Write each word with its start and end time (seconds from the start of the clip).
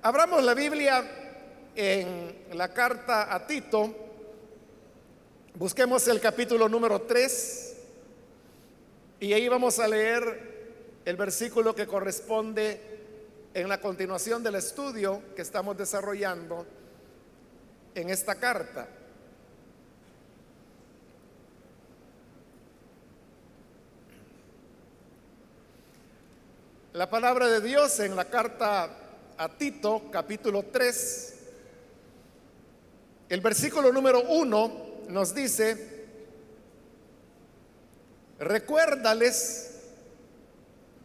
Abramos 0.00 0.44
la 0.44 0.54
Biblia 0.54 1.04
en 1.74 2.44
la 2.52 2.72
carta 2.72 3.34
a 3.34 3.44
Tito. 3.44 3.92
Busquemos 5.54 6.06
el 6.06 6.20
capítulo 6.20 6.68
número 6.68 7.02
3 7.02 7.76
y 9.18 9.32
ahí 9.32 9.48
vamos 9.48 9.80
a 9.80 9.88
leer 9.88 11.00
el 11.04 11.16
versículo 11.16 11.74
que 11.74 11.88
corresponde 11.88 12.80
en 13.52 13.68
la 13.68 13.80
continuación 13.80 14.40
del 14.40 14.54
estudio 14.54 15.20
que 15.34 15.42
estamos 15.42 15.76
desarrollando 15.76 16.64
en 17.96 18.10
esta 18.10 18.36
carta. 18.36 18.88
La 26.92 27.10
palabra 27.10 27.48
de 27.48 27.60
Dios 27.60 27.98
en 27.98 28.14
la 28.14 28.26
carta 28.26 29.07
a 29.38 29.48
Tito, 29.48 30.10
capítulo 30.10 30.64
3, 30.64 31.34
el 33.28 33.40
versículo 33.40 33.92
número 33.92 34.22
1 34.22 34.86
nos 35.08 35.32
dice, 35.32 36.06
recuérdales 38.40 39.76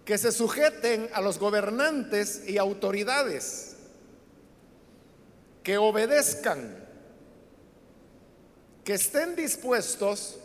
que 0.04 0.18
se 0.18 0.32
sujeten 0.32 1.10
a 1.14 1.22
los 1.22 1.38
gobernantes 1.38 2.44
y 2.48 2.58
autoridades, 2.58 3.76
que 5.62 5.78
obedezcan, 5.78 6.84
que 8.84 8.94
estén 8.96 9.36
dispuestos 9.36 10.40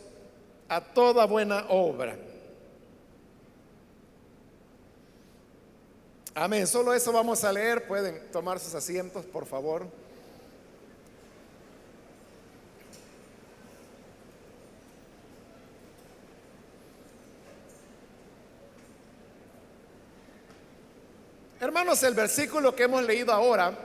a 0.69 0.79
toda 0.81 1.25
buena 1.25 1.65
obra. 1.69 2.28
Amén. 6.35 6.67
Solo 6.67 6.93
eso 6.93 7.11
vamos 7.11 7.43
a 7.43 7.51
leer. 7.51 7.87
Pueden 7.87 8.31
tomar 8.31 8.59
sus 8.59 8.75
asientos, 8.75 9.25
por 9.25 9.45
favor. 9.45 9.87
Hermanos, 21.59 22.01
el 22.03 22.13
versículo 22.13 22.73
que 22.73 22.83
hemos 22.83 23.03
leído 23.03 23.33
ahora 23.33 23.77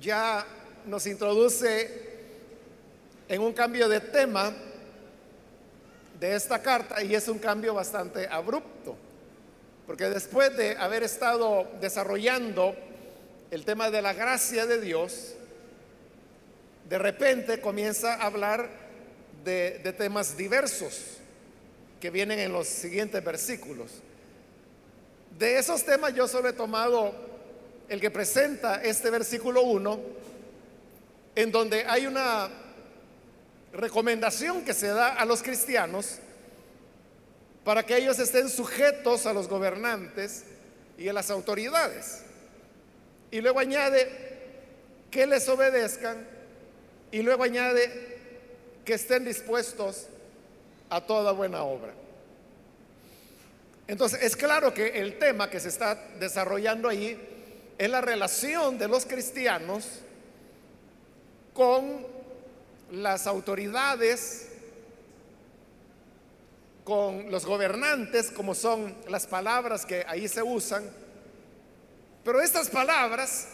ya 0.00 0.44
nos 0.84 1.06
introduce 1.06 2.10
en 3.28 3.40
un 3.40 3.52
cambio 3.52 3.88
de 3.88 4.00
tema 4.00 4.52
de 6.18 6.34
esta 6.34 6.60
carta 6.60 7.02
y 7.04 7.14
es 7.14 7.28
un 7.28 7.38
cambio 7.38 7.74
bastante 7.74 8.26
abrupto. 8.26 8.96
Porque 9.86 10.08
después 10.08 10.56
de 10.56 10.76
haber 10.76 11.02
estado 11.02 11.68
desarrollando 11.80 12.74
el 13.50 13.64
tema 13.64 13.90
de 13.90 14.00
la 14.00 14.12
gracia 14.12 14.66
de 14.66 14.80
Dios, 14.80 15.34
de 16.88 16.98
repente 16.98 17.60
comienza 17.60 18.14
a 18.14 18.26
hablar 18.26 18.68
de, 19.44 19.94
temas 19.96 20.36
diversos 20.36 21.18
que 22.00 22.10
vienen 22.10 22.38
en 22.38 22.52
los 22.52 22.66
siguientes 22.66 23.22
versículos. 23.24 23.90
De 25.38 25.58
esos 25.58 25.84
temas 25.84 26.14
yo 26.14 26.28
solo 26.28 26.48
he 26.48 26.52
tomado 26.52 27.14
el 27.88 28.00
que 28.00 28.10
presenta 28.10 28.82
este 28.82 29.10
versículo 29.10 29.62
1, 29.62 30.00
en 31.34 31.52
donde 31.52 31.84
hay 31.84 32.06
una 32.06 32.50
recomendación 33.72 34.64
que 34.64 34.74
se 34.74 34.88
da 34.88 35.14
a 35.14 35.24
los 35.24 35.42
cristianos 35.42 36.18
para 37.64 37.84
que 37.84 37.96
ellos 37.96 38.18
estén 38.18 38.48
sujetos 38.48 39.26
a 39.26 39.32
los 39.32 39.48
gobernantes 39.48 40.44
y 40.98 41.08
a 41.08 41.12
las 41.12 41.30
autoridades. 41.30 42.22
Y 43.30 43.40
luego 43.40 43.60
añade 43.60 44.08
que 45.10 45.26
les 45.26 45.48
obedezcan 45.48 46.26
y 47.10 47.22
luego 47.22 47.44
añade 47.44 48.18
que 48.84 48.94
estén 48.94 49.24
dispuestos 49.24 50.06
a 50.90 51.00
toda 51.00 51.32
buena 51.32 51.62
obra. 51.62 51.92
Entonces, 53.86 54.22
es 54.22 54.36
claro 54.36 54.72
que 54.72 55.00
el 55.00 55.18
tema 55.18 55.50
que 55.50 55.60
se 55.60 55.68
está 55.68 55.94
desarrollando 56.18 56.88
ahí 56.88 57.18
es 57.78 57.90
la 57.90 58.00
relación 58.00 58.78
de 58.78 58.88
los 58.88 59.06
cristianos 59.06 59.86
con 61.52 62.06
las 62.90 63.26
autoridades 63.26 64.51
con 66.84 67.30
los 67.30 67.46
gobernantes, 67.46 68.30
como 68.30 68.54
son 68.54 68.94
las 69.08 69.26
palabras 69.26 69.86
que 69.86 70.04
ahí 70.06 70.28
se 70.28 70.42
usan. 70.42 70.88
Pero 72.24 72.40
estas 72.40 72.68
palabras, 72.68 73.48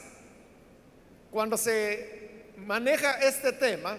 cuando 1.30 1.56
se 1.56 2.44
maneja 2.56 3.12
este 3.20 3.52
tema, 3.52 3.98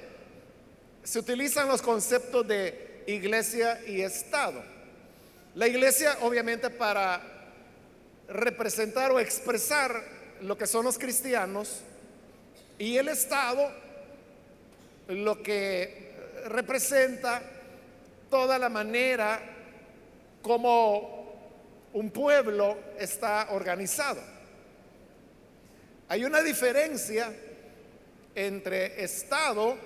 se 1.03 1.19
utilizan 1.19 1.67
los 1.67 1.81
conceptos 1.81 2.47
de 2.47 3.03
iglesia 3.07 3.79
y 3.87 4.01
Estado. 4.01 4.63
La 5.55 5.67
iglesia, 5.67 6.17
obviamente, 6.21 6.69
para 6.69 7.21
representar 8.27 9.11
o 9.11 9.19
expresar 9.19 10.03
lo 10.41 10.57
que 10.57 10.67
son 10.67 10.85
los 10.85 10.97
cristianos, 10.97 11.81
y 12.77 12.97
el 12.97 13.09
Estado, 13.09 13.69
lo 15.07 15.43
que 15.43 16.13
representa 16.45 17.41
toda 18.29 18.57
la 18.59 18.69
manera 18.69 19.41
como 20.41 21.19
un 21.93 22.11
pueblo 22.11 22.77
está 22.97 23.47
organizado. 23.51 24.21
Hay 26.07 26.25
una 26.25 26.41
diferencia 26.41 27.31
entre 28.35 29.03
Estado 29.03 29.77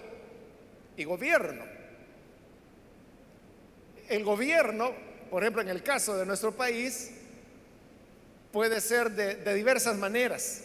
y 0.95 1.03
gobierno. 1.03 1.65
El 4.09 4.23
gobierno, 4.23 4.91
por 5.29 5.43
ejemplo, 5.43 5.61
en 5.61 5.69
el 5.69 5.81
caso 5.81 6.15
de 6.15 6.25
nuestro 6.25 6.53
país, 6.53 7.11
puede 8.51 8.79
ser 8.81 9.11
de, 9.11 9.53
diversas 9.53 9.97
maneras. 9.97 10.61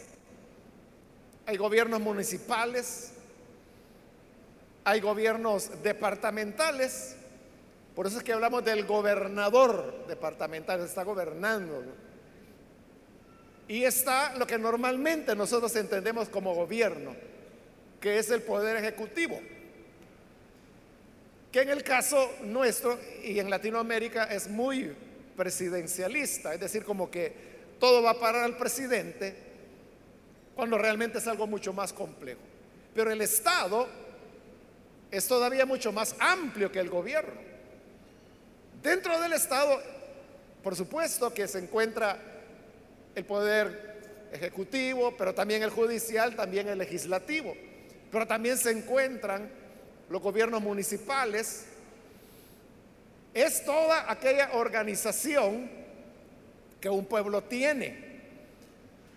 Hay 1.45 1.57
gobiernos 1.57 1.99
municipales, 1.99 3.11
hay 4.83 4.99
gobiernos 4.99 5.81
departamentales, 5.81 7.15
por 7.99 8.07
eso 8.07 8.19
es 8.19 8.23
que 8.23 8.31
hablamos 8.31 8.63
del 8.63 8.85
gobernador 8.85 10.05
departamental, 10.07 10.79
está 10.79 11.03
gobernando. 11.03 11.83
Y 13.67 13.83
está 13.83 14.37
lo 14.37 14.47
que 14.47 14.57
normalmente 14.57 15.35
nosotros 15.35 15.75
entendemos 15.75 16.29
como 16.29 16.55
gobierno, 16.55 17.13
que 17.99 18.17
es 18.17 18.29
el 18.29 18.41
poder 18.41 18.77
ejecutivo. 18.77 19.37
Que 21.51 21.63
en 21.63 21.71
el 21.71 21.83
caso 21.83 22.35
nuestro 22.43 22.97
y 23.21 23.37
en 23.37 23.49
Latinoamérica 23.49 24.33
es 24.33 24.47
muy 24.47 24.95
presidencialista, 25.35 26.53
es 26.53 26.61
decir, 26.61 26.85
como 26.85 27.11
que 27.11 27.33
todo 27.81 28.01
va 28.01 28.11
a 28.11 28.19
parar 28.21 28.45
al 28.45 28.55
presidente, 28.55 29.35
cuando 30.55 30.77
realmente 30.77 31.17
es 31.17 31.27
algo 31.27 31.47
mucho 31.47 31.73
más 31.73 31.91
complejo. 31.91 32.39
Pero 32.95 33.11
el 33.11 33.19
Estado 33.19 33.89
es 35.11 35.27
todavía 35.27 35.65
mucho 35.65 35.91
más 35.91 36.15
amplio 36.17 36.71
que 36.71 36.79
el 36.79 36.89
gobierno. 36.89 37.49
Dentro 38.81 39.19
del 39.19 39.33
Estado, 39.33 39.81
por 40.63 40.75
supuesto 40.75 41.33
que 41.33 41.47
se 41.47 41.59
encuentra 41.59 42.17
el 43.13 43.25
poder 43.25 44.29
ejecutivo, 44.31 45.15
pero 45.17 45.33
también 45.33 45.63
el 45.63 45.69
judicial, 45.69 46.35
también 46.35 46.69
el 46.69 46.77
legislativo, 46.77 47.53
pero 48.09 48.25
también 48.25 48.57
se 48.57 48.71
encuentran 48.71 49.49
los 50.09 50.21
gobiernos 50.21 50.61
municipales. 50.61 51.65
Es 53.33 53.65
toda 53.65 54.09
aquella 54.09 54.51
organización 54.53 55.69
que 56.79 56.89
un 56.89 57.05
pueblo 57.05 57.43
tiene. 57.43 58.07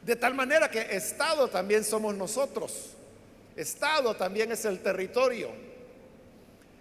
De 0.05 0.17
tal 0.17 0.35
manera 0.35 0.69
que 0.69 0.81
Estado 0.97 1.49
también 1.49 1.85
somos 1.85 2.17
nosotros. 2.17 2.95
Estado 3.55 4.17
también 4.17 4.51
es 4.51 4.65
el 4.65 4.81
territorio. 4.81 5.51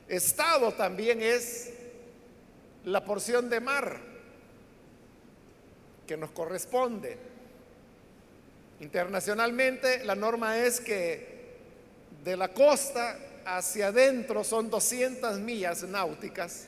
Estado 0.08 0.74
también 0.74 1.22
es 1.22 1.72
la 2.86 3.04
porción 3.04 3.50
de 3.50 3.60
mar 3.60 4.00
que 6.08 6.18
nos 6.18 6.32
corresponde. 6.32 7.18
Internacionalmente 8.80 10.04
la 10.04 10.16
norma 10.16 10.58
es 10.58 10.82
que 10.82 11.42
de 12.24 12.36
la 12.36 12.50
costa 12.50 13.18
hacia 13.46 13.88
adentro 13.88 14.44
son 14.44 14.70
200 14.70 15.40
millas 15.40 15.84
náuticas, 15.84 16.66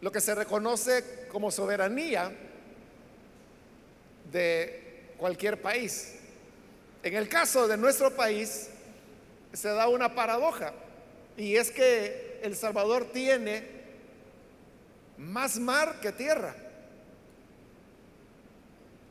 lo 0.00 0.10
que 0.10 0.20
se 0.20 0.34
reconoce 0.34 1.26
como 1.30 1.50
soberanía 1.50 2.32
de 4.32 5.14
cualquier 5.16 5.60
país. 5.60 6.14
En 7.02 7.14
el 7.14 7.28
caso 7.28 7.68
de 7.68 7.76
nuestro 7.76 8.10
país 8.16 8.70
se 9.52 9.68
da 9.68 9.88
una 9.88 10.14
paradoja 10.14 10.72
y 11.36 11.56
es 11.56 11.70
que 11.70 12.40
El 12.42 12.56
Salvador 12.56 13.10
tiene 13.12 13.73
más 15.18 15.58
mar 15.58 16.00
que 16.00 16.12
tierra. 16.12 16.54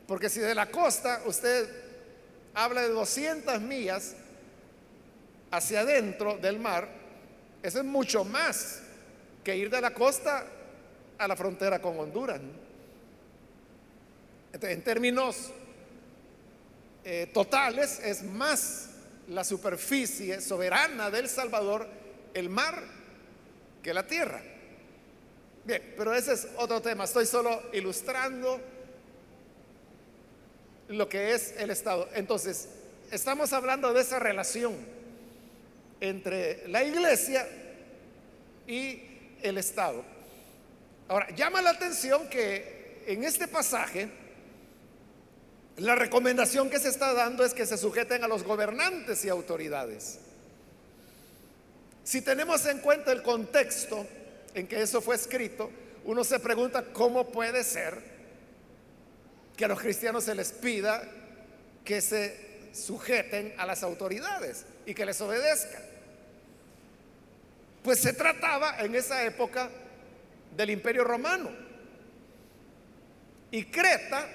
Porque 0.07 0.29
si 0.29 0.39
de 0.39 0.55
la 0.55 0.69
costa 0.69 1.21
usted 1.25 1.83
habla 2.53 2.81
de 2.81 2.89
200 2.89 3.61
millas 3.61 4.15
hacia 5.51 5.81
adentro 5.81 6.37
del 6.37 6.59
mar. 6.59 6.87
Eso 7.61 7.79
es 7.79 7.85
mucho 7.85 8.23
más 8.23 8.81
que 9.43 9.55
ir 9.55 9.69
de 9.69 9.81
la 9.81 9.93
costa 9.93 10.45
a 11.17 11.27
la 11.27 11.35
frontera 11.35 11.81
con 11.81 11.99
Honduras. 11.99 12.41
en 14.61 14.81
términos 14.83 15.51
eh, 17.03 17.29
totales, 17.33 17.99
es 17.99 18.23
más 18.23 18.89
la 19.27 19.43
superficie 19.43 20.41
soberana 20.41 21.09
del 21.09 21.29
Salvador, 21.29 21.87
el 22.33 22.49
mar, 22.49 22.83
que 23.81 23.93
la 23.93 24.05
tierra. 24.05 24.41
Bien, 25.63 25.93
pero 25.95 26.13
ese 26.13 26.33
es 26.33 26.47
otro 26.57 26.81
tema. 26.81 27.05
Estoy 27.05 27.25
solo 27.25 27.63
ilustrando 27.71 28.59
lo 30.89 31.07
que 31.07 31.33
es 31.33 31.53
el 31.57 31.69
Estado. 31.69 32.09
Entonces, 32.13 32.67
estamos 33.11 33.53
hablando 33.53 33.93
de 33.93 34.01
esa 34.01 34.19
relación 34.19 34.75
entre 36.01 36.67
la 36.67 36.83
iglesia 36.83 37.47
y 38.67 39.01
el 39.41 39.57
Estado. 39.57 40.03
Ahora, 41.07 41.29
llama 41.35 41.61
la 41.61 41.71
atención 41.71 42.27
que 42.29 43.01
en 43.07 43.23
este 43.23 43.47
pasaje 43.47 44.09
la 45.77 45.95
recomendación 45.95 46.69
que 46.69 46.79
se 46.79 46.89
está 46.89 47.13
dando 47.13 47.43
es 47.43 47.53
que 47.53 47.65
se 47.65 47.77
sujeten 47.77 48.23
a 48.23 48.27
los 48.27 48.43
gobernantes 48.43 49.23
y 49.25 49.29
autoridades. 49.29 50.19
Si 52.03 52.21
tenemos 52.21 52.65
en 52.65 52.79
cuenta 52.79 53.13
el 53.13 53.23
contexto 53.23 54.05
en 54.53 54.67
que 54.67 54.81
eso 54.81 55.01
fue 55.01 55.15
escrito, 55.15 55.69
uno 56.05 56.23
se 56.23 56.39
pregunta 56.39 56.85
cómo 56.93 57.31
puede 57.31 57.63
ser 57.63 57.97
que 59.55 59.65
a 59.65 59.67
los 59.67 59.79
cristianos 59.79 60.23
se 60.23 60.35
les 60.35 60.51
pida 60.51 61.03
que 61.85 62.01
se 62.01 62.69
sujeten 62.73 63.53
a 63.57 63.65
las 63.65 63.83
autoridades 63.83 64.65
y 64.85 64.93
que 64.93 65.05
les 65.05 65.19
obedezcan. 65.21 65.81
Pues 67.83 67.99
se 67.99 68.13
trataba 68.13 68.77
en 68.79 68.95
esa 68.95 69.23
época 69.25 69.69
del 70.55 70.69
imperio 70.69 71.03
romano. 71.03 71.51
Y 73.51 73.65
Creta, 73.65 74.27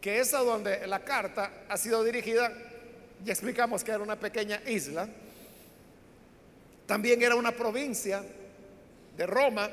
que 0.00 0.18
es 0.18 0.34
a 0.34 0.38
donde 0.38 0.86
la 0.86 1.04
carta 1.04 1.64
ha 1.68 1.76
sido 1.76 2.02
dirigida, 2.02 2.52
ya 3.24 3.32
explicamos 3.32 3.84
que 3.84 3.92
era 3.92 4.02
una 4.02 4.18
pequeña 4.18 4.60
isla, 4.66 5.08
también 6.86 7.22
era 7.22 7.36
una 7.36 7.52
provincia 7.52 8.24
de 9.16 9.26
Roma, 9.26 9.68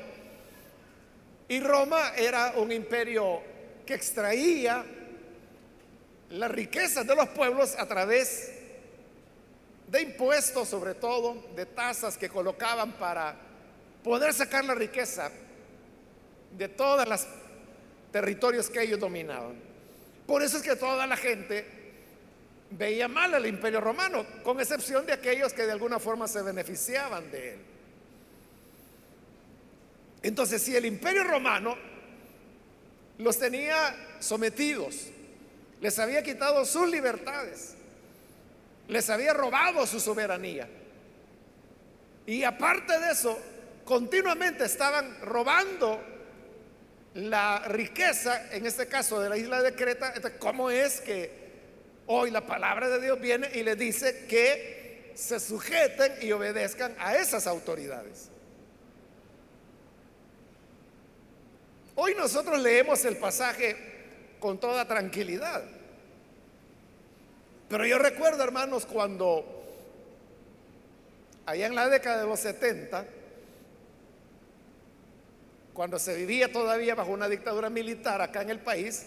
y 1.48 1.60
Roma 1.60 2.12
era 2.16 2.52
un 2.56 2.70
imperio 2.70 3.40
que 3.84 3.94
extraía 3.94 4.84
las 6.30 6.50
riquezas 6.50 7.06
de 7.06 7.16
los 7.16 7.28
pueblos 7.30 7.74
a 7.76 7.86
través 7.86 8.52
de 9.88 10.02
impuestos, 10.02 10.68
sobre 10.68 10.94
todo, 10.94 11.48
de 11.56 11.66
tasas 11.66 12.16
que 12.16 12.28
colocaban 12.28 12.92
para 12.92 13.34
poder 14.04 14.32
sacar 14.32 14.64
la 14.64 14.74
riqueza 14.74 15.30
de 16.56 16.68
todos 16.68 17.08
los 17.08 17.26
territorios 18.12 18.70
que 18.70 18.82
ellos 18.82 19.00
dominaban. 19.00 19.54
Por 20.26 20.42
eso 20.42 20.58
es 20.58 20.62
que 20.62 20.76
toda 20.76 21.06
la 21.08 21.16
gente 21.16 21.66
veía 22.70 23.08
mal 23.08 23.34
al 23.34 23.46
imperio 23.46 23.80
romano, 23.80 24.24
con 24.44 24.60
excepción 24.60 25.04
de 25.04 25.12
aquellos 25.12 25.52
que 25.52 25.66
de 25.66 25.72
alguna 25.72 25.98
forma 25.98 26.28
se 26.28 26.42
beneficiaban 26.42 27.28
de 27.32 27.54
él. 27.54 27.69
Entonces, 30.22 30.62
si 30.62 30.76
el 30.76 30.84
imperio 30.84 31.24
romano 31.24 31.76
los 33.18 33.38
tenía 33.38 34.16
sometidos, 34.18 35.06
les 35.80 35.98
había 35.98 36.22
quitado 36.22 36.64
sus 36.64 36.88
libertades, 36.88 37.74
les 38.88 39.08
había 39.08 39.32
robado 39.32 39.86
su 39.86 40.00
soberanía, 40.00 40.68
y 42.26 42.44
aparte 42.44 42.98
de 42.98 43.12
eso, 43.12 43.38
continuamente 43.84 44.64
estaban 44.64 45.20
robando 45.22 46.00
la 47.14 47.60
riqueza, 47.66 48.54
en 48.54 48.66
este 48.66 48.86
caso 48.86 49.20
de 49.20 49.28
la 49.28 49.36
isla 49.36 49.62
de 49.62 49.74
Creta, 49.74 50.12
¿cómo 50.38 50.70
es 50.70 51.00
que 51.00 51.30
hoy 52.06 52.30
la 52.30 52.46
palabra 52.46 52.88
de 52.88 53.00
Dios 53.00 53.20
viene 53.20 53.50
y 53.54 53.62
le 53.62 53.74
dice 53.74 54.26
que 54.28 55.12
se 55.14 55.40
sujeten 55.40 56.12
y 56.20 56.30
obedezcan 56.30 56.94
a 56.98 57.16
esas 57.16 57.46
autoridades? 57.46 58.28
Hoy 62.02 62.14
nosotros 62.14 62.58
leemos 62.58 63.04
el 63.04 63.18
pasaje 63.18 63.76
con 64.38 64.58
toda 64.58 64.88
tranquilidad. 64.88 65.62
Pero 67.68 67.84
yo 67.84 67.98
recuerdo, 67.98 68.42
hermanos, 68.42 68.86
cuando 68.86 69.44
allá 71.44 71.66
en 71.66 71.74
la 71.74 71.90
década 71.90 72.22
de 72.22 72.26
los 72.26 72.40
70, 72.40 73.04
cuando 75.74 75.98
se 75.98 76.16
vivía 76.16 76.50
todavía 76.50 76.94
bajo 76.94 77.10
una 77.10 77.28
dictadura 77.28 77.68
militar 77.68 78.22
acá 78.22 78.40
en 78.40 78.48
el 78.48 78.60
país, 78.60 79.04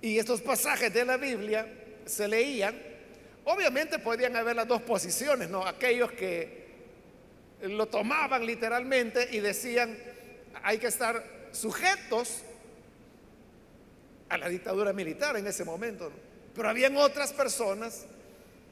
y 0.00 0.18
estos 0.18 0.40
pasajes 0.40 0.90
de 0.94 1.04
la 1.04 1.18
Biblia 1.18 1.66
se 2.06 2.28
leían, 2.28 2.80
obviamente 3.44 3.98
podían 3.98 4.36
haber 4.36 4.56
las 4.56 4.66
dos 4.66 4.80
posiciones, 4.80 5.50
¿no? 5.50 5.66
Aquellos 5.66 6.10
que 6.12 6.62
lo 7.60 7.88
tomaban 7.88 8.46
literalmente 8.46 9.28
y 9.32 9.40
decían, 9.40 9.98
hay 10.62 10.78
que 10.78 10.86
estar 10.86 11.41
sujetos 11.52 12.42
a 14.28 14.38
la 14.38 14.48
dictadura 14.48 14.92
militar 14.92 15.36
en 15.36 15.46
ese 15.46 15.64
momento. 15.64 16.10
Pero 16.54 16.68
habían 16.68 16.96
otras 16.96 17.32
personas 17.32 18.06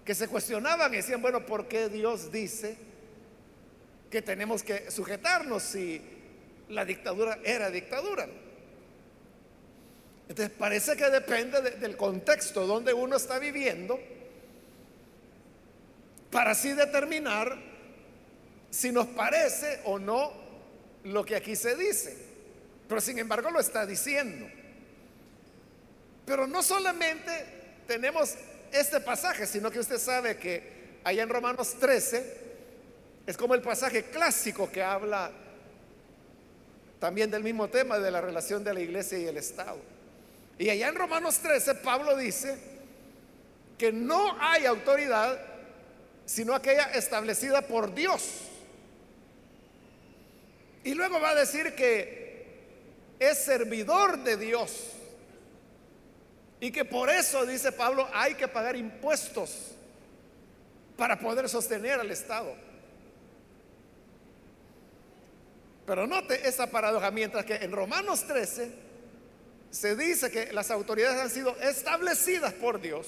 que 0.04 0.14
se 0.14 0.28
cuestionaban 0.28 0.92
y 0.92 0.96
decían, 0.96 1.22
bueno, 1.22 1.44
¿por 1.44 1.68
qué 1.68 1.88
Dios 1.88 2.32
dice 2.32 2.76
que 4.10 4.22
tenemos 4.22 4.62
que 4.62 4.90
sujetarnos 4.90 5.62
si 5.62 6.00
la 6.68 6.84
dictadura 6.84 7.38
era 7.44 7.70
dictadura? 7.70 8.26
Entonces 10.28 10.54
parece 10.56 10.96
que 10.96 11.10
depende 11.10 11.60
del 11.60 11.96
contexto 11.96 12.66
donde 12.66 12.92
uno 12.94 13.16
está 13.16 13.38
viviendo 13.38 13.98
para 16.30 16.52
así 16.52 16.72
determinar 16.72 17.58
si 18.70 18.92
nos 18.92 19.08
parece 19.08 19.80
o 19.84 19.98
no 19.98 20.32
lo 21.04 21.24
que 21.24 21.36
aquí 21.36 21.56
se 21.56 21.74
dice. 21.74 22.29
Pero 22.90 23.00
sin 23.00 23.20
embargo 23.20 23.52
lo 23.52 23.60
está 23.60 23.86
diciendo. 23.86 24.48
Pero 26.26 26.48
no 26.48 26.60
solamente 26.60 27.30
tenemos 27.86 28.34
este 28.72 29.00
pasaje, 29.00 29.46
sino 29.46 29.70
que 29.70 29.78
usted 29.78 29.96
sabe 29.96 30.36
que 30.38 30.98
allá 31.04 31.22
en 31.22 31.28
Romanos 31.28 31.76
13 31.78 32.50
es 33.28 33.36
como 33.36 33.54
el 33.54 33.62
pasaje 33.62 34.06
clásico 34.06 34.68
que 34.72 34.82
habla 34.82 35.30
también 36.98 37.30
del 37.30 37.44
mismo 37.44 37.68
tema 37.68 38.00
de 38.00 38.10
la 38.10 38.20
relación 38.20 38.64
de 38.64 38.74
la 38.74 38.80
iglesia 38.80 39.18
y 39.18 39.26
el 39.26 39.36
Estado. 39.36 39.78
Y 40.58 40.68
allá 40.68 40.88
en 40.88 40.96
Romanos 40.96 41.38
13 41.38 41.76
Pablo 41.76 42.16
dice 42.16 42.58
que 43.78 43.92
no 43.92 44.36
hay 44.40 44.66
autoridad 44.66 45.38
sino 46.26 46.56
aquella 46.56 46.86
establecida 46.86 47.62
por 47.62 47.94
Dios. 47.94 48.48
Y 50.82 50.94
luego 50.94 51.20
va 51.20 51.30
a 51.30 51.34
decir 51.36 51.76
que 51.76 52.29
es 53.20 53.38
servidor 53.38 54.18
de 54.24 54.36
Dios. 54.36 54.86
Y 56.58 56.72
que 56.72 56.84
por 56.84 57.08
eso, 57.08 57.46
dice 57.46 57.70
Pablo, 57.70 58.08
hay 58.12 58.34
que 58.34 58.48
pagar 58.48 58.74
impuestos 58.74 59.72
para 60.96 61.18
poder 61.18 61.48
sostener 61.48 62.00
al 62.00 62.10
Estado. 62.10 62.54
Pero 65.86 66.06
note 66.06 66.46
esa 66.46 66.66
paradoja, 66.66 67.10
mientras 67.10 67.44
que 67.44 67.56
en 67.56 67.72
Romanos 67.72 68.26
13 68.26 68.70
se 69.70 69.96
dice 69.96 70.30
que 70.30 70.52
las 70.52 70.70
autoridades 70.70 71.20
han 71.20 71.30
sido 71.30 71.56
establecidas 71.60 72.52
por 72.54 72.80
Dios. 72.80 73.06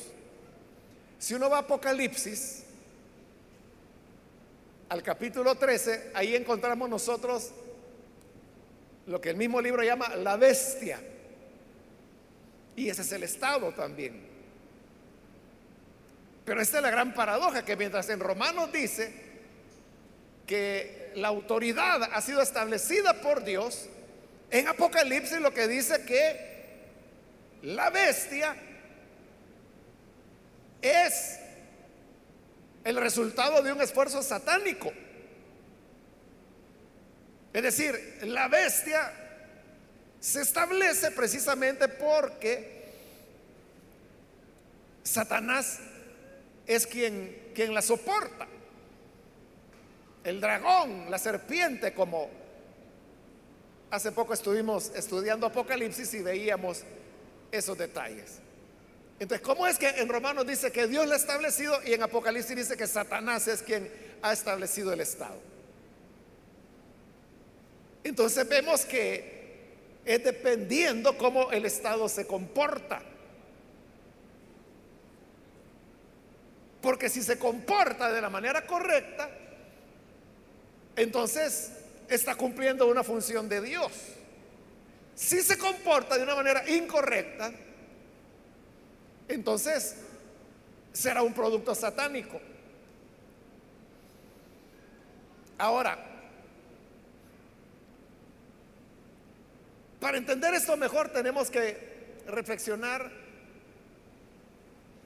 Si 1.19 1.35
uno 1.35 1.49
va 1.49 1.59
a 1.59 1.61
Apocalipsis, 1.61 2.65
al 4.89 5.03
capítulo 5.03 5.55
13, 5.55 6.11
ahí 6.15 6.35
encontramos 6.35 6.89
nosotros 6.89 7.51
lo 9.07 9.21
que 9.21 9.31
el 9.31 9.37
mismo 9.37 9.61
libro 9.61 9.83
llama 9.83 10.17
la 10.17 10.37
bestia. 10.37 11.01
Y 12.77 12.89
ese 12.89 13.03
es 13.03 13.13
el 13.13 13.23
Estado 13.23 13.73
también. 13.73 14.33
Pero 16.45 16.61
esta 16.61 16.79
es 16.79 16.83
la 16.83 16.91
gran 16.91 17.15
paradoja, 17.15 17.65
que 17.65 17.77
mientras 17.77 18.09
en 18.09 18.21
Romanos 18.21 18.73
dice 18.73 19.13
que 20.47 21.13
la 21.15 21.29
autoridad 21.29 22.03
ha 22.03 22.21
sido 22.21 22.43
establecida 22.43 23.21
por 23.21 23.45
Dios, 23.45 23.89
en 24.51 24.69
Apocalipsis 24.69 25.41
lo 25.41 25.55
que 25.55 25.69
dice 25.69 26.05
que 26.05 26.53
la 27.63 27.91
bestia 27.91 28.57
es 30.83 31.39
el 32.85 32.97
resultado 32.97 33.63
de 33.63 33.73
un 33.73 33.81
esfuerzo 33.81 34.23
satánico. 34.23 34.93
Es 37.53 37.63
decir, 37.63 38.19
la 38.23 38.49
bestia 38.49 39.13
se 40.21 40.41
establece 40.41 41.11
precisamente 41.11 41.89
porque 41.89 42.83
Satanás 45.03 45.81
es 46.67 46.87
quien, 46.87 47.51
quien 47.55 47.75
la 47.75 47.83
soporta. 47.83 48.47
El 50.25 50.41
dragón, 50.41 51.11
la 51.11 51.19
serpiente, 51.19 51.93
como 51.93 52.31
hace 53.91 54.13
poco 54.13 54.33
estuvimos 54.33 54.93
estudiando 54.95 55.47
Apocalipsis 55.47 56.15
y 56.15 56.23
veíamos 56.23 56.83
esos 57.51 57.77
detalles. 57.77 58.39
Entonces, 59.19 59.47
¿cómo 59.47 59.67
es 59.67 59.79
que 59.79 59.89
en 59.89 60.09
Romanos 60.09 60.47
dice 60.47 60.73
que 60.73 60.87
Dios 60.87 61.07
lo 61.07 61.13
ha 61.13 61.17
establecido 61.17 61.79
y 61.85 61.93
en 61.93 62.03
Apocalipsis 62.03 62.57
dice 62.57 62.77
que 62.77 62.87
Satanás 62.87 63.47
es 63.49 63.63
quien 63.63 63.91
ha 64.23 64.33
establecido 64.33 64.93
el 64.93 65.01
Estado? 65.01 65.52
Entonces 68.05 68.49
vemos 68.49 68.85
que 68.85 69.33
es 70.05 70.25
dependiendo 70.25 71.17
cómo 71.17 71.51
el 71.53 71.65
Estado 71.65 72.09
se 72.09 72.27
comporta. 72.27 73.03
Porque 76.81 77.09
si 77.09 77.23
se 77.23 77.39
comporta 77.39 78.13
de 78.13 78.21
la 78.21 78.29
manera 78.29 78.67
correcta, 78.67 79.31
entonces 80.97 81.73
está 82.09 82.35
cumpliendo 82.35 82.89
una 82.89 83.05
función 83.05 83.49
de 83.49 83.61
Dios. 83.61 83.93
Si 85.15 85.41
se 85.43 85.57
comporta 85.57 86.17
de 86.17 86.25
una 86.25 86.35
manera 86.35 86.69
incorrecta, 86.69 87.53
entonces 89.29 89.97
será 90.93 91.23
un 91.23 91.33
producto 91.33 91.75
satánico. 91.75 92.41
Ahora, 95.59 96.12
para 100.03 100.19
entender 100.19 100.53
esto 100.53 100.77
mejor 100.77 101.11
tenemos 101.11 101.49
que 101.49 101.77
reflexionar 102.27 103.09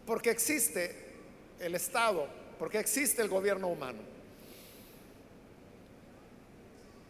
por 0.07 0.23
qué 0.23 0.31
existe 0.31 0.97
el 1.61 1.75
Estado, 1.75 2.27
porque 2.59 2.79
existe 2.79 3.21
el 3.21 3.29
gobierno 3.29 3.69
humano. 3.69 3.99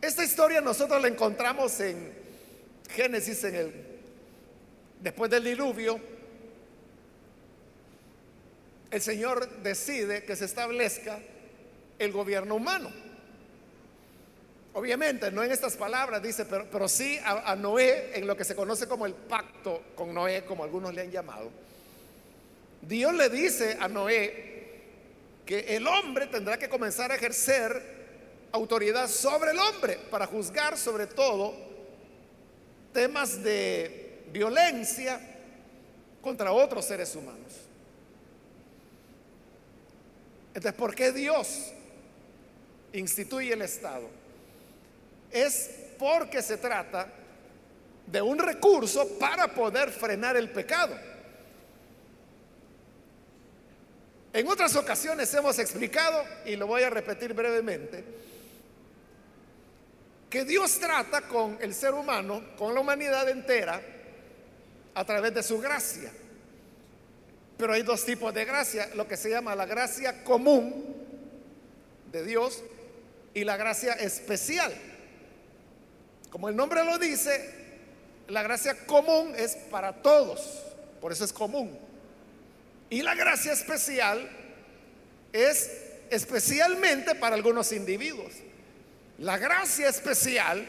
Esta 0.02 0.24
historia 0.24 0.60
nosotros 0.60 1.00
la 1.00 1.06
encontramos 1.06 1.78
en 1.78 2.12
Génesis, 2.90 3.44
en 3.44 3.54
el, 3.54 3.72
después 5.00 5.30
del 5.30 5.44
diluvio. 5.44 6.00
El 8.90 9.00
Señor 9.00 9.48
decide 9.62 10.24
que 10.24 10.34
se 10.34 10.46
establezca 10.46 11.20
el 12.00 12.10
gobierno 12.10 12.56
humano. 12.56 13.05
Obviamente, 14.76 15.30
no 15.30 15.42
en 15.42 15.50
estas 15.50 15.74
palabras, 15.74 16.22
dice, 16.22 16.44
pero, 16.44 16.86
sí 16.86 17.18
a, 17.24 17.50
a 17.50 17.56
Noé, 17.56 18.10
en 18.12 18.26
lo 18.26 18.36
que 18.36 18.44
se 18.44 18.54
conoce 18.54 18.86
como 18.86 19.06
el 19.06 19.14
pacto 19.14 19.82
con 19.94 20.12
Noé, 20.12 20.44
como 20.44 20.64
algunos 20.64 20.92
le 20.92 21.00
han 21.00 21.10
llamado 21.10 21.50
Dios 22.82 23.14
le 23.14 23.30
dice 23.30 23.78
a 23.80 23.88
Noé 23.88 24.66
que 25.46 25.60
el 25.76 25.86
hombre 25.86 26.26
tendrá 26.26 26.58
que 26.58 26.68
comenzar 26.68 27.10
a 27.10 27.14
ejercer 27.14 28.48
autoridad 28.52 29.08
sobre 29.08 29.52
el 29.52 29.58
hombre 29.58 29.98
para 30.10 30.26
juzgar 30.26 30.76
sobre 30.76 31.06
todo 31.06 31.54
temas 32.92 33.42
de 33.42 34.24
violencia 34.30 35.18
contra 36.20 36.52
otros 36.52 36.84
seres 36.84 37.16
humanos. 37.16 37.54
Entonces, 40.48 40.78
¿por 40.78 40.94
qué 40.94 41.12
Dios 41.12 41.72
instituye 42.92 43.54
el 43.54 43.62
Estado? 43.62 44.25
Es 45.30 45.70
porque 45.98 46.42
se 46.42 46.56
trata 46.56 47.08
de 48.06 48.22
un 48.22 48.38
recurso 48.38 49.18
para 49.18 49.48
poder 49.48 49.90
frenar 49.90 50.36
el 50.36 50.50
pecado. 50.50 50.96
En 54.32 54.46
otras 54.48 54.76
ocasiones 54.76 55.32
hemos 55.32 55.58
explicado, 55.58 56.22
y 56.44 56.56
lo 56.56 56.66
voy 56.66 56.82
a 56.82 56.90
repetir 56.90 57.32
brevemente, 57.32 58.04
que 60.28 60.44
Dios 60.44 60.78
trata 60.78 61.22
con 61.22 61.56
el 61.60 61.74
ser 61.74 61.94
humano, 61.94 62.42
con 62.58 62.74
la 62.74 62.80
humanidad 62.80 63.28
entera, 63.28 63.80
a 64.94 65.04
través 65.04 65.32
de 65.34 65.42
su 65.42 65.58
gracia. 65.58 66.12
Pero 67.56 67.72
hay 67.72 67.82
dos 67.82 68.04
tipos 68.04 68.34
de 68.34 68.44
gracia, 68.44 68.90
lo 68.94 69.08
que 69.08 69.16
se 69.16 69.30
llama 69.30 69.54
la 69.54 69.64
gracia 69.64 70.22
común 70.22 70.94
de 72.12 72.24
Dios 72.24 72.62
y 73.32 73.44
la 73.44 73.56
gracia 73.56 73.94
especial. 73.94 74.74
Como 76.36 76.50
el 76.50 76.54
nombre 76.56 76.84
lo 76.84 76.98
dice, 76.98 77.50
la 78.28 78.42
gracia 78.42 78.84
común 78.84 79.32
es 79.38 79.56
para 79.70 80.02
todos, 80.02 80.66
por 81.00 81.10
eso 81.10 81.24
es 81.24 81.32
común. 81.32 81.78
Y 82.90 83.00
la 83.00 83.14
gracia 83.14 83.54
especial 83.54 84.28
es 85.32 85.70
especialmente 86.10 87.14
para 87.14 87.36
algunos 87.36 87.72
individuos. 87.72 88.34
La 89.16 89.38
gracia 89.38 89.88
especial 89.88 90.68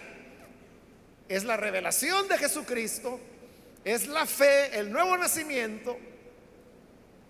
es 1.28 1.44
la 1.44 1.58
revelación 1.58 2.30
de 2.30 2.38
Jesucristo, 2.38 3.20
es 3.84 4.08
la 4.08 4.26
fe, 4.26 4.80
el 4.80 4.90
nuevo 4.90 5.18
nacimiento, 5.18 5.98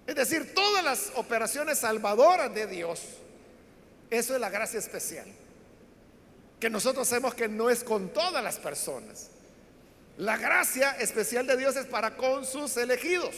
es 0.05 0.13
decir, 0.13 0.53
todas 0.53 0.83
las 0.83 1.11
operaciones 1.15 1.79
salvadoras 1.79 2.53
de 2.53 2.67
Dios. 2.67 3.01
Eso 4.11 4.35
es 4.35 4.39
la 4.39 4.51
gracia 4.51 4.77
especial. 4.77 5.25
Que 6.59 6.69
nosotros 6.69 7.07
sabemos 7.07 7.35
que 7.35 7.47
no 7.47 7.69
es 7.69 7.83
con 7.83 8.09
todas 8.09 8.43
las 8.43 8.57
personas. 8.57 9.29
La 10.17 10.37
gracia 10.37 10.91
especial 10.99 11.45
de 11.45 11.57
Dios 11.57 11.75
es 11.75 11.85
para 11.85 12.17
con 12.17 12.45
sus 12.45 12.75
elegidos. 12.77 13.35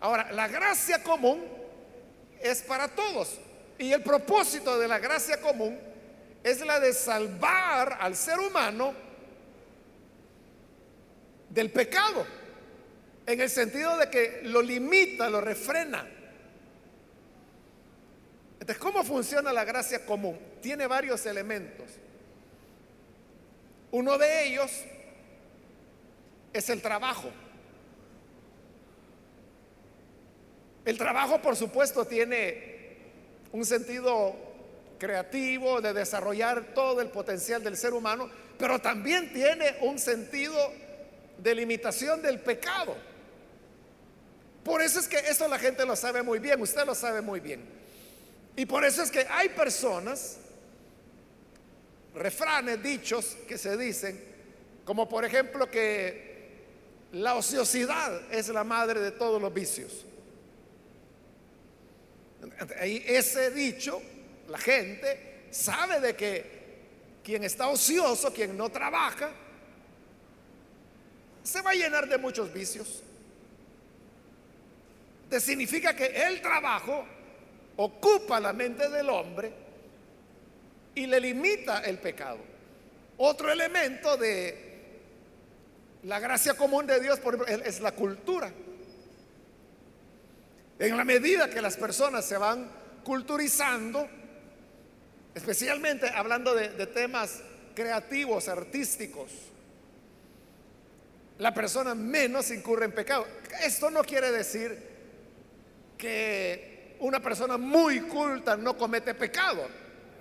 Ahora, 0.00 0.32
la 0.32 0.48
gracia 0.48 1.02
común 1.02 1.44
es 2.40 2.62
para 2.62 2.88
todos. 2.88 3.38
Y 3.78 3.92
el 3.92 4.02
propósito 4.02 4.78
de 4.78 4.88
la 4.88 4.98
gracia 4.98 5.40
común 5.40 5.78
es 6.42 6.60
la 6.64 6.80
de 6.80 6.92
salvar 6.92 7.98
al 8.00 8.16
ser 8.16 8.38
humano 8.38 8.94
del 11.48 11.70
pecado, 11.70 12.26
en 13.26 13.40
el 13.40 13.48
sentido 13.48 13.96
de 13.96 14.10
que 14.10 14.40
lo 14.44 14.62
limita, 14.62 15.30
lo 15.30 15.40
refrena. 15.40 16.06
Entonces, 18.60 18.78
¿cómo 18.78 19.04
funciona 19.04 19.52
la 19.52 19.64
gracia 19.64 20.04
común? 20.04 20.38
Tiene 20.60 20.86
varios 20.86 21.24
elementos. 21.26 21.86
Uno 23.90 24.18
de 24.18 24.46
ellos 24.46 24.70
es 26.52 26.68
el 26.68 26.82
trabajo. 26.82 27.30
El 30.84 30.98
trabajo, 30.98 31.40
por 31.40 31.56
supuesto, 31.56 32.06
tiene 32.06 32.96
un 33.52 33.64
sentido 33.64 34.34
creativo 34.98 35.80
de 35.80 35.92
desarrollar 35.92 36.74
todo 36.74 37.00
el 37.00 37.08
potencial 37.08 37.62
del 37.62 37.76
ser 37.76 37.92
humano, 37.94 38.28
pero 38.58 38.80
también 38.80 39.32
tiene 39.32 39.76
un 39.82 39.98
sentido 39.98 40.56
de 41.38 41.54
limitación 41.54 42.20
del 42.20 42.40
pecado. 42.40 42.96
Por 44.64 44.82
eso 44.82 44.98
es 44.98 45.08
que 45.08 45.18
eso 45.18 45.46
la 45.48 45.58
gente 45.58 45.86
lo 45.86 45.94
sabe 45.94 46.22
muy 46.22 46.40
bien, 46.40 46.60
usted 46.60 46.84
lo 46.84 46.94
sabe 46.94 47.22
muy 47.22 47.40
bien. 47.40 47.77
Y 48.58 48.66
por 48.66 48.84
eso 48.84 49.04
es 49.04 49.12
que 49.12 49.24
hay 49.30 49.50
personas, 49.50 50.36
refranes, 52.12 52.82
dichos 52.82 53.36
que 53.46 53.56
se 53.56 53.76
dicen, 53.76 54.20
como 54.84 55.08
por 55.08 55.24
ejemplo 55.24 55.70
que 55.70 56.56
la 57.12 57.36
ociosidad 57.36 58.20
es 58.32 58.48
la 58.48 58.64
madre 58.64 58.98
de 58.98 59.12
todos 59.12 59.40
los 59.40 59.54
vicios. 59.54 60.04
Ahí 62.80 63.04
ese 63.06 63.52
dicho, 63.52 64.02
la 64.48 64.58
gente 64.58 65.46
sabe 65.52 66.00
de 66.00 66.16
que 66.16 66.80
quien 67.22 67.44
está 67.44 67.68
ocioso, 67.68 68.32
quien 68.32 68.56
no 68.56 68.70
trabaja, 68.70 69.30
se 71.44 71.62
va 71.62 71.70
a 71.70 71.74
llenar 71.74 72.08
de 72.08 72.18
muchos 72.18 72.52
vicios. 72.52 73.04
Te 75.30 75.38
significa 75.38 75.94
que 75.94 76.06
el 76.06 76.42
trabajo 76.42 77.06
ocupa 77.80 78.40
la 78.40 78.52
mente 78.52 78.88
del 78.88 79.08
hombre 79.08 79.52
y 80.94 81.06
le 81.06 81.20
limita 81.20 81.80
el 81.84 81.98
pecado. 81.98 82.38
Otro 83.18 83.50
elemento 83.50 84.16
de 84.16 84.68
la 86.02 86.18
gracia 86.18 86.54
común 86.54 86.86
de 86.86 87.00
Dios, 87.00 87.20
por 87.20 87.34
ejemplo, 87.34 87.64
es 87.64 87.80
la 87.80 87.92
cultura. 87.92 88.52
En 90.78 90.96
la 90.96 91.04
medida 91.04 91.50
que 91.50 91.60
las 91.60 91.76
personas 91.76 92.24
se 92.24 92.36
van 92.36 92.70
culturizando, 93.04 94.08
especialmente 95.34 96.08
hablando 96.08 96.54
de, 96.54 96.86
temas 96.86 97.42
creativos, 97.74 98.48
artísticos, 98.48 99.30
la 101.38 101.54
persona 101.54 101.94
menos 101.94 102.50
incurre 102.50 102.86
en 102.86 102.92
pecado. 102.92 103.26
Esto 103.62 103.90
no 103.90 104.02
quiere 104.02 104.32
decir 104.32 104.76
que 105.96 106.67
una 107.00 107.20
persona 107.20 107.56
muy 107.56 108.00
culta 108.00 108.56
no 108.56 108.76
comete 108.76 109.14
pecado. 109.14 109.68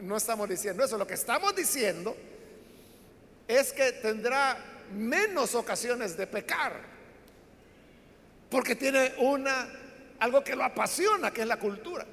No 0.02 0.18
estamos 0.18 0.48
diciendo 0.48 0.84
eso. 0.84 0.98
Lo 0.98 1.08
que 1.08 1.16
estamos 1.16 1.56
diciendo 1.56 2.16
es 3.48 3.74
que 3.74 3.94
tendrá 3.94 4.58
menos 4.94 5.56
ocasiones 5.56 6.16
de 6.16 6.28
pecar 6.28 6.98
porque 8.50 8.76
tiene 8.76 9.14
una 9.18 9.70
algo 10.20 10.44
que 10.44 10.56
lo 10.56 10.64
apasiona, 10.64 11.32
que 11.32 11.42
es 11.42 11.48
la 11.48 11.60
cultura. 11.60 12.06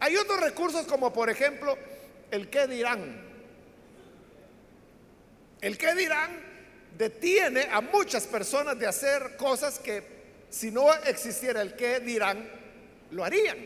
Hay 0.00 0.16
otros 0.16 0.40
recursos 0.40 0.86
como 0.86 1.12
por 1.12 1.28
ejemplo 1.28 1.76
el 2.30 2.48
qué 2.48 2.66
dirán. 2.66 3.26
El 5.60 5.76
qué 5.76 5.94
dirán 5.94 6.40
detiene 6.96 7.68
a 7.70 7.80
muchas 7.80 8.26
personas 8.26 8.78
de 8.78 8.86
hacer 8.86 9.36
cosas 9.36 9.78
que 9.78 10.18
si 10.50 10.70
no 10.70 10.92
existiera 10.94 11.60
el 11.60 11.74
qué 11.74 12.00
dirán, 12.00 12.48
lo 13.10 13.24
harían. 13.24 13.58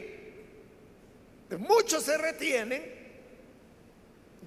Muchos 1.59 2.05
se 2.05 2.17
retienen 2.17 2.83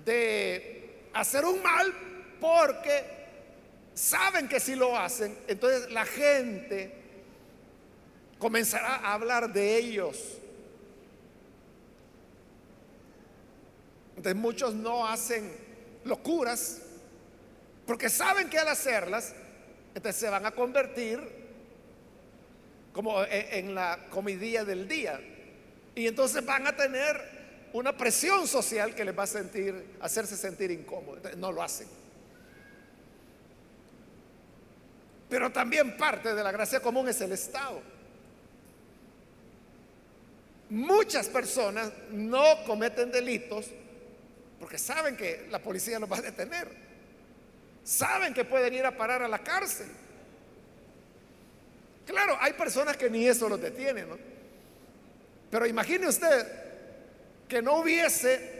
de 0.03 1.07
hacer 1.13 1.45
un 1.45 1.61
mal 1.61 1.93
porque 2.39 3.03
saben 3.93 4.47
que 4.47 4.59
si 4.59 4.75
lo 4.75 4.97
hacen, 4.97 5.37
entonces 5.47 5.91
la 5.91 6.05
gente 6.05 6.93
comenzará 8.39 8.95
a 8.97 9.13
hablar 9.13 9.51
de 9.53 9.77
ellos. 9.77 10.39
Entonces 14.17 14.35
muchos 14.35 14.73
no 14.73 15.07
hacen 15.07 15.51
locuras 16.03 16.81
porque 17.85 18.09
saben 18.09 18.49
que 18.49 18.57
al 18.57 18.67
hacerlas, 18.67 19.33
entonces 19.93 20.19
se 20.19 20.29
van 20.29 20.45
a 20.45 20.51
convertir 20.51 21.19
como 22.95 23.21
e, 23.25 23.59
en 23.59 23.75
la 23.75 24.07
comidilla 24.09 24.63
del 24.63 24.87
día. 24.87 25.19
Y 25.93 26.07
entonces 26.07 26.45
van 26.45 26.65
a 26.65 26.73
tener 26.73 27.69
una 27.73 27.95
presión 27.95 28.47
social 28.47 28.95
que 28.95 29.03
les 29.03 29.17
va 29.17 29.23
a 29.23 29.27
sentir, 29.27 29.97
hacerse 29.99 30.37
sentir 30.37 30.71
incómodo. 30.71 31.19
no 31.35 31.51
lo 31.51 31.61
hacen. 31.61 31.89
Pero 35.29 35.51
también 35.51 35.97
parte 35.97 36.33
de 36.33 36.41
la 36.41 36.53
gracia 36.53 36.79
común 36.79 37.09
es 37.09 37.19
el 37.19 37.33
Estado. 37.33 37.81
Muchas 40.69 41.27
personas 41.27 41.91
no 42.11 42.63
cometen 42.65 43.11
delitos 43.11 43.65
porque 44.57 44.77
saben 44.77 45.17
que 45.17 45.47
la 45.51 45.59
policía 45.59 45.99
los 45.99 46.09
va 46.09 46.19
a 46.19 46.21
detener. 46.21 46.69
Saben 47.83 48.33
que 48.33 48.45
pueden 48.45 48.73
ir 48.73 48.85
a 48.85 48.95
parar 48.95 49.21
a 49.21 49.27
la 49.27 49.39
cárcel. 49.39 49.87
Claro, 52.05 52.37
hay 52.39 52.53
personas 52.53 52.97
que 52.97 53.09
ni 53.09 53.27
eso 53.27 53.49
los 53.49 53.59
detienen, 53.59 54.09
¿no? 54.09 54.17
Pero 55.49 55.65
imagine 55.65 56.07
usted 56.07 56.47
que 57.47 57.61
no 57.61 57.77
hubiese 57.77 58.55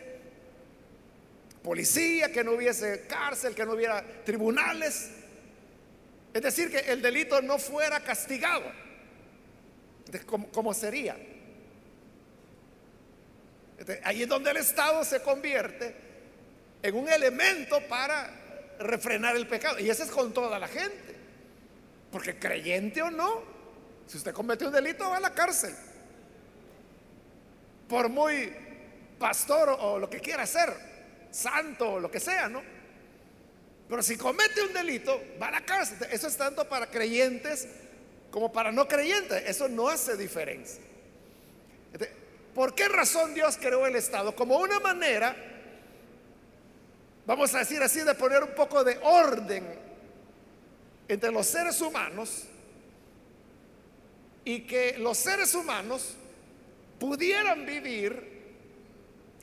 policía, 1.64 2.32
que 2.32 2.44
no 2.44 2.54
hubiese 2.54 3.06
cárcel, 3.08 3.56
que 3.56 3.66
no 3.66 3.74
hubiera 3.74 4.04
tribunales. 4.24 5.10
Es 6.34 6.42
decir, 6.42 6.70
que 6.70 6.80
el 6.92 7.02
delito 7.02 7.42
no 7.42 7.58
fuera 7.58 8.00
castigado. 8.00 8.72
¿Cómo, 10.54 10.74
sería? 10.74 11.18
ahí 14.04 14.24
es 14.24 14.30
donde 14.30 14.52
el 14.52 14.58
Estado 14.58 15.04
se 15.04 15.22
convierte 15.22 15.96
en 16.82 16.96
un 16.96 17.10
elemento 17.10 17.82
para 17.88 18.30
refrenar 18.80 19.36
el 19.36 19.48
pecado. 19.48 19.80
Y 19.80 19.90
eso 19.90 20.04
es 20.04 20.12
con 20.12 20.34
toda 20.34 20.60
la 20.60 20.68
gente. 20.68 21.15
Porque 22.16 22.40
creyente 22.40 23.02
o 23.02 23.12
no, 23.12 23.44
si 24.08 24.16
usted 24.16 24.32
comete 24.32 24.66
un 24.66 24.72
delito 24.72 25.10
va 25.10 25.18
a 25.18 25.20
la 25.20 25.34
cárcel. 25.34 25.76
Por 27.90 28.08
muy 28.08 28.56
pastor 29.20 29.76
o 29.82 30.00
lo 30.00 30.10
que 30.10 30.22
quiera 30.22 30.48
ser, 30.48 30.74
santo 31.30 31.92
o 31.92 32.00
lo 32.00 32.10
que 32.10 32.22
sea, 32.22 32.48
¿no? 32.48 32.64
Pero 33.90 34.02
si 34.02 34.16
comete 34.16 34.62
un 34.62 34.72
delito, 34.72 35.22
va 35.42 35.50
a 35.50 35.52
la 35.52 35.66
cárcel. 35.66 36.08
Eso 36.10 36.28
es 36.28 36.38
tanto 36.38 36.70
para 36.70 36.90
creyentes 36.90 37.68
como 38.32 38.50
para 38.50 38.72
no 38.72 38.88
creyentes. 38.88 39.44
Eso 39.46 39.68
no 39.68 39.90
hace 39.90 40.16
diferencia. 40.16 40.82
¿Por 42.54 42.74
qué 42.76 42.88
razón 42.88 43.34
Dios 43.34 43.58
creó 43.58 43.86
el 43.88 43.98
Estado? 43.98 44.34
Como 44.34 44.56
una 44.56 44.80
manera, 44.80 45.36
vamos 47.26 47.54
a 47.56 47.58
decir 47.58 47.84
así, 47.84 48.00
de 48.00 48.16
poner 48.16 48.42
un 48.42 48.56
poco 48.56 48.86
de 48.86 48.98
orden 49.04 49.84
entre 51.08 51.32
los 51.32 51.46
seres 51.48 51.80
humanos 51.82 52.46
y 54.44 54.62
que 54.62 54.98
los 54.98 55.18
seres 55.18 55.54
humanos 55.56 56.16
pudieran 57.00 57.66
vivir 57.66 58.36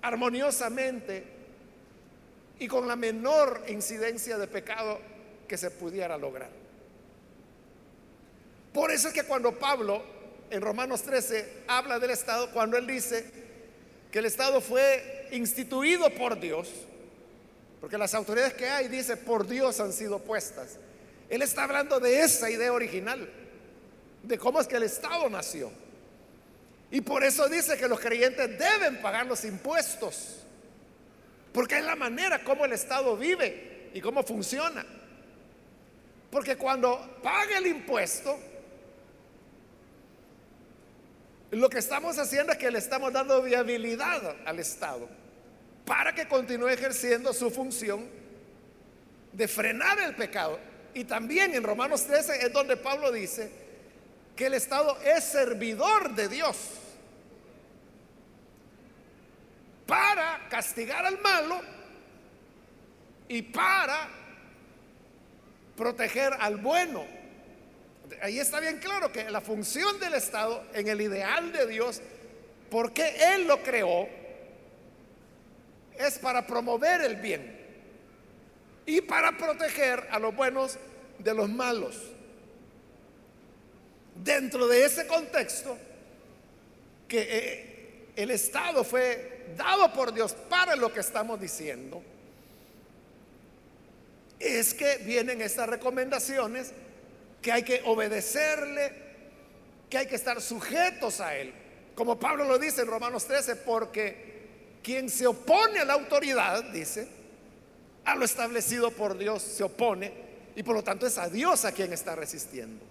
armoniosamente 0.01 1.25
y 2.59 2.69
con 2.69 2.87
la 2.87 2.97
menor 2.97 3.65
incidencia 3.69 4.39
de 4.39 4.47
pecado 4.47 5.01
que 5.49 5.57
se 5.57 5.71
pudiera 5.71 6.17
lograr. 6.17 6.51
Por 8.73 8.91
eso 8.91 9.09
es 9.09 9.15
que 9.15 9.25
cuando 9.25 9.59
Pablo 9.59 10.03
en 10.51 10.61
Romanos 10.61 11.03
13 11.03 11.65
habla 11.67 11.99
del 11.99 12.11
Estado, 12.11 12.51
cuando 12.53 12.77
él 12.77 12.87
dice 12.87 13.25
que 14.11 14.19
el 14.19 14.27
Estado 14.27 14.61
fue 14.61 15.29
instituido 15.33 16.11
por 16.15 16.39
Dios, 16.39 16.71
porque 17.81 17.99
las 17.99 18.15
autoridades 18.15 18.55
que 18.55 18.69
hay, 18.69 18.89
dice, 18.89 19.17
por 19.17 19.47
Dios 19.47 19.81
han 19.81 19.93
sido 19.93 20.21
puestas. 20.21 20.79
Él 21.33 21.41
está 21.41 21.65
hablando 21.65 21.99
de 21.99 22.21
esa 22.21 22.51
idea 22.51 22.71
original, 22.71 23.27
de 24.23 24.37
cómo 24.37 24.61
es 24.61 24.67
que 24.67 24.77
el 24.77 24.83
Estado 24.83 25.31
nació. 25.31 25.73
Y 26.91 27.01
por 27.01 27.25
eso 27.25 27.49
dice 27.49 27.79
que 27.79 27.89
los 27.89 27.99
creyentes 27.99 28.59
deben 28.59 29.01
pagar 29.01 29.25
los 29.25 29.43
impuestos. 29.47 30.41
Porque 31.55 31.79
es 31.79 31.85
la 31.87 31.97
manera 31.97 32.45
como 32.45 32.67
el 32.67 32.73
Estado 32.75 33.17
vive 33.17 33.89
y 33.95 34.01
cómo 34.03 34.23
funciona. 34.23 34.85
Porque 36.31 36.57
cuando 36.57 37.19
paga 37.23 37.57
el 37.57 37.67
impuesto, 37.67 38.39
lo 41.51 41.71
que 41.71 41.79
estamos 41.79 42.19
haciendo 42.19 42.53
es 42.53 42.59
que 42.59 42.71
le 42.71 42.79
estamos 42.79 43.11
dando 43.11 43.41
viabilidad 43.41 44.37
al 44.45 44.59
Estado 44.59 45.09
para 45.87 46.15
que 46.15 46.29
continúe 46.29 46.69
ejerciendo 46.69 47.33
su 47.33 47.51
función 47.51 48.07
de 49.33 49.49
frenar 49.49 49.99
el 49.99 50.15
pecado. 50.15 50.72
Y 50.95 51.05
también 51.05 51.55
en 51.55 51.63
Romanos 51.63 52.05
13 52.05 52.47
es 52.47 52.53
donde 52.53 52.77
Pablo 52.77 53.11
dice 53.11 53.51
que 54.37 54.47
el 54.47 54.55
Estado 54.55 54.97
es 55.03 55.25
servidor 55.25 56.15
de 56.15 56.29
Dios. 56.29 56.57
para 59.93 60.49
castigar 60.49 61.05
al 61.05 61.21
malo 61.21 61.61
y 63.29 63.43
para 63.43 64.09
proteger 65.77 66.33
al 66.41 66.57
bueno. 66.57 67.05
Ahí 68.23 68.39
está 68.39 68.59
bien 68.59 68.79
claro 68.79 69.13
que 69.13 69.29
la 69.31 69.43
función 69.43 70.01
del 70.01 70.15
Estado 70.15 70.65
en 70.73 70.89
el 70.89 70.99
ideal 70.99 71.53
de 71.53 71.67
Dios, 71.67 72.01
porque 72.71 73.35
Él 73.35 73.47
lo 73.47 73.63
creó, 73.63 74.09
es 75.99 76.19
para 76.19 76.47
promover 76.47 77.03
el 77.03 77.17
bien 77.17 77.62
y 78.87 79.01
para 79.01 79.37
proteger 79.37 80.09
a 80.11 80.19
los 80.19 80.35
buenos 80.35 80.79
de 81.19 81.35
los 81.35 81.49
malos. 81.49 81.97
Dentro 84.15 84.67
de 84.67 84.85
ese 84.85 85.07
contexto, 85.07 85.79
que 87.09 87.27
eh, 87.29 88.09
el 88.17 88.31
Estado 88.31 88.85
fue 88.85 89.47
dado 89.57 89.93
por 89.93 90.13
Dios 90.13 90.33
para 90.49 90.77
lo 90.77 90.93
que 90.93 91.01
estamos 91.01 91.41
diciendo, 91.41 92.03
es 94.39 94.75
que 94.75 94.97
vienen 94.99 95.41
estas 95.41 95.69
recomendaciones 95.69 96.73
que 97.41 97.53
hay 97.53 97.63
que 97.63 97.83
obedecerle, 97.85 98.93
que 99.89 99.99
hay 99.99 100.07
que 100.07 100.17
estar 100.17 100.41
sujetos 100.41 101.21
a 101.21 101.37
Él. 101.37 101.53
Como 101.95 102.19
Pablo 102.19 102.45
lo 102.45 102.59
dice 102.59 102.83
en 102.83 102.89
Romanos 102.89 103.27
13, 103.27 103.57
porque 103.57 104.33
quien 104.83 105.09
se 105.09 105.27
opone 105.27 105.79
a 105.79 105.85
la 105.85 105.93
autoridad, 105.93 106.65
dice, 106.65 107.07
a 108.05 108.15
lo 108.15 108.25
establecido 108.25 108.91
por 108.91 109.17
Dios 109.17 109.43
se 109.43 109.63
opone 109.63 110.13
y 110.55 110.63
por 110.63 110.75
lo 110.75 110.83
tanto 110.83 111.07
es 111.07 111.19
a 111.19 111.29
Dios 111.29 111.65
a 111.65 111.73
quien 111.73 111.93
está 111.93 112.15
resistiendo. 112.17 112.85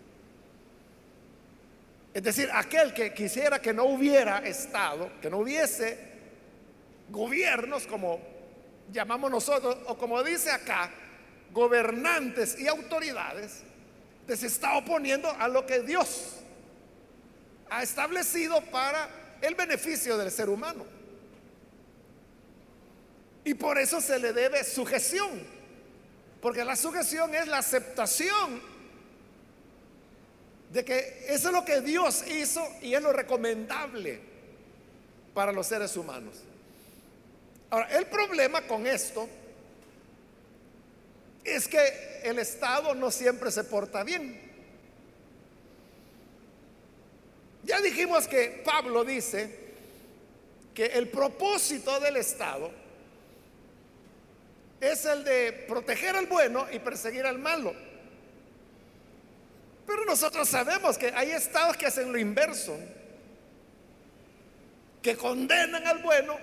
Es 2.13 2.24
decir, 2.24 2.50
aquel 2.52 2.93
que 2.93 3.13
quisiera 3.13 3.62
que 3.62 3.74
no 3.74 3.86
hubiera 3.86 4.39
estado, 4.39 5.10
que 5.21 5.30
no 5.30 5.39
hubiese 5.39 5.97
gobiernos, 7.10 7.88
como 7.88 8.19
llamamos 8.91 9.32
nosotros, 9.32 9.78
o 9.88 9.97
como 9.97 10.21
dice 10.24 10.52
acá, 10.52 10.91
gobernantes 11.54 12.60
y 12.60 12.67
autoridades, 12.67 13.63
se 14.36 14.47
está 14.47 14.78
oponiendo 14.78 15.30
a 15.30 15.47
lo 15.47 15.65
que 15.65 15.82
Dios 15.82 16.38
ha 17.69 17.84
establecido 17.84 18.62
para 18.65 19.10
el 19.41 19.56
beneficio 19.56 20.17
del 20.17 20.32
ser 20.32 20.50
humano. 20.50 20.86
Y 23.43 23.54
por 23.56 23.77
eso 23.77 23.99
se 24.01 24.19
le 24.19 24.34
debe 24.34 24.63
sujeción, 24.63 25.43
porque 26.41 26.63
la 26.63 26.75
sujeción 26.75 27.34
es 27.34 27.47
la 27.47 27.58
aceptación 27.58 28.62
de 30.71 30.86
que 30.86 31.25
eso 31.27 31.49
es 31.49 31.54
lo 31.54 31.65
que 31.65 31.82
Dios 31.82 32.23
hizo 32.27 32.65
y 32.82 32.93
es 32.93 33.01
lo 33.01 33.12
recomendable 33.12 34.19
para 35.34 35.51
los 35.51 35.67
seres 35.67 35.97
humanos. 35.97 36.36
Ahora, 37.69 37.88
el 37.97 38.06
problema 38.06 38.62
con 38.67 38.86
esto 38.86 39.27
es 41.43 41.67
que 41.67 42.21
el 42.23 42.38
Estado 42.39 42.93
no 42.93 43.10
siempre 43.10 43.51
se 43.51 43.63
porta 43.63 44.04
bien. 44.04 44.39
Ya 47.63 47.82
dijimos 47.82 48.27
que 48.27 48.62
Pablo 48.65 49.04
dice 49.04 49.60
que 50.73 50.86
el 50.86 51.10
propósito 51.10 51.99
del 51.99 52.17
Estado 52.17 52.81
es 54.82 55.06
el 55.06 55.24
de 55.24 55.54
proteger 55.67 56.15
al 56.15 56.26
bueno 56.26 56.65
y 56.72 56.80
perseguir 56.80 57.26
al 57.26 57.38
malo. 57.38 57.74
Pero 59.86 60.06
nosotros 60.06 60.50
sabemos 60.50 60.98
que 60.98 61.12
hay 61.13 61.32
estados 61.32 61.78
que 61.78 61.86
hacen 61.86 62.12
lo 62.12 62.17
inverso, 62.17 62.78
que 65.02 65.15
condenan 65.15 65.86
al 65.86 66.00
bueno 66.00 66.38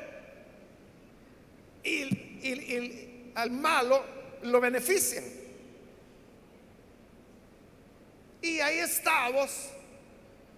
y, 1.83 3.33
al 3.35 3.51
malo 3.51 4.05
lo 4.43 4.61
benefician. 4.61 5.25
Y 8.41 8.61
hay 8.61 8.79
estados 8.79 9.71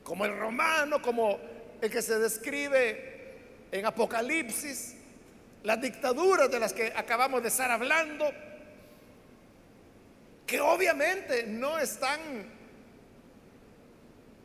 como 0.04 0.26
el 0.26 0.36
romano, 0.36 1.00
como 1.00 1.38
el 1.80 1.90
que 1.90 2.02
se 2.02 2.18
describe 2.18 3.38
en 3.72 3.86
Apocalipsis, 3.86 4.96
las 5.62 5.80
dictaduras 5.80 6.50
de 6.50 6.58
las 6.58 6.72
que 6.72 6.92
acabamos 6.94 7.42
de 7.42 7.48
estar 7.48 7.70
hablando, 7.70 8.32
que 10.46 10.60
obviamente 10.60 11.44
no 11.46 11.78
están 11.78 12.20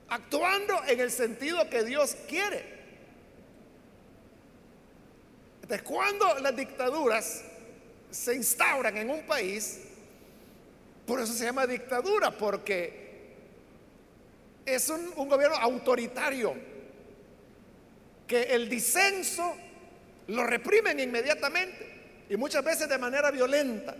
actuando 0.10 0.84
en 0.88 1.00
el 1.00 1.12
sentido 1.12 1.70
que 1.70 1.84
Dios 1.84 2.16
quiere. 2.28 2.76
Entonces, 5.62 5.82
cuando 5.82 6.40
las 6.40 6.56
dictaduras 6.56 7.44
se 8.12 8.36
instauran 8.36 8.98
en 8.98 9.10
un 9.10 9.26
país, 9.26 9.82
por 11.08 11.20
eso 11.20 11.34
se 11.34 11.46
llama 11.46 11.66
dictadura, 11.66 12.32
porque 12.32 13.34
es 14.66 14.90
un, 14.90 15.12
un 15.16 15.30
gobierno 15.30 15.56
autoritario, 15.56 16.54
que 18.28 18.44
el 18.44 18.70
disenso 18.70 19.56
lo 20.28 20.44
reprimen 20.44 21.00
inmediatamente 21.00 22.26
y 22.30 22.38
muchas 22.38 22.64
veces 22.64 22.90
de 22.90 22.98
manera 22.98 23.32
violenta, 23.32 23.96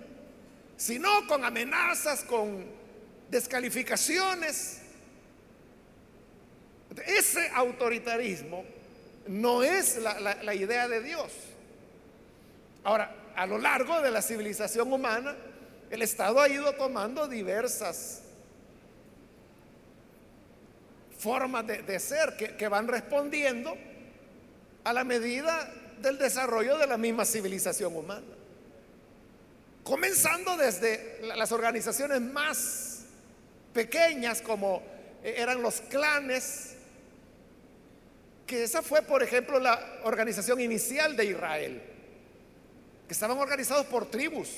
sino 0.78 1.28
con 1.28 1.44
amenazas, 1.44 2.24
con 2.24 2.66
descalificaciones. 3.30 4.82
Ese 7.06 7.50
autoritarismo 7.54 8.64
no 9.28 9.64
es 9.64 9.98
la, 9.98 10.56
idea 10.56 10.88
de 10.88 11.02
Dios. 11.02 11.32
Ahora, 12.84 13.14
a 13.36 13.46
lo 13.46 13.58
largo 13.58 14.02
de 14.02 14.12
la 14.12 14.22
civilización 14.22 14.92
humana, 14.92 15.36
el 15.90 16.02
Estado 16.02 16.40
ha 16.40 16.50
ido 16.50 16.74
tomando 16.74 17.28
diversas 17.28 18.22
formas 21.18 21.66
de, 21.68 22.00
ser 22.00 22.36
que, 22.38 22.56
que 22.56 22.68
van 22.68 22.88
respondiendo 22.88 23.76
a 24.84 24.94
la 24.94 25.04
medida 25.04 25.72
del 26.02 26.18
desarrollo 26.18 26.78
de 26.78 26.88
la 26.88 26.98
misma 26.98 27.26
civilización 27.26 27.96
humana. 27.96 28.26
Comenzando 29.84 30.58
desde 30.58 31.20
las 31.22 31.52
organizaciones 31.52 32.22
más 32.22 33.02
pequeñas 33.74 34.42
como 34.42 34.82
eh, 35.24 35.36
eran 35.38 35.62
los 35.62 35.82
clanes, 35.82 36.76
que 38.48 38.64
esa 38.64 38.82
fue, 38.82 39.02
por 39.02 39.24
ejemplo, 39.24 39.60
la 39.60 40.00
organización 40.04 40.62
inicial 40.62 41.16
de 41.16 41.26
Israel, 41.26 41.82
que 43.08 43.14
estaban 43.14 43.38
organizados 43.38 43.86
por 43.86 44.10
tribus, 44.10 44.50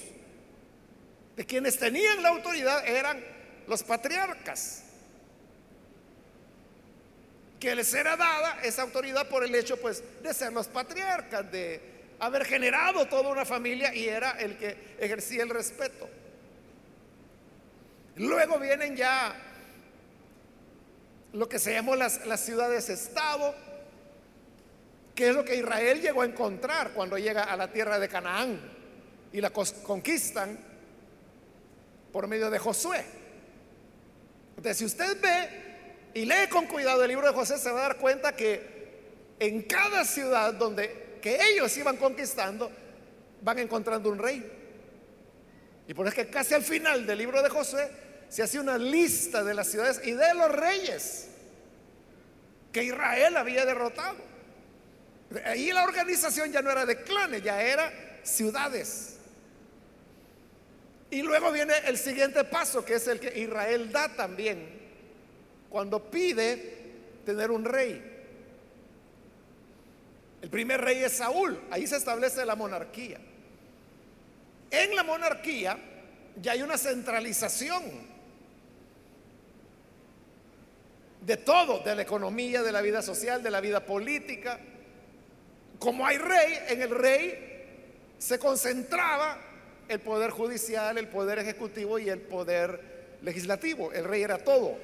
de 1.35 1.45
quienes 1.45 1.77
tenían 1.77 2.21
la 2.23 2.29
autoridad 2.29 2.87
eran 2.87 3.23
los 3.67 3.83
patriarcas 3.83 4.83
que 7.59 7.75
les 7.75 7.93
era 7.93 8.15
dada 8.15 8.59
esa 8.63 8.83
autoridad 8.83 9.27
por 9.27 9.43
el 9.43 9.53
hecho 9.55 9.77
pues 9.77 10.03
de 10.21 10.33
ser 10.33 10.53
los 10.53 10.67
patriarcas, 10.67 11.51
de 11.51 11.81
haber 12.19 12.45
generado 12.45 13.07
toda 13.07 13.29
una 13.29 13.45
familia 13.45 13.93
y 13.93 14.07
era 14.07 14.31
el 14.31 14.57
que 14.57 14.95
ejercía 14.99 15.43
el 15.43 15.49
respeto. 15.49 16.09
Luego 18.15 18.59
vienen 18.59 18.95
ya 18.95 19.35
lo 21.33 21.47
que 21.47 21.59
se 21.59 21.73
llamó 21.73 21.95
las, 21.95 22.25
las 22.25 22.43
ciudades-estado, 22.43 23.53
que 25.13 25.29
es 25.29 25.35
lo 25.35 25.43
que 25.43 25.55
Israel 25.55 26.01
llegó 26.01 26.21
a 26.21 26.25
encontrar 26.25 26.91
cuando 26.91 27.17
llega 27.17 27.43
a 27.43 27.57
la 27.57 27.71
tierra 27.71 27.99
de 27.99 28.07
Canaán 28.07 28.59
y 29.33 29.41
la 29.41 29.51
conquistan 29.51 30.57
por 32.11 32.27
medio 32.27 32.49
de 32.49 32.59
Josué. 32.59 33.03
Entonces, 34.57 34.77
si 34.77 34.85
usted 34.85 35.21
ve 35.21 35.66
y 36.17 36.25
lee 36.25 36.47
con 36.49 36.65
cuidado 36.65 37.03
el 37.03 37.09
libro 37.09 37.27
de 37.27 37.33
José, 37.33 37.59
se 37.59 37.69
va 37.69 37.81
a 37.81 37.83
dar 37.89 37.97
cuenta 37.97 38.35
que 38.35 39.35
en 39.39 39.61
cada 39.61 40.03
ciudad 40.03 40.51
donde 40.51 41.19
que 41.21 41.37
ellos 41.51 41.77
iban 41.77 41.95
conquistando, 41.95 42.71
van 43.43 43.59
encontrando 43.59 44.09
un 44.09 44.17
rey. 44.17 44.43
Y 45.87 45.93
por 45.93 46.07
eso 46.07 46.15
que 46.15 46.27
casi 46.27 46.55
al 46.55 46.63
final 46.63 47.05
del 47.05 47.19
libro 47.19 47.43
de 47.43 47.49
José 47.49 47.91
se 48.29 48.41
hace 48.41 48.59
una 48.59 48.79
lista 48.79 49.43
de 49.43 49.53
las 49.53 49.67
ciudades 49.67 50.01
y 50.03 50.13
de 50.13 50.33
los 50.33 50.51
reyes 50.51 51.27
que 52.71 52.83
Israel 52.83 53.37
había 53.37 53.63
derrotado. 53.63 54.17
Ahí 55.45 55.71
la 55.71 55.83
organización 55.83 56.51
ya 56.51 56.63
no 56.63 56.71
era 56.71 56.87
de 56.87 57.03
clanes, 57.03 57.43
ya 57.43 57.61
era 57.61 57.93
ciudades. 58.23 59.17
Y 61.11 61.21
luego 61.21 61.51
viene 61.51 61.75
el 61.85 61.95
siguiente 61.95 62.43
paso, 62.43 62.83
que 62.83 62.95
es 62.95 63.07
el 63.07 63.19
que 63.19 63.39
Israel 63.39 63.91
da 63.91 64.09
también 64.15 64.86
cuando 65.69 66.09
pide 66.09 66.77
tener 67.25 67.51
un 67.51 67.65
rey. 67.65 68.13
El 70.41 70.49
primer 70.49 70.81
rey 70.81 71.03
es 71.03 71.13
Saúl, 71.13 71.59
ahí 71.71 71.87
se 71.87 71.97
establece 71.97 72.45
la 72.45 72.55
monarquía. 72.55 73.19
En 74.69 74.95
la 74.95 75.03
monarquía 75.03 75.77
ya 76.41 76.51
hay 76.51 76.61
una 76.61 76.77
centralización 76.77 77.83
de 81.21 81.37
todo, 81.37 81.79
de 81.79 81.95
la 81.95 82.03
economía, 82.03 82.61
de 82.61 82.71
la 82.71 82.81
vida 82.81 83.01
social, 83.01 83.43
de 83.43 83.51
la 83.51 83.59
vida 83.59 83.85
política. 83.85 84.59
Como 85.79 86.05
hay 86.05 86.17
rey, 86.17 86.59
en 86.69 86.81
el 86.81 86.91
rey 86.91 88.13
se 88.17 88.39
concentraba 88.39 89.37
el 89.89 89.99
poder 89.99 90.31
judicial, 90.31 90.97
el 90.97 91.07
poder 91.07 91.39
ejecutivo 91.39 91.99
y 91.99 92.09
el 92.09 92.21
poder 92.21 93.17
legislativo. 93.21 93.91
El 93.91 94.05
rey 94.05 94.21
era 94.21 94.37
todo. 94.37 94.77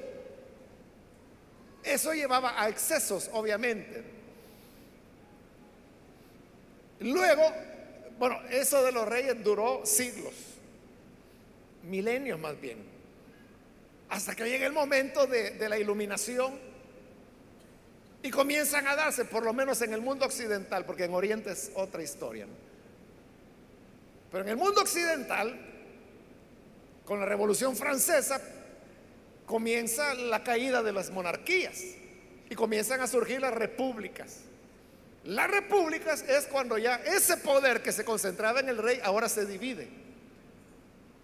Eso 1.84 2.14
llevaba 2.14 2.60
a 2.60 2.68
excesos, 2.68 3.28
obviamente. 3.32 4.02
Luego, 7.00 7.42
bueno, 8.18 8.40
eso 8.50 8.82
de 8.82 8.92
los 8.92 9.06
reyes 9.06 9.42
duró 9.44 9.84
siglos, 9.84 10.32
milenios 11.82 12.38
más 12.38 12.58
bien, 12.58 12.78
hasta 14.08 14.34
que 14.34 14.48
llega 14.48 14.66
el 14.66 14.72
momento 14.72 15.26
de, 15.26 15.68
la 15.68 15.78
iluminación 15.78 16.58
y 18.22 18.30
comienzan 18.30 18.86
a 18.86 18.96
darse, 18.96 19.26
por 19.26 19.44
lo 19.44 19.52
menos 19.52 19.82
en 19.82 19.92
el 19.92 20.00
mundo 20.00 20.24
occidental, 20.24 20.86
porque 20.86 21.04
en 21.04 21.12
Oriente 21.12 21.52
es 21.52 21.70
otra 21.74 22.02
historia. 22.02 22.46
Pero 24.30 24.44
en 24.44 24.50
el 24.50 24.56
mundo 24.56 24.80
occidental, 24.80 25.54
con 27.04 27.20
la 27.20 27.26
Revolución 27.26 27.76
Francesa, 27.76 28.40
comienza 29.46 30.14
la 30.14 30.42
caída 30.42 30.82
de 30.82 30.92
las 30.92 31.10
monarquías 31.10 31.82
y 32.48 32.54
comienzan 32.54 33.00
a 33.00 33.06
surgir 33.06 33.40
las 33.40 33.54
repúblicas. 33.54 34.40
Las 35.24 35.50
repúblicas 35.50 36.22
es 36.22 36.46
cuando 36.46 36.76
ya 36.76 36.96
ese 36.96 37.38
poder 37.38 37.82
que 37.82 37.92
se 37.92 38.04
concentraba 38.04 38.60
en 38.60 38.68
el 38.68 38.78
rey 38.78 39.00
ahora 39.02 39.28
se 39.28 39.46
divide. 39.46 39.88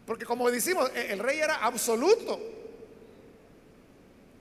Porque 0.06 0.24
como 0.24 0.50
decimos, 0.50 0.90
e-, 0.94 1.12
el 1.12 1.18
rey 1.18 1.38
era 1.38 1.56
absoluto. 1.56 2.40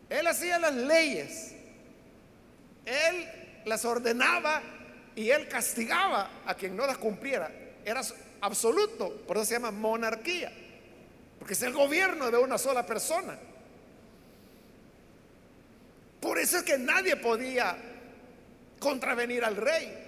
Él 0.10 0.26
hacía 0.28 0.58
las 0.60 0.74
leyes. 0.74 1.54
Él 2.86 3.62
las 3.65 3.84
ordenaba 3.86 4.63
y 5.15 5.30
él 5.30 5.48
castigaba 5.48 6.30
a 6.46 6.56
quien 6.56 6.76
no 6.76 6.88
las 6.88 6.98
cumpliera. 6.98 7.52
Era 7.84 8.02
absoluto, 8.42 9.13
por 9.28 9.38
eso 9.38 9.46
se 9.46 9.54
llama 9.56 9.72
monarquía. 9.72 10.52
Porque 11.38 11.54
es 11.54 11.62
el 11.62 11.74
gobierno 11.74 12.32
de 12.32 12.38
una 12.38 12.58
sola 12.58 12.86
persona. 12.86 13.38
Por 16.20 16.38
eso 16.38 16.58
es 16.58 16.64
que 16.64 16.78
nadie 16.78 17.16
podía 17.16 17.78
contravenir 18.80 19.44
al 19.44 19.56
rey. 19.56 20.08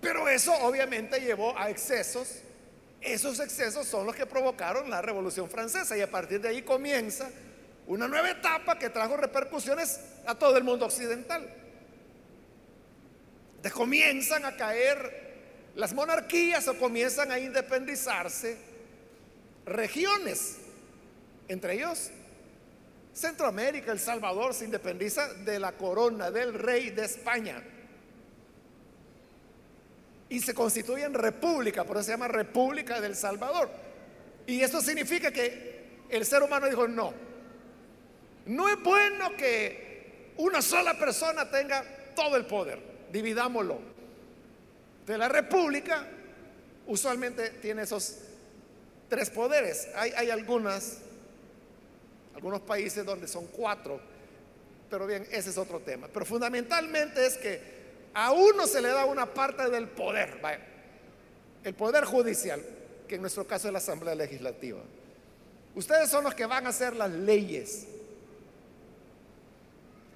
Pero 0.00 0.28
eso 0.28 0.52
obviamente 0.62 1.20
llevó 1.20 1.56
a 1.56 1.70
excesos. 1.70 2.40
Esos 3.00 3.40
excesos 3.40 3.86
son 3.86 4.06
los 4.06 4.14
que 4.14 4.26
provocaron 4.26 4.88
la 4.88 5.02
Revolución 5.02 5.48
Francesa 5.48 5.96
y 5.96 6.00
a 6.00 6.10
partir 6.10 6.40
de 6.40 6.48
ahí 6.48 6.62
comienza 6.62 7.30
una 7.86 8.06
nueva 8.06 8.30
etapa 8.30 8.78
que 8.78 8.90
trajo 8.90 9.16
repercusiones 9.16 9.98
a 10.26 10.36
todo 10.36 10.56
el 10.56 10.64
mundo 10.64 10.86
occidental. 10.86 11.48
De 13.60 13.70
comienzan 13.70 14.44
a 14.44 14.56
caer 14.56 15.22
las 15.74 15.92
monarquías 15.92 16.66
o 16.68 16.78
comienzan 16.78 17.32
a 17.32 17.38
independizarse 17.38 18.56
regiones, 19.64 20.56
entre 21.48 21.74
ellos 21.74 22.10
Centroamérica, 23.12 23.92
El 23.92 24.00
Salvador 24.00 24.54
se 24.54 24.64
independiza 24.64 25.34
de 25.34 25.58
la 25.58 25.72
corona 25.72 26.30
del 26.30 26.54
rey 26.54 26.90
de 26.90 27.04
España. 27.04 27.62
Y 30.28 30.40
se 30.40 30.54
constituye 30.54 31.04
en 31.04 31.12
república, 31.12 31.84
por 31.84 31.96
eso 31.96 32.04
se 32.04 32.12
llama 32.12 32.28
República 32.28 33.00
del 33.00 33.14
Salvador. 33.14 33.68
Y 34.46 34.62
eso 34.62 34.80
significa 34.80 35.30
que 35.30 36.00
el 36.08 36.24
ser 36.24 36.42
humano 36.42 36.66
dijo, 36.66 36.88
no, 36.88 37.12
no 38.46 38.68
es 38.68 38.82
bueno 38.82 39.36
que 39.36 40.32
una 40.38 40.62
sola 40.62 40.98
persona 40.98 41.50
tenga 41.50 41.84
todo 42.16 42.36
el 42.36 42.46
poder, 42.46 42.78
dividámoslo. 43.12 43.78
De 45.06 45.18
la 45.18 45.28
república 45.28 46.06
usualmente 46.86 47.50
tiene 47.50 47.82
esos 47.82 48.16
tres 49.10 49.28
poderes. 49.28 49.88
Hay, 49.94 50.12
hay 50.12 50.30
algunas 50.30 50.98
algunos 52.42 52.62
países 52.62 53.06
donde 53.06 53.28
son 53.28 53.46
cuatro, 53.46 54.00
pero 54.90 55.06
bien, 55.06 55.24
ese 55.30 55.50
es 55.50 55.56
otro 55.56 55.78
tema. 55.78 56.08
Pero 56.12 56.26
fundamentalmente 56.26 57.24
es 57.24 57.38
que 57.38 57.60
a 58.12 58.32
uno 58.32 58.66
se 58.66 58.82
le 58.82 58.88
da 58.88 59.04
una 59.04 59.32
parte 59.32 59.70
del 59.70 59.86
poder, 59.86 60.40
el 61.62 61.74
poder 61.74 62.04
judicial, 62.04 62.60
que 63.06 63.14
en 63.14 63.20
nuestro 63.20 63.46
caso 63.46 63.68
es 63.68 63.72
la 63.72 63.78
Asamblea 63.78 64.16
Legislativa. 64.16 64.80
Ustedes 65.76 66.10
son 66.10 66.24
los 66.24 66.34
que 66.34 66.44
van 66.44 66.66
a 66.66 66.70
hacer 66.70 66.96
las 66.96 67.12
leyes. 67.12 67.86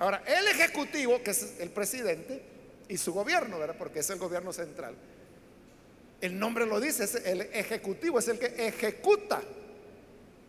Ahora, 0.00 0.24
el 0.26 0.48
Ejecutivo, 0.48 1.22
que 1.22 1.30
es 1.30 1.60
el 1.60 1.70
presidente, 1.70 2.42
y 2.88 2.96
su 2.96 3.12
gobierno, 3.12 3.60
¿verdad? 3.60 3.76
Porque 3.78 4.00
es 4.00 4.10
el 4.10 4.18
gobierno 4.18 4.52
central. 4.52 4.96
El 6.20 6.36
nombre 6.36 6.66
lo 6.66 6.80
dice, 6.80 7.04
es 7.04 7.14
el 7.14 7.42
Ejecutivo, 7.42 8.18
es 8.18 8.26
el 8.26 8.40
que 8.40 8.66
ejecuta 8.66 9.40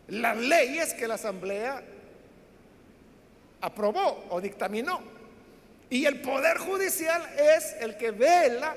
las 0.09 0.37
leyes 0.37 0.93
que 0.93 1.07
la 1.07 1.15
Asamblea 1.15 1.83
aprobó 3.61 4.25
o 4.29 4.39
dictaminó. 4.39 5.01
Y 5.89 6.05
el 6.05 6.21
Poder 6.21 6.57
Judicial 6.57 7.21
es 7.37 7.75
el 7.79 7.97
que 7.97 8.11
vela 8.11 8.75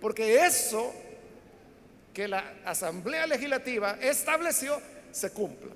porque 0.00 0.44
eso 0.44 0.92
que 2.12 2.28
la 2.28 2.54
Asamblea 2.64 3.26
Legislativa 3.26 3.98
estableció 4.00 4.80
se 5.10 5.30
cumpla. 5.30 5.72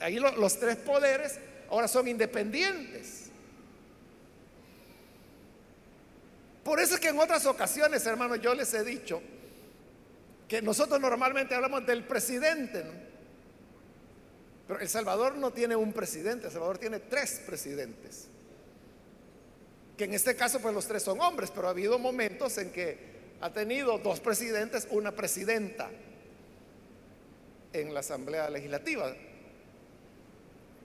Ahí 0.00 0.18
los 0.18 0.58
tres 0.58 0.76
poderes 0.76 1.38
ahora 1.70 1.88
son 1.88 2.08
independientes. 2.08 3.30
Por 6.64 6.78
eso 6.78 6.94
es 6.94 7.00
que 7.00 7.08
en 7.08 7.18
otras 7.18 7.46
ocasiones, 7.46 8.04
hermanos, 8.06 8.40
yo 8.40 8.54
les 8.54 8.72
he 8.74 8.84
dicho 8.84 9.22
que 10.46 10.60
nosotros 10.60 11.00
normalmente 11.00 11.54
hablamos 11.54 11.86
del 11.86 12.04
presidente. 12.04 12.84
¿no? 12.84 13.09
Pero 14.70 14.82
El 14.82 14.88
Salvador 14.88 15.34
no 15.34 15.50
tiene 15.50 15.74
un 15.74 15.92
presidente, 15.92 16.46
El 16.46 16.52
Salvador 16.52 16.78
tiene 16.78 17.00
tres 17.00 17.42
presidentes. 17.44 18.28
Que 19.98 20.04
en 20.04 20.14
este 20.14 20.36
caso 20.36 20.60
pues 20.60 20.72
los 20.72 20.86
tres 20.86 21.02
son 21.02 21.20
hombres, 21.20 21.50
pero 21.50 21.66
ha 21.66 21.70
habido 21.70 21.98
momentos 21.98 22.56
en 22.56 22.70
que 22.70 22.96
ha 23.40 23.52
tenido 23.52 23.98
dos 23.98 24.20
presidentes, 24.20 24.86
una 24.92 25.10
presidenta 25.10 25.90
en 27.72 27.92
la 27.92 27.98
Asamblea 27.98 28.48
Legislativa. 28.48 29.12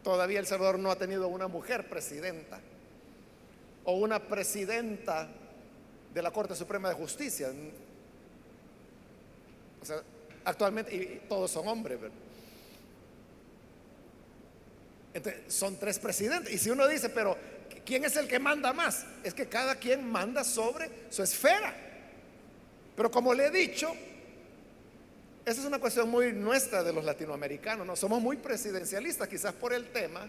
Todavía 0.03 0.39
El 0.39 0.47
Salvador 0.47 0.79
no 0.79 0.89
ha 0.89 0.95
tenido 0.95 1.27
una 1.27 1.47
mujer 1.47 1.87
presidenta 1.87 2.59
o 3.83 3.97
una 3.97 4.17
presidenta 4.17 5.29
de 6.11 6.21
la 6.23 6.31
Corte 6.31 6.55
Suprema 6.55 6.89
de 6.89 6.95
Justicia. 6.95 7.53
O 9.79 9.85
sea, 9.85 10.01
actualmente 10.43 10.95
y 10.95 11.27
todos 11.29 11.51
son 11.51 11.67
hombres. 11.67 12.01
¿verdad? 12.01 12.25
Son 15.47 15.77
tres 15.77 15.99
presidentes. 15.99 16.53
Y 16.53 16.57
si 16.57 16.69
uno 16.69 16.87
dice, 16.87 17.09
pero 17.09 17.37
¿quién 17.85 18.05
es 18.05 18.15
el 18.15 18.27
que 18.27 18.39
manda 18.39 18.73
más? 18.73 19.05
Es 19.23 19.33
que 19.33 19.47
cada 19.47 19.75
quien 19.75 20.09
manda 20.09 20.43
sobre 20.43 20.89
su 21.09 21.23
esfera. 21.23 21.73
Pero 22.95 23.11
como 23.11 23.33
le 23.33 23.47
he 23.47 23.51
dicho, 23.51 23.93
esa 25.45 25.61
es 25.61 25.67
una 25.67 25.79
cuestión 25.79 26.09
muy 26.09 26.33
nuestra 26.33 26.83
de 26.83 26.91
los 26.91 27.03
latinoamericanos. 27.03 27.85
No 27.85 27.95
somos 27.95 28.21
muy 28.21 28.37
presidencialistas, 28.37 29.27
quizás 29.27 29.53
por 29.53 29.73
el 29.73 29.87
tema 29.91 30.27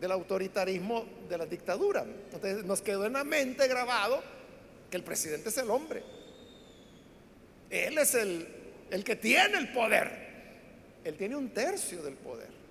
del 0.00 0.10
autoritarismo 0.12 1.06
de 1.28 1.38
la 1.38 1.46
dictadura. 1.46 2.04
Entonces 2.04 2.64
nos 2.64 2.82
quedó 2.82 3.06
en 3.06 3.14
la 3.14 3.24
mente 3.24 3.66
grabado 3.68 4.22
que 4.90 4.96
el 4.96 5.02
presidente 5.02 5.48
es 5.48 5.58
el 5.58 5.70
hombre. 5.70 6.02
Él 7.70 7.96
es 7.98 8.14
el, 8.14 8.46
el 8.90 9.02
que 9.02 9.16
tiene 9.16 9.58
el 9.58 9.72
poder. 9.72 10.24
Él 11.04 11.16
tiene 11.16 11.36
un 11.36 11.50
tercio 11.50 12.02
del 12.02 12.14
poder. 12.14 12.63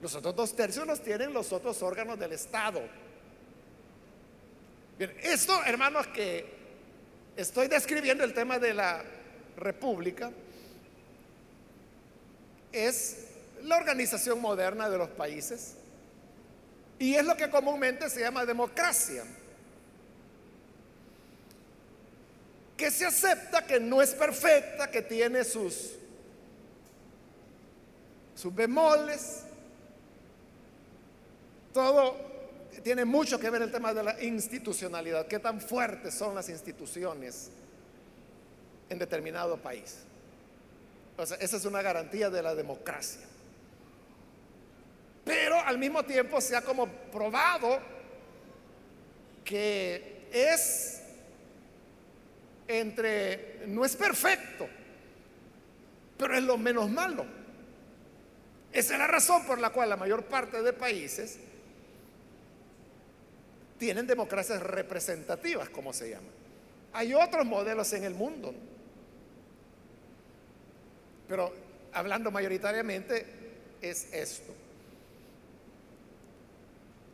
Los 0.00 0.14
otros 0.14 0.34
dos 0.34 0.56
tercios 0.56 0.86
los 0.86 1.02
tienen 1.02 1.32
los 1.32 1.52
otros 1.52 1.82
órganos 1.82 2.18
del 2.18 2.32
Estado. 2.32 2.80
Bien, 4.98 5.14
esto, 5.22 5.62
hermanos, 5.64 6.06
que 6.08 6.46
estoy 7.36 7.68
describiendo 7.68 8.24
el 8.24 8.32
tema 8.32 8.58
de 8.58 8.74
la 8.74 9.02
República, 9.56 10.30
es 12.72 13.26
la 13.62 13.76
organización 13.76 14.40
moderna 14.40 14.88
de 14.88 14.98
los 14.98 15.10
países 15.10 15.74
y 16.98 17.14
es 17.14 17.24
lo 17.24 17.36
que 17.36 17.50
comúnmente 17.50 18.08
se 18.08 18.20
llama 18.20 18.44
democracia. 18.44 19.24
Que 22.76 22.90
se 22.90 23.04
acepta 23.04 23.66
que 23.66 23.80
no 23.80 24.00
es 24.00 24.14
perfecta, 24.14 24.90
que 24.90 25.02
tiene 25.02 25.44
sus, 25.44 25.92
sus 28.34 28.54
bemoles, 28.54 29.44
todo 31.72 32.30
tiene 32.82 33.04
mucho 33.04 33.38
que 33.38 33.50
ver 33.50 33.62
el 33.62 33.72
tema 33.72 33.92
de 33.92 34.02
la 34.02 34.22
institucionalidad, 34.22 35.26
qué 35.26 35.38
tan 35.38 35.60
fuertes 35.60 36.14
son 36.14 36.34
las 36.34 36.48
instituciones 36.48 37.50
en 38.88 38.98
determinado 38.98 39.56
país. 39.56 39.98
O 41.16 41.26
sea, 41.26 41.36
esa 41.38 41.56
es 41.56 41.64
una 41.64 41.82
garantía 41.82 42.30
de 42.30 42.42
la 42.42 42.54
democracia. 42.54 43.20
Pero 45.24 45.60
al 45.60 45.78
mismo 45.78 46.02
tiempo 46.04 46.40
se 46.40 46.56
ha 46.56 46.62
como 46.62 46.88
probado 46.88 47.78
que 49.44 50.28
es 50.32 51.02
entre, 52.66 53.62
no 53.66 53.84
es 53.84 53.96
perfecto, 53.96 54.68
pero 56.16 56.34
es 56.34 56.42
lo 56.42 56.56
menos 56.56 56.88
malo. 56.88 57.26
Esa 58.72 58.94
es 58.94 58.98
la 58.98 59.06
razón 59.08 59.44
por 59.44 59.58
la 59.58 59.70
cual 59.70 59.88
la 59.90 59.96
mayor 59.96 60.24
parte 60.24 60.62
de 60.62 60.72
países 60.72 61.38
tienen 63.80 64.06
democracias 64.06 64.62
representativas, 64.62 65.70
como 65.70 65.94
se 65.94 66.10
llama. 66.10 66.28
Hay 66.92 67.14
otros 67.14 67.46
modelos 67.46 67.90
en 67.94 68.04
el 68.04 68.14
mundo, 68.14 68.54
pero 71.26 71.50
hablando 71.94 72.30
mayoritariamente 72.30 73.26
es 73.80 74.12
esto. 74.12 74.52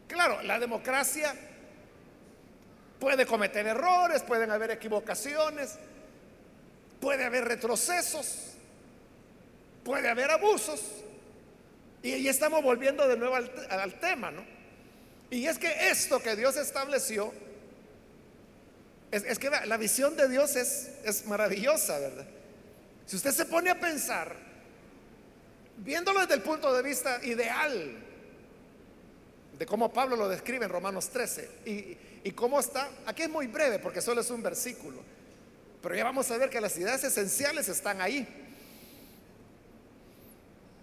Claro, 0.09 0.43
la 0.43 0.59
democracia 0.59 1.37
puede 2.99 3.27
cometer 3.27 3.65
errores, 3.65 4.25
pueden 4.25 4.51
haber 4.51 4.73
equivocaciones, 4.73 5.79
puede 7.01 7.25
haber 7.25 7.45
retrocesos, 7.45 8.55
puede 9.85 10.09
haber 10.09 10.33
abusos. 10.33 10.83
Y 12.03 12.11
ahí 12.11 12.29
estamos 12.29 12.61
volviendo 12.61 13.07
de 13.07 13.17
nuevo 13.17 13.37
al, 13.37 13.53
al 13.71 14.01
tema, 14.01 14.33
¿no? 14.33 14.56
Y 15.31 15.47
es 15.47 15.59
que 15.59 15.91
esto 15.91 16.21
que 16.21 16.37
Dios 16.37 16.57
estableció, 16.57 17.33
es, 19.11 19.39
que 19.39 19.51
la, 19.51 19.77
visión 19.77 20.17
de 20.17 20.29
Dios 20.29 20.57
es, 20.57 20.91
es 21.05 21.27
maravillosa, 21.27 21.99
¿verdad? 21.99 22.27
Si 23.07 23.17
usted 23.17 23.33
se 23.33 23.47
pone 23.47 23.71
a 23.71 23.81
pensar, 23.81 24.37
viéndolo 25.79 26.21
desde 26.21 26.35
el 26.35 26.43
punto 26.43 26.73
de 26.73 26.83
vista 26.83 27.25
ideal, 27.25 27.97
de 29.59 29.67
cómo 29.67 29.93
Pablo 29.93 30.17
lo 30.17 30.29
describe 30.29 30.65
en 30.65 30.71
Romanos 30.71 31.09
13, 31.11 31.51
y, 31.65 31.97
y 32.25 32.33
cómo 32.33 32.61
está, 32.61 32.91
aquí 33.07 33.23
es 33.23 33.31
muy 33.31 33.47
breve 33.47 33.79
porque 33.79 34.01
solo 34.01 34.21
es 34.21 34.31
un 34.31 34.43
versículo, 34.43 35.03
pero 35.83 35.95
ya 35.95 36.05
vamos 36.05 36.31
a 36.31 36.37
ver 36.37 36.51
que 36.51 36.61
las 36.61 36.77
ideas 36.77 37.03
esenciales 37.05 37.69
están 37.69 38.01
ahí. 38.01 38.27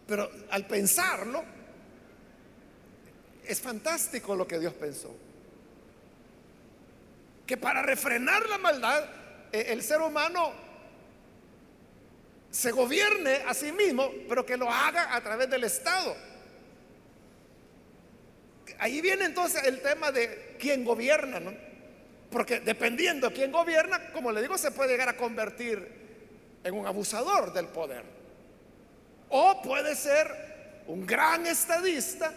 Pero 0.08 0.30
al 0.50 0.66
pensarlo, 0.66 1.44
es 3.46 3.60
fantástico 3.60 4.36
lo 4.36 4.48
que 4.48 4.60
Dios 4.60 4.74
pensó. 4.74 5.16
Que 7.46 7.58
para 7.58 7.82
refrenar 7.82 8.48
la 8.48 8.58
maldad, 8.58 9.04
eh, 9.52 9.66
el 9.70 9.84
ser 9.84 10.02
humano 10.02 10.54
se 12.50 12.72
gobierne 12.72 13.42
a 13.48 13.54
sí 13.54 13.72
mismo, 13.72 14.12
pero 14.30 14.46
que 14.46 14.58
lo 14.58 14.70
haga 14.70 15.16
a 15.16 15.22
través 15.22 15.50
del 15.50 15.64
Estado. 15.64 16.16
Ahí 18.80 19.02
viene 19.02 19.26
entonces 19.26 19.64
el 19.64 19.82
tema 19.82 20.12
de 20.12 20.56
quién 20.60 20.86
gobierna, 20.86 21.40
¿no? 21.40 21.54
Porque 22.30 22.60
dependiendo 22.60 23.30
de 23.30 23.36
quién 23.36 23.52
gobierna, 23.52 24.12
como 24.12 24.32
le 24.32 24.42
digo, 24.42 24.58
se 24.58 24.72
puede 24.72 24.92
llegar 24.92 25.10
a 25.10 25.18
convertir 25.18 25.88
en 26.64 26.74
un 26.74 26.86
abusador 26.88 27.54
del 27.54 27.68
poder. 27.68 28.04
O 29.30 29.62
puede 29.62 29.96
ser 29.96 30.84
un 30.88 31.06
gran 31.06 31.46
estadista 31.46 32.34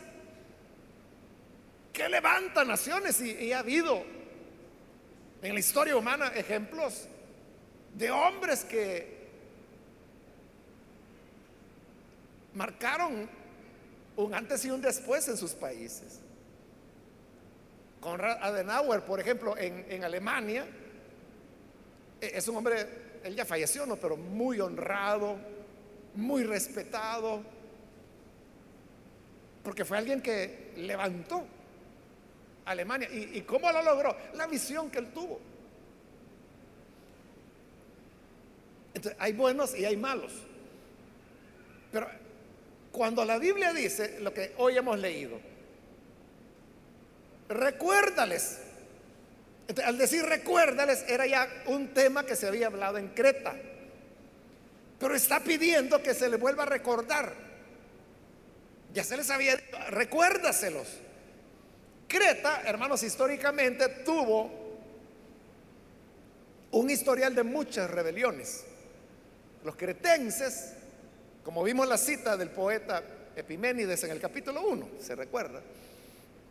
que 1.97 2.11
levanta 2.11 2.63
naciones 2.63 3.23
y, 3.23 3.53
ha 3.53 3.61
habido 3.61 4.05
en 5.41 5.55
la 5.55 5.59
historia 5.59 5.97
humana 5.97 6.27
ejemplos 6.29 7.09
de 7.95 8.11
hombres 8.11 8.67
que 8.67 9.17
marcaron 12.53 13.27
un 14.17 14.35
antes 14.35 14.63
y 14.67 14.71
un 14.71 14.83
después 14.83 15.27
en 15.29 15.39
sus 15.39 15.53
países. 15.53 16.21
Konrad 18.03 18.43
Adenauer, 18.43 19.01
por 19.03 19.19
ejemplo, 19.19 19.57
en, 19.57 20.05
Alemania, 20.05 20.67
e, 22.21 22.31
es 22.35 22.47
un 22.47 22.57
hombre, 22.57 22.87
él 23.25 23.35
ya 23.35 23.47
falleció, 23.47 23.87
¿no? 23.87 23.97
Pero 23.97 24.19
muy 24.19 24.61
honrado, 24.61 25.39
muy 26.15 26.45
respetado, 26.45 27.43
porque 29.65 29.87
fue 29.87 29.97
alguien 29.97 30.21
que 30.21 30.75
levantó 30.77 31.56
Alemania. 32.67 33.09
¿Y, 33.11 33.39
¿Y 33.39 33.43
cómo 33.43 33.73
lo 33.73 33.83
logró? 33.83 34.17
La 34.35 34.47
visión 34.47 34.91
que 34.91 34.99
él 34.99 35.07
tuvo. 35.13 35.41
Entonces, 38.95 39.17
hay 39.21 39.33
buenos 39.33 39.75
y 39.77 39.85
hay 39.85 39.97
malos. 39.97 40.33
Pero 41.93 42.09
cuando 42.93 43.25
la 43.25 43.39
Biblia 43.39 43.73
dice 43.73 44.21
lo 44.21 44.33
que 44.33 44.55
hoy 44.57 44.77
hemos 44.77 44.99
leído, 44.99 45.39
recuérdales. 47.49 48.59
al 49.85 49.99
decir 49.99 50.25
recuérdales 50.25 51.05
era 51.09 51.27
ya 51.27 51.49
un 51.67 51.89
tema 51.89 52.25
que 52.25 52.37
se 52.37 52.47
había 52.47 52.69
hablado 52.69 52.99
en 52.99 53.09
Creta. 53.09 53.55
Pero 54.99 55.15
está 55.15 55.41
pidiendo 55.41 56.03
que 56.03 56.15
se 56.15 56.29
le 56.29 56.39
vuelva 56.39 56.63
a 56.63 56.67
recordar. 56.67 57.35
Ya 58.95 59.05
se 59.05 59.17
les 59.19 59.29
había 59.29 59.57
dicho, 59.57 59.77
recuérdaselos. 59.91 60.89
Creta, 62.09 62.63
hermanos, 62.65 63.03
históricamente 63.03 63.89
tuvo 64.05 64.51
un 66.71 66.91
historial 66.91 67.35
de 67.35 67.43
muchas 67.43 67.91
rebeliones. 67.91 68.65
Los 69.65 69.77
cretenses 69.77 70.75
como 71.47 71.63
vimos 71.63 71.87
la 71.87 71.97
cita 71.97 72.37
del 72.37 72.51
poeta 72.51 73.05
Epiménides 73.37 74.03
en 74.03 74.11
el 74.11 74.21
capítulo 74.21 74.67
1, 74.67 74.89
se 75.01 75.15
recuerda, 75.15 75.61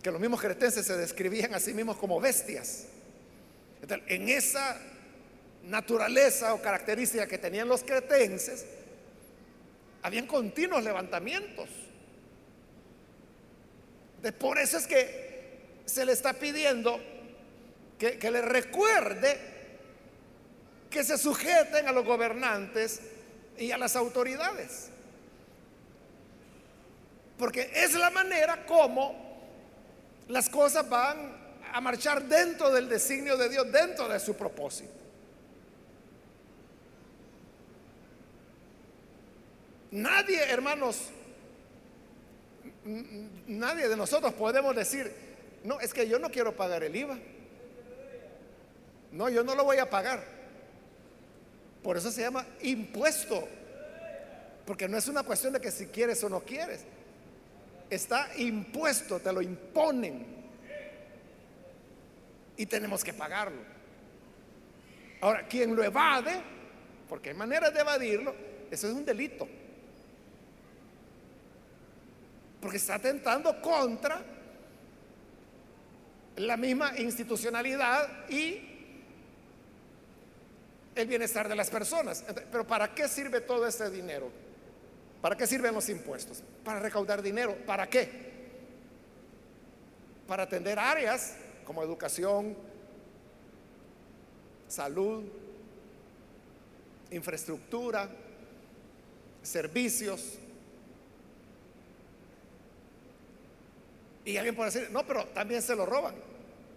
que 0.01 0.09
los 0.09 0.21
mismos 0.21 0.39
cretenses 0.39 0.85
se 0.85 0.95
describían 0.95 1.53
a 1.53 1.59
sí 1.59 1.73
mismos 1.73 1.97
como 1.97 2.17
bestias. 2.21 2.85
en 3.89 4.29
esa 4.29 4.79
naturaleza 5.63 6.53
o 6.53 6.61
característica 6.61 7.27
que 7.27 7.37
tenían 7.37 7.67
los 7.67 7.83
cretenses, 7.83 8.65
habían 10.01 10.27
continuos 10.27 10.81
levantamientos. 10.81 11.67
por 14.39 14.59
eso 14.59 14.77
es 14.77 14.87
que 14.87 15.24
se 15.85 16.05
le 16.05 16.13
está 16.13 16.33
pidiendo 16.33 16.99
que, 17.97 18.17
que 18.17 18.31
le 18.31 18.41
recuerde 18.41 19.55
que 20.89 21.03
se 21.03 21.17
sujeten 21.17 21.87
a 21.87 21.91
los 21.91 22.05
gobernantes 22.05 23.01
y 23.57 23.71
a 23.71 23.77
las 23.77 23.95
autoridades. 23.95 24.89
Porque 27.37 27.69
es 27.73 27.93
la 27.93 28.09
manera 28.09 28.65
como 28.65 29.13
las 30.27 30.49
cosas 30.49 30.87
van 30.89 31.35
a 31.71 31.81
marchar 31.81 32.23
dentro 32.23 32.71
del 32.71 32.87
designio 32.87 33.35
de 33.35 33.49
Dios, 33.49 33.69
dentro 33.71 34.07
de 34.07 34.19
su 34.19 34.35
propósito. 34.35 34.93
Nadie, 39.91 40.41
hermanos, 40.49 41.09
nadie 43.47 43.87
de 43.87 43.95
nosotros 43.97 44.33
podemos 44.33 44.75
decir, 44.75 45.24
no, 45.65 45.79
es 45.79 45.93
que 45.93 46.07
yo 46.07 46.19
no 46.19 46.29
quiero 46.29 46.55
pagar 46.55 46.83
el 46.83 46.95
IVA. 46.95 47.17
No, 49.11 49.29
yo 49.29 49.43
no 49.43 49.55
lo 49.55 49.63
voy 49.63 49.77
a 49.77 49.89
pagar. 49.89 50.23
Por 51.81 51.97
eso 51.97 52.11
se 52.11 52.21
llama 52.21 52.45
impuesto. 52.61 53.47
Porque 54.65 54.87
no 54.87 54.97
es 54.97 55.07
una 55.07 55.23
cuestión 55.23 55.53
de 55.53 55.61
que 55.61 55.71
si 55.71 55.87
quieres 55.87 56.23
o 56.23 56.29
no 56.29 56.41
quieres. 56.41 56.81
Está 57.89 58.29
impuesto, 58.37 59.19
te 59.19 59.33
lo 59.33 59.41
imponen. 59.41 60.25
Y 62.57 62.65
tenemos 62.67 63.03
que 63.03 63.13
pagarlo. 63.13 63.61
Ahora, 65.21 65.47
quien 65.47 65.75
lo 65.75 65.83
evade, 65.83 66.41
porque 67.09 67.29
hay 67.29 67.35
maneras 67.35 67.73
de 67.73 67.79
evadirlo, 67.79 68.35
eso 68.69 68.87
es 68.87 68.93
un 68.93 69.03
delito. 69.03 69.47
Porque 72.61 72.77
está 72.77 72.95
atentando 72.95 73.59
contra 73.61 74.34
la 76.37 76.57
misma 76.57 76.97
institucionalidad 76.97 78.29
y 78.29 78.75
el 80.95 81.07
bienestar 81.07 81.47
de 81.47 81.55
las 81.55 81.69
personas. 81.69 82.23
Pero 82.51 82.65
¿para 82.65 82.93
qué 82.93 83.07
sirve 83.07 83.41
todo 83.41 83.67
ese 83.67 83.89
dinero? 83.89 84.29
¿Para 85.21 85.35
qué 85.35 85.47
sirven 85.47 85.73
los 85.73 85.89
impuestos? 85.89 86.43
Para 86.63 86.79
recaudar 86.79 87.21
dinero. 87.21 87.55
¿Para 87.65 87.87
qué? 87.87 88.09
Para 90.27 90.43
atender 90.43 90.79
áreas 90.79 91.35
como 91.65 91.83
educación, 91.83 92.55
salud, 94.67 95.23
infraestructura, 97.11 98.09
servicios. 99.41 100.39
Y 104.25 104.37
alguien 104.37 104.55
puede 104.55 104.71
decir, 104.71 104.89
no, 104.91 105.05
pero 105.05 105.25
también 105.27 105.61
se 105.61 105.75
lo 105.75 105.85
roban. 105.85 106.15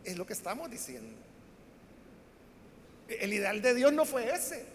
Es 0.05 0.17
lo 0.19 0.27
que 0.27 0.35
estamos 0.35 0.71
diciendo. 0.71 1.17
El 3.09 3.33
ideal 3.33 3.63
de 3.63 3.75
Dios 3.75 3.93
no 3.93 4.05
fue 4.05 4.31
ese. 4.31 4.67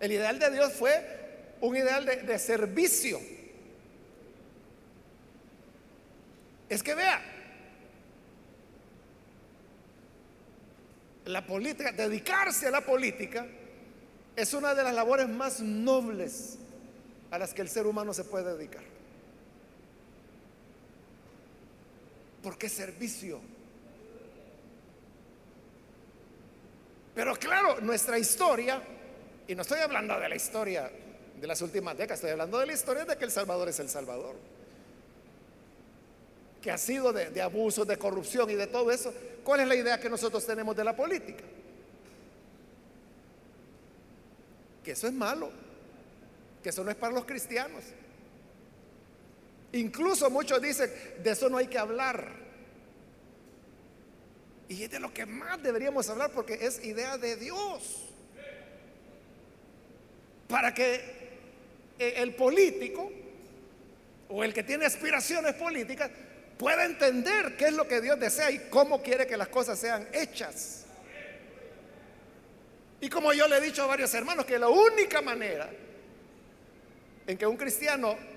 El 0.00 0.12
ideal 0.12 0.38
de 0.38 0.50
Dios 0.50 0.74
fue 0.74 1.54
un 1.62 1.76
ideal 1.76 2.04
de, 2.04 2.38
servicio. 2.38 3.18
Es 6.68 6.82
que 6.82 6.94
vea, 6.94 7.22
la 11.24 11.46
política, 11.46 11.92
dedicarse 11.92 12.66
a 12.66 12.70
la 12.70 12.82
política 12.82 13.46
es 14.36 14.52
una 14.52 14.74
de 14.74 14.82
las 14.82 14.94
labores 14.94 15.28
más 15.28 15.60
nobles 15.60 16.58
a 17.30 17.38
las 17.38 17.54
que 17.54 17.62
el 17.62 17.68
ser 17.68 17.86
humano 17.86 18.12
se 18.12 18.24
puede 18.24 18.56
dedicar. 18.56 18.93
Porque 22.44 22.68
servicio. 22.68 23.40
Pero 27.14 27.34
claro, 27.36 27.80
nuestra 27.80 28.18
historia, 28.18 28.82
y 29.48 29.54
no 29.54 29.62
estoy 29.62 29.80
hablando 29.80 30.20
de 30.20 30.28
la 30.28 30.36
historia 30.36 30.90
de 31.40 31.46
las 31.46 31.62
últimas 31.62 31.96
décadas, 31.96 32.18
estoy 32.18 32.32
hablando 32.32 32.58
de 32.58 32.66
la 32.66 32.74
historia 32.74 33.06
de 33.06 33.16
que 33.16 33.24
El 33.24 33.30
Salvador 33.30 33.70
es 33.70 33.80
El 33.80 33.88
Salvador. 33.88 34.36
Que 36.60 36.70
ha 36.70 36.76
sido 36.76 37.14
de, 37.14 37.30
de 37.30 37.40
abusos, 37.40 37.86
de 37.88 37.96
corrupción 37.96 38.50
y 38.50 38.54
de 38.56 38.66
todo 38.66 38.90
eso. 38.90 39.14
¿Cuál 39.42 39.60
es 39.60 39.68
la 39.68 39.76
idea 39.76 39.98
que 39.98 40.10
nosotros 40.10 40.44
tenemos 40.44 40.76
de 40.76 40.84
la 40.84 40.94
política? 40.94 41.44
Que 44.84 44.90
eso 44.90 45.06
es 45.06 45.14
malo, 45.14 45.50
que 46.62 46.68
eso 46.68 46.84
no 46.84 46.90
es 46.90 46.96
para 46.96 47.14
los 47.14 47.24
cristianos. 47.24 47.84
Incluso 49.74 50.30
muchos 50.30 50.62
dicen, 50.62 50.88
de 51.20 51.30
eso 51.32 51.48
no 51.48 51.56
hay 51.56 51.66
que 51.66 51.78
hablar. 51.78 52.28
Y 54.68 54.84
es 54.84 54.90
de 54.90 55.00
lo 55.00 55.12
que 55.12 55.26
más 55.26 55.60
deberíamos 55.60 56.08
hablar 56.08 56.30
porque 56.30 56.64
es 56.64 56.84
idea 56.84 57.18
de 57.18 57.34
Dios. 57.34 58.08
Para 60.46 60.72
que 60.72 61.00
el 61.98 62.34
político 62.36 63.10
o 64.28 64.44
el 64.44 64.54
que 64.54 64.62
tiene 64.62 64.86
aspiraciones 64.86 65.54
políticas 65.54 66.08
pueda 66.56 66.84
entender 66.84 67.56
qué 67.56 67.66
es 67.66 67.72
lo 67.72 67.88
que 67.88 68.00
Dios 68.00 68.18
desea 68.20 68.52
y 68.52 68.60
cómo 68.70 69.02
quiere 69.02 69.26
que 69.26 69.36
las 69.36 69.48
cosas 69.48 69.76
sean 69.76 70.06
hechas. 70.12 70.84
Y 73.00 73.08
como 73.08 73.32
yo 73.32 73.48
le 73.48 73.56
he 73.56 73.60
dicho 73.60 73.82
a 73.82 73.86
varios 73.86 74.14
hermanos 74.14 74.46
que 74.46 74.56
la 74.56 74.68
única 74.68 75.20
manera 75.20 75.68
en 77.26 77.36
que 77.36 77.44
un 77.44 77.56
cristiano 77.56 78.33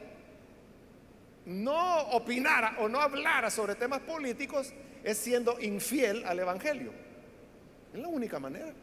no 1.48 2.02
opinara 2.10 2.76
o 2.80 2.90
no 2.90 3.00
hablara 3.00 3.50
sobre 3.50 3.76
temas 3.76 4.02
políticos 4.02 4.74
es 5.04 5.18
siendo 5.18 5.58
infiel 5.62 6.26
al 6.26 6.40
Evangelio. 6.40 6.92
Es 7.94 8.00
la 8.00 8.10
única 8.10 8.38
manera. 8.38 8.74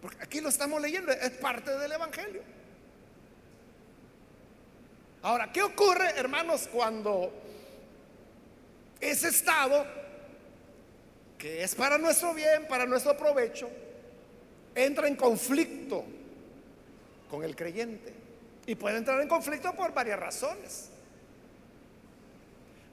Porque 0.00 0.22
aquí 0.22 0.40
lo 0.40 0.48
estamos 0.48 0.80
leyendo, 0.80 1.12
es 1.12 1.30
parte 1.32 1.76
del 1.76 1.92
Evangelio. 1.92 2.40
Ahora, 5.20 5.52
¿qué 5.52 5.62
ocurre, 5.62 6.12
hermanos, 6.16 6.66
cuando 6.72 7.30
ese 9.00 9.28
estado, 9.28 9.84
que 11.36 11.62
es 11.62 11.74
para 11.74 11.98
nuestro 11.98 12.32
bien, 12.32 12.66
para 12.68 12.86
nuestro 12.86 13.14
provecho, 13.18 13.68
entra 14.74 15.08
en 15.08 15.16
conflicto 15.16 16.04
con 17.28 17.44
el 17.44 17.54
creyente? 17.54 18.27
Y 18.68 18.74
puede 18.74 18.98
entrar 18.98 19.18
en 19.22 19.28
conflicto 19.28 19.72
por 19.72 19.94
varias 19.94 20.20
razones. 20.20 20.90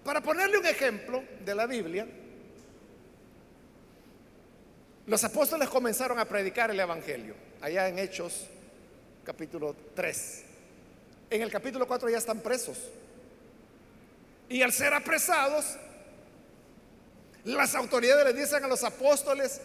Para 0.05 0.21
ponerle 0.21 0.57
un 0.57 0.65
ejemplo 0.65 1.21
de 1.43 1.53
la 1.53 1.67
Biblia, 1.67 2.07
los 5.05 5.21
apóstoles 5.25 5.67
comenzaron 5.67 6.17
a 6.17 6.23
predicar 6.23 6.71
el 6.71 6.79
Evangelio, 6.79 7.35
allá 7.59 7.89
en 7.89 7.99
Hechos 7.99 8.47
capítulo 9.25 9.75
3. 9.93 10.43
En 11.31 11.41
el 11.41 11.51
capítulo 11.51 11.85
4 11.85 12.07
ya 12.07 12.19
están 12.19 12.39
presos. 12.39 12.77
Y 14.47 14.61
al 14.61 14.71
ser 14.71 14.93
apresados, 14.93 15.75
las 17.43 17.75
autoridades 17.75 18.23
les 18.27 18.43
dicen 18.43 18.63
a 18.63 18.69
los 18.69 18.81
apóstoles, 18.85 19.59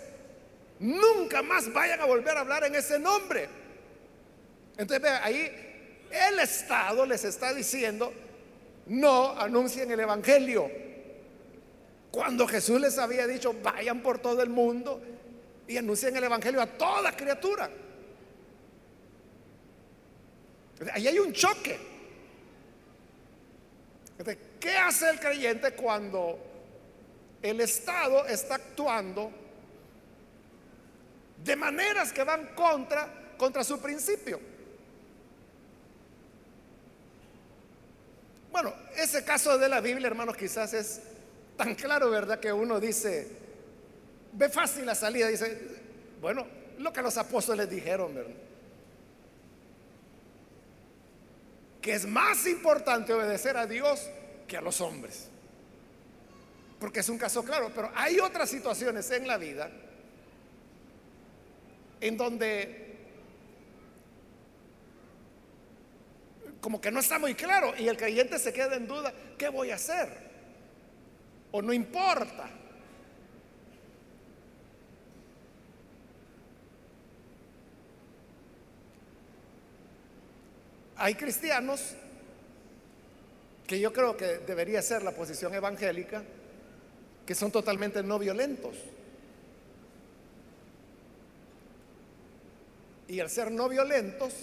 nunca 0.81 1.41
más 1.41 1.73
vayan 1.73 2.01
a 2.01 2.05
volver 2.05 2.37
a 2.37 2.41
hablar 2.41 2.65
en 2.65 2.75
ese 2.75 2.99
nombre. 2.99 3.49
Entonces, 4.77 5.09
ahí 5.23 5.70
el 6.11 6.39
Estado 6.41 7.07
les 7.07 7.25
está 7.25 7.55
diciendo, 7.55 8.13
no 8.87 9.39
anuncien 9.39 9.91
el 9.91 10.01
Evangelio. 10.01 10.71
Cuando 12.11 12.47
Jesús 12.49 12.81
les 12.81 12.99
había 12.99 13.27
dicho, 13.27 13.55
vayan 13.63 14.03
por 14.03 14.19
todo 14.19 14.43
el 14.43 14.51
mundo 14.51 15.01
y 15.69 15.77
anuncien 15.77 16.17
el 16.17 16.25
Evangelio 16.25 16.61
a 16.61 16.67
toda 16.67 17.17
criatura. 17.17 17.71
Ahí 20.93 21.07
hay 21.07 21.19
un 21.19 21.33
choque. 21.33 21.79
¿Qué 24.59 24.77
hace 24.77 25.09
el 25.09 25.21
creyente 25.21 25.73
cuando 25.73 26.39
el 27.41 27.61
Estado 27.61 28.27
está 28.27 28.57
actuando 28.57 29.31
de 31.43 31.57
maneras 31.57 32.13
que 32.13 32.25
van 32.25 32.55
contra, 32.55 33.35
contra 33.39 33.65
su 33.65 33.81
principio? 33.81 34.50
Bueno, 38.51 38.75
ese 38.97 39.25
caso 39.25 39.59
de 39.59 39.69
la 39.69 39.81
Biblia, 39.81 40.09
hermanos, 40.09 40.37
quizás 40.37 40.75
es 40.75 41.01
tan 41.57 41.75
claro, 41.75 42.11
¿verdad? 42.11 42.41
Que 42.41 42.53
uno 42.53 42.81
dice, 42.81 43.29
ve 44.33 44.49
fácil 44.49 44.87
la 44.87 44.95
salida, 44.95 45.29
dice, 45.29 45.61
bueno, 46.21 46.47
lo 46.79 46.93
que 46.93 47.03
los 47.03 47.17
apóstoles 47.17 47.69
dijeron, 47.71 48.15
¿verdad? 48.15 48.35
Que 51.81 51.95
es 51.95 52.07
más 52.07 52.47
importante 52.47 53.13
obedecer 53.13 53.57
a 53.57 53.67
Dios 53.67 54.09
que 54.47 54.57
a 54.57 54.61
los 54.61 54.81
hombres. 54.81 55.29
Porque 56.79 57.01
es 57.01 57.09
un 57.09 57.19
caso 57.19 57.45
claro, 57.45 57.71
pero 57.75 57.91
hay 57.95 58.19
otras 58.21 58.51
situaciones 58.51 59.11
en 59.11 59.27
la 59.27 59.37
vida 59.37 59.71
en 62.01 62.17
donde 62.17 62.90
como 66.61 66.81
que 66.81 66.91
no 66.91 67.01
está 67.01 67.19
muy 67.19 67.35
claro 67.35 67.73
y 67.79 67.89
el 67.89 67.97
creyente 67.97 68.39
se 68.39 68.53
queda 68.53 68.77
en 68.77 68.87
duda, 68.87 69.13
¿qué 69.39 69.49
voy 69.49 69.71
a 69.71 69.77
hacer? 69.77 70.09
O 71.53 71.63
no 71.63 71.73
importa. 71.73 72.49
Hay 80.97 81.15
cristianos 81.15 81.95
que 83.67 83.81
yo 83.81 83.91
creo 83.93 84.17
que 84.17 84.39
debería 84.39 84.83
ser 84.83 85.03
la 85.03 85.13
posición 85.13 85.55
evangélica, 85.55 86.23
que 87.25 87.35
son 87.35 87.51
totalmente 87.51 88.03
no 88.03 88.19
violentos. 88.19 88.77
Y 93.09 93.19
al 93.19 93.31
ser 93.31 93.51
no 93.51 93.69
violentos, 93.69 94.35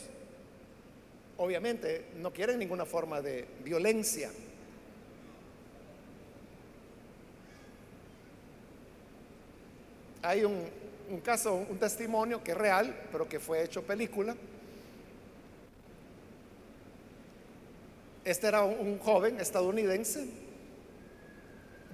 obviamente 1.37 2.07
no 2.17 2.31
quieren 2.31 2.59
ninguna 2.59 2.85
forma 2.85 3.21
de 3.21 3.45
violencia. 3.63 4.31
Hay 10.23 10.43
un, 10.43 10.63
un 11.09 11.19
caso, 11.21 11.53
un 11.53 11.77
testimonio 11.77 12.43
que 12.43 12.51
es 12.51 12.57
real, 12.57 13.07
pero 13.11 13.29
que 13.29 13.39
fue 13.39 13.63
hecho 13.63 13.81
película 13.83 14.35
Este 18.27 18.45
era 18.45 18.61
un 18.63 18.99
joven 18.99 19.39
estadounidense 19.39 20.27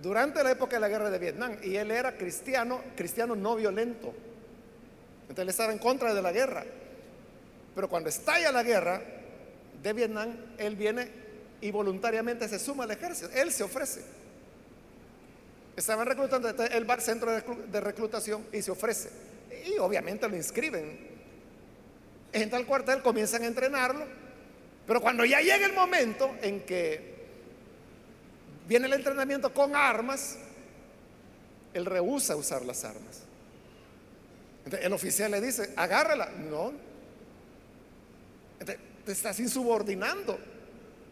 durante 0.01 0.43
la 0.43 0.49
época 0.49 0.77
de 0.77 0.79
la 0.79 0.89
guerra 0.89 1.11
de 1.11 1.19
Vietnam 1.19 1.57
y 1.61 1.75
él 1.75 1.91
era 1.91 2.17
cristiano, 2.17 2.81
cristiano 2.95 3.35
no 3.35 3.55
violento. 3.55 4.11
Entonces 5.21 5.43
él 5.43 5.49
estaba 5.49 5.73
en 5.73 5.77
contra 5.77 6.11
de 6.11 6.23
la 6.23 6.31
guerra. 6.31 6.65
Pero 7.75 7.87
cuando 7.87 8.09
estalla 8.09 8.51
la 8.51 8.63
guerra 8.63 8.99
de 9.83 9.93
Vietnam, 9.93 10.35
él 10.57 10.75
viene 10.75 11.07
y 11.61 11.69
voluntariamente 11.69 12.47
se 12.47 12.57
suma 12.57 12.85
al 12.85 12.91
ejército. 12.91 13.29
Él 13.35 13.51
se 13.51 13.63
ofrece. 13.63 14.01
Estaban 15.75 16.07
reclutando, 16.07 16.49
él 16.49 16.89
va 16.89 16.95
al 16.95 17.01
centro 17.01 17.31
de 17.31 17.81
reclutación 17.81 18.45
y 18.51 18.61
se 18.61 18.71
ofrece. 18.71 19.09
Y 19.67 19.77
obviamente 19.77 20.27
lo 20.27 20.35
inscriben. 20.35 21.11
En 22.31 22.49
tal 22.49 22.65
cuartel 22.65 23.01
comienzan 23.01 23.43
a 23.43 23.47
entrenarlo 23.47 24.23
pero 24.85 25.01
cuando 25.01 25.23
ya 25.25 25.39
llega 25.39 25.65
el 25.65 25.73
momento 25.73 26.35
en 26.41 26.61
que 26.61 27.13
viene 28.67 28.87
el 28.87 28.93
entrenamiento 28.93 29.53
con 29.53 29.75
armas, 29.75 30.37
él 31.73 31.85
rehúsa 31.85 32.35
usar 32.35 32.63
las 32.63 32.83
armas. 32.83 33.21
el 34.81 34.93
oficial 34.93 35.31
le 35.31 35.41
dice, 35.41 35.73
agárrala. 35.75 36.29
No. 36.49 36.73
Te 39.05 39.11
estás 39.11 39.39
insubordinando. 39.39 40.39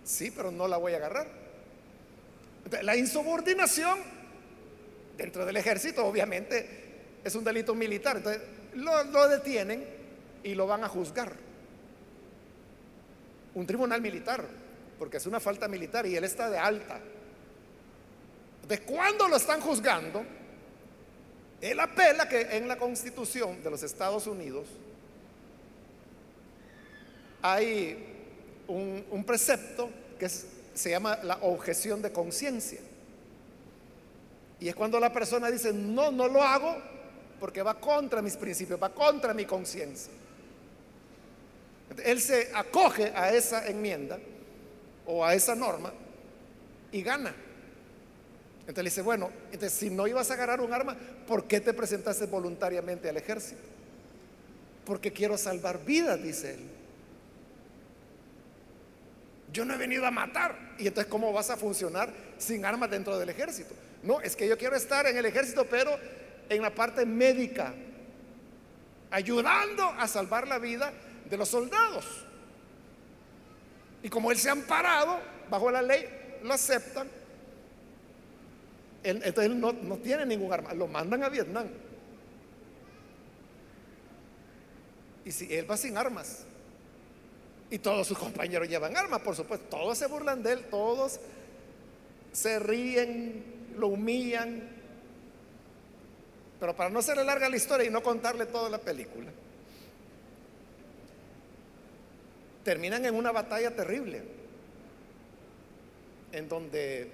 Sí, 0.04 0.32
pero 0.32 0.52
no 0.52 0.68
la 0.68 0.78
voy 0.78 0.94
a 0.94 0.98
agarrar. 0.98 1.28
la 2.82 2.96
insubordinación 2.96 4.00
dentro 5.18 5.46
del 5.46 5.58
ejército 5.58 6.06
obviamente 6.06 7.20
es 7.24 7.36
un 7.36 7.44
delito 7.44 7.76
militar. 7.76 8.18
Entonces 8.18 8.42
lo 8.76 9.28
detienen 9.28 9.86
y 10.44 10.56
lo 10.56 10.68
van 10.68 10.84
a 10.84 10.88
juzgar 10.88 11.52
un 13.54 13.66
tribunal 13.66 14.02
militar, 14.02 14.46
porque 14.98 15.18
es 15.18 15.26
una 15.26 15.40
falta 15.40 15.68
militar 15.68 16.06
y 16.06 16.16
él 16.16 16.24
está 16.24 16.50
de 16.50 16.58
alta. 16.58 17.00
¿De 18.68 18.80
cuándo 18.82 19.28
lo 19.28 19.36
están 19.36 19.60
juzgando? 19.60 20.24
Él 21.60 21.80
apela 21.80 22.28
que 22.28 22.42
en 22.42 22.68
la 22.68 22.78
constitución 22.78 23.62
de 23.64 23.70
los 23.70 23.84
Estados 23.84 24.26
Unidos 24.28 24.68
hay 27.42 28.12
un, 28.68 29.24
precepto 29.26 29.90
que 30.20 30.30
se 30.30 30.90
llama 30.90 31.20
la 31.24 31.38
objeción 31.42 32.02
de 32.02 32.12
conciencia. 32.12 32.80
Y 34.60 34.68
es 34.68 34.76
cuando 34.76 35.00
la 35.00 35.12
persona 35.12 35.50
dice, 35.50 35.74
no, 35.74 36.12
no 36.12 36.28
lo 36.28 36.42
hago 36.42 36.78
porque 37.40 37.64
va 37.64 37.80
contra 37.80 38.22
mis 38.22 38.38
principios, 38.38 38.82
va 38.82 38.90
contra 38.90 39.34
mi 39.34 39.46
conciencia. 39.46 40.12
Él 42.06 42.22
se 42.22 42.52
acoge 42.54 43.12
a 43.16 43.34
esa 43.34 43.68
enmienda 43.68 44.20
o 45.06 45.26
a 45.26 45.34
esa 45.34 45.56
norma 45.56 45.92
y 46.92 47.02
gana. 47.02 47.34
Entonces 48.62 48.84
le 48.84 48.90
dice, 48.90 49.02
bueno, 49.02 49.32
entonces 49.52 49.74
si 49.74 49.90
no 49.90 50.08
ibas 50.08 50.30
a 50.30 50.36
agarrar 50.36 50.62
un 50.62 50.72
arma, 50.72 50.96
¿por 51.28 51.46
qué 51.46 51.60
te 51.60 51.74
presentaste 51.74 52.28
voluntariamente 52.28 53.10
al 53.10 53.18
ejército? 53.18 53.62
Porque 54.86 55.12
quiero 55.12 55.38
salvar 55.38 55.84
vidas, 55.84 56.22
dice 56.22 56.54
él. 56.54 56.81
Yo 59.52 59.66
no 59.66 59.74
he 59.74 59.78
venido 59.78 60.06
a 60.06 60.12
matar. 60.12 60.56
Y 60.78 60.88
entonces, 60.88 61.12
¿cómo 61.12 61.34
vas 61.34 61.50
a 61.50 61.58
funcionar 61.58 62.10
sin 62.38 62.66
armas 62.66 62.90
dentro 62.90 63.18
del 63.18 63.30
ejército? 63.30 63.74
No, 64.04 64.22
es 64.22 64.36
que 64.36 64.48
yo 64.48 64.58
quiero 64.58 64.76
estar 64.76 65.06
en 65.06 65.18
el 65.18 65.26
ejército, 65.26 65.66
pero 65.66 65.98
en 66.50 66.62
la 66.62 66.74
parte 66.74 67.06
médica, 67.06 67.74
ayudando 69.10 69.84
a 69.84 70.08
salvar 70.08 70.48
la 70.48 70.58
vida 70.58 70.92
de 71.30 71.38
los 71.38 71.50
soldados. 71.50 72.06
Y 74.04 74.10
como 74.10 74.32
él 74.32 74.38
se 74.38 74.50
ha 74.50 74.54
amparado 74.54 75.20
bajo 75.50 75.70
la 75.70 75.82
ley, 75.82 76.08
lo 76.44 76.54
aceptan. 76.54 77.08
entonces 79.04 79.46
él 79.46 79.60
no, 79.60 79.74
no 79.74 79.98
tiene 79.98 80.26
ningún 80.26 80.52
arma, 80.52 80.74
lo 80.74 80.88
mandan 80.88 81.24
a 81.24 81.30
Vietnam. 81.30 81.68
Y 85.24 85.32
si 85.32 85.54
él 85.54 85.70
va 85.70 85.78
sin 85.78 85.98
armas, 85.98 86.46
y 87.72 87.80
todos 87.80 88.06
sus 88.06 88.18
compañeros 88.18 88.68
llevan 88.68 88.98
armas, 88.98 89.22
por 89.22 89.34
supuesto, 89.34 89.66
todos 89.70 89.98
se 89.98 90.06
burlan 90.06 90.44
de 90.44 90.52
él, 90.52 90.66
todos 90.70 91.22
se 92.34 92.60
ríen, 92.60 93.44
lo 93.78 93.88
humillan. 93.88 94.70
Pero 96.60 96.76
para 96.76 96.90
no 96.90 97.00
hacerle 97.00 97.24
larga 97.24 97.50
la 97.50 97.56
historia 97.56 97.88
y 97.88 97.90
no 97.90 98.04
contarle 98.04 98.46
toda 98.46 98.70
la 98.70 98.78
película, 98.78 99.32
terminan 102.66 103.06
en 103.06 103.16
una 103.16 103.32
batalla 103.32 103.74
terrible, 103.74 104.22
en 106.34 106.50
donde, 106.50 107.10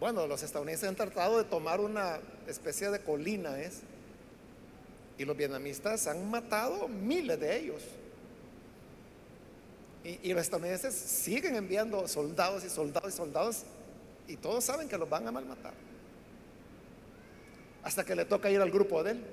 bueno, 0.00 0.26
los 0.26 0.42
estadounidenses 0.42 0.88
han 0.88 0.96
tratado 0.96 1.38
de 1.38 1.44
tomar 1.44 1.80
una 1.80 2.18
especie 2.48 2.90
de 2.90 2.98
colina, 2.98 3.60
¿es? 3.60 3.82
Y 5.18 5.24
los 5.24 5.36
vietnamistas 5.36 6.08
han 6.08 6.28
matado 6.28 6.88
miles 6.88 7.38
de 7.38 7.56
ellos. 7.56 7.82
Y, 10.04 10.34
los 10.34 10.42
estadounidenses 10.42 10.94
siguen 10.94 11.56
enviando 11.56 12.06
soldados 12.06 12.62
y 12.62 12.68
soldados 12.68 13.14
y 13.14 13.16
soldados 13.16 13.62
Y 14.28 14.36
todos 14.36 14.62
saben 14.62 14.86
que 14.86 14.98
los 14.98 15.08
van 15.08 15.26
a 15.26 15.32
malmatar. 15.32 15.72
Hasta 17.82 18.04
que 18.04 18.14
le 18.14 18.26
toca 18.26 18.50
ir 18.50 18.60
al 18.60 18.70
grupo 18.70 19.02
de 19.02 19.12
él. 19.12 19.24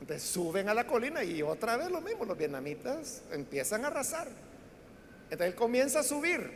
Entonces 0.00 0.28
suben 0.28 0.68
a 0.68 0.74
la 0.74 0.86
colina 0.86 1.22
y 1.22 1.42
otra 1.42 1.76
vez 1.76 1.90
lo 1.90 2.00
mismo, 2.00 2.24
los 2.24 2.36
vietnamitas 2.36 3.22
empiezan 3.30 3.84
a 3.84 3.88
arrasar. 3.88 4.28
Entonces 5.24 5.46
él 5.46 5.54
comienza 5.54 6.00
a 6.00 6.02
subir 6.02 6.50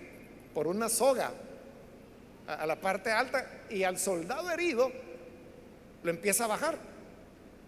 por 0.53 0.66
una 0.66 0.88
soga 0.88 1.32
a, 2.47 2.66
la 2.66 2.80
parte 2.80 3.11
alta 3.11 3.47
y 3.70 3.84
al 3.84 3.99
soldado 3.99 4.51
herido 4.51 4.90
lo 6.03 6.11
empieza 6.11 6.45
a 6.45 6.49
bajar 6.49 6.78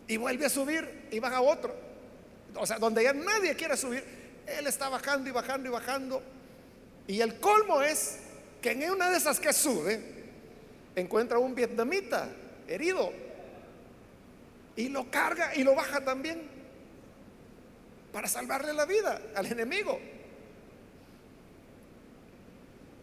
y 0.08 0.16
vuelve 0.16 0.46
a 0.46 0.48
subir 0.48 1.08
y 1.10 1.18
baja 1.18 1.40
otro. 1.40 1.74
O 2.54 2.66
sea, 2.66 2.78
donde 2.78 3.02
ya 3.02 3.12
nadie 3.12 3.54
quiere 3.54 3.76
subir, 3.76 4.15
él 4.46 4.66
está 4.66 4.88
bajando 4.88 5.28
y 5.28 5.32
bajando 5.32 5.68
y 5.68 5.72
bajando. 5.72 6.22
Y 7.06 7.20
el 7.20 7.38
colmo 7.40 7.82
es 7.82 8.18
que 8.62 8.72
en 8.72 8.90
una 8.90 9.10
de 9.10 9.16
esas 9.16 9.38
que 9.38 9.52
sube, 9.52 10.00
encuentra 10.94 11.38
un 11.38 11.54
vietnamita 11.54 12.28
herido 12.66 13.12
y 14.74 14.88
lo 14.88 15.10
carga 15.10 15.54
y 15.54 15.62
lo 15.62 15.74
baja 15.74 16.02
también 16.04 16.42
para 18.12 18.28
salvarle 18.28 18.72
la 18.72 18.86
vida 18.86 19.20
al 19.34 19.46
enemigo. 19.46 20.00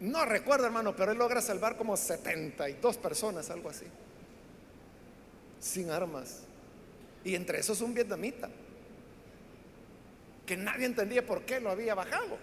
No 0.00 0.24
recuerdo, 0.24 0.66
hermano, 0.66 0.94
pero 0.94 1.12
él 1.12 1.18
logra 1.18 1.40
salvar 1.40 1.76
como 1.76 1.96
72 1.96 2.98
personas, 2.98 3.48
algo 3.48 3.70
así. 3.70 3.86
Sin 5.60 5.90
armas. 5.90 6.40
Y 7.24 7.34
entre 7.34 7.60
esos 7.60 7.80
un 7.80 7.94
vietnamita. 7.94 8.50
Que 10.46 10.56
nadie 10.56 10.86
entendía 10.86 11.24
por 11.24 11.42
qué 11.42 11.60
lo 11.60 11.70
había 11.70 11.94
bajado. 11.94 12.38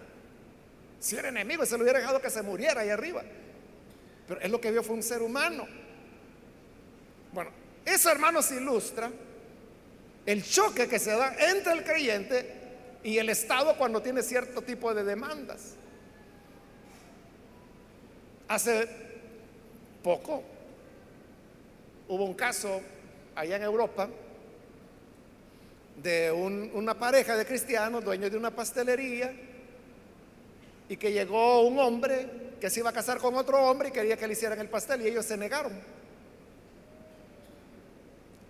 Si 0.98 1.16
era 1.16 1.28
enemigo, 1.28 1.66
se 1.66 1.76
lo 1.76 1.82
hubiera 1.82 1.98
dejado 1.98 2.20
que 2.20 2.30
se 2.30 2.42
muriera 2.42 2.80
ahí 2.80 2.90
arriba. 2.90 3.22
Pero 4.26 4.40
es 4.40 4.50
lo 4.50 4.60
que 4.60 4.70
vio 4.70 4.82
fue 4.82 4.94
un 4.94 5.02
ser 5.02 5.22
humano. 5.22 5.66
Bueno, 7.32 7.50
eso, 7.84 8.10
hermanos, 8.10 8.50
ilustra 8.52 9.10
el 10.24 10.44
choque 10.44 10.88
que 10.88 10.98
se 10.98 11.10
da 11.10 11.34
entre 11.50 11.72
el 11.72 11.84
creyente 11.84 12.62
y 13.02 13.18
el 13.18 13.28
Estado 13.28 13.76
cuando 13.76 14.00
tiene 14.00 14.22
cierto 14.22 14.62
tipo 14.62 14.94
de 14.94 15.02
demandas. 15.02 15.74
Hace 18.48 18.88
poco 20.02 20.42
hubo 22.08 22.24
un 22.24 22.34
caso 22.34 22.80
allá 23.34 23.56
en 23.56 23.62
Europa 23.62 24.08
de 26.02 26.32
una 26.32 26.98
pareja 26.98 27.36
de 27.36 27.46
cristianos, 27.46 28.04
dueños 28.04 28.30
de 28.30 28.36
una 28.36 28.50
pastelería, 28.50 29.32
y 30.88 30.96
que 30.96 31.12
llegó 31.12 31.62
un 31.62 31.78
hombre 31.78 32.52
que 32.60 32.68
se 32.68 32.80
iba 32.80 32.90
a 32.90 32.92
casar 32.92 33.18
con 33.18 33.34
otro 33.36 33.58
hombre 33.58 33.88
y 33.88 33.92
quería 33.92 34.16
que 34.16 34.26
le 34.26 34.34
hicieran 34.34 34.58
el 34.60 34.68
pastel 34.68 35.02
y 35.02 35.08
ellos 35.08 35.24
se 35.24 35.36
negaron. 35.36 35.72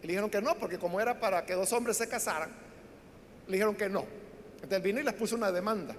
Y 0.03 0.07
le 0.07 0.12
dijeron 0.12 0.30
que 0.30 0.42
no, 0.42 0.55
porque 0.57 0.78
como 0.78 1.00
era 1.00 1.18
para 1.18 1.44
que 1.46 1.55
dos 1.55 1.72
hombres 1.72 1.96
se 1.96 2.09
casaran, 2.09 2.50
le 3.46 3.53
dijeron 3.53 3.74
que 3.76 3.88
no. 3.88 4.05
Entonces 4.57 4.82
vino 4.82 5.00
y 5.00 5.05
les 5.05 5.14
puso 5.14 5.36
una 5.36 5.53
demanda 5.53 5.94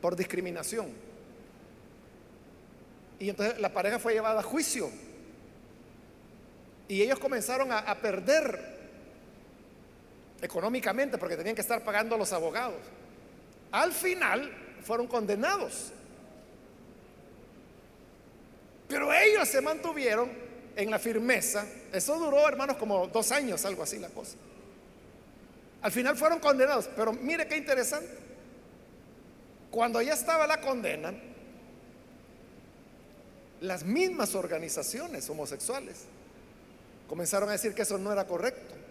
por 0.00 0.16
discriminación. 0.16 0.88
Y 3.20 3.28
entonces 3.30 3.60
la 3.60 3.72
pareja 3.72 3.98
fue 3.98 4.14
llevada 4.14 4.40
a 4.40 4.42
juicio. 4.42 4.90
Y 6.88 7.02
ellos 7.02 7.18
comenzaron 7.20 7.70
a 7.70 7.94
perder 8.00 8.81
económicamente 10.42 11.16
porque 11.16 11.36
tenían 11.36 11.54
que 11.54 11.62
estar 11.62 11.82
pagando 11.82 12.16
a 12.16 12.18
los 12.18 12.32
abogados. 12.32 12.80
Al 13.70 13.92
final 13.92 14.52
fueron 14.82 15.06
condenados. 15.06 15.92
Pero 18.88 19.10
ellos 19.12 19.48
se 19.48 19.62
mantuvieron 19.62 20.30
en 20.76 20.90
la 20.90 20.98
firmeza. 20.98 21.64
Eso 21.92 22.18
duró, 22.18 22.46
hermanos, 22.46 22.76
como 22.76 23.06
dos 23.06 23.32
años, 23.32 23.64
algo 23.64 23.84
así 23.84 23.98
la 23.98 24.08
cosa. 24.08 24.36
Al 25.80 25.92
final 25.92 26.16
fueron 26.16 26.40
condenados. 26.40 26.90
Pero 26.94 27.12
mire 27.12 27.46
qué 27.46 27.56
interesante. 27.56 28.18
Cuando 29.70 30.02
ya 30.02 30.12
estaba 30.12 30.46
la 30.46 30.60
condena, 30.60 31.14
las 33.62 33.84
mismas 33.84 34.34
organizaciones 34.34 35.30
homosexuales 35.30 36.04
comenzaron 37.08 37.48
a 37.48 37.52
decir 37.52 37.74
que 37.74 37.82
eso 37.82 37.96
no 37.96 38.12
era 38.12 38.26
correcto. 38.26 38.81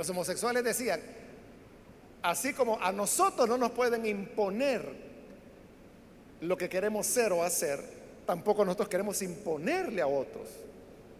Los 0.00 0.08
homosexuales 0.08 0.64
decían, 0.64 0.98
así 2.22 2.54
como 2.54 2.80
a 2.80 2.90
nosotros 2.90 3.46
no 3.46 3.58
nos 3.58 3.72
pueden 3.72 4.06
imponer 4.06 4.82
lo 6.40 6.56
que 6.56 6.70
queremos 6.70 7.06
ser 7.06 7.34
o 7.34 7.44
hacer, 7.44 7.84
tampoco 8.24 8.64
nosotros 8.64 8.88
queremos 8.88 9.20
imponerle 9.20 10.00
a 10.00 10.06
otros. 10.06 10.48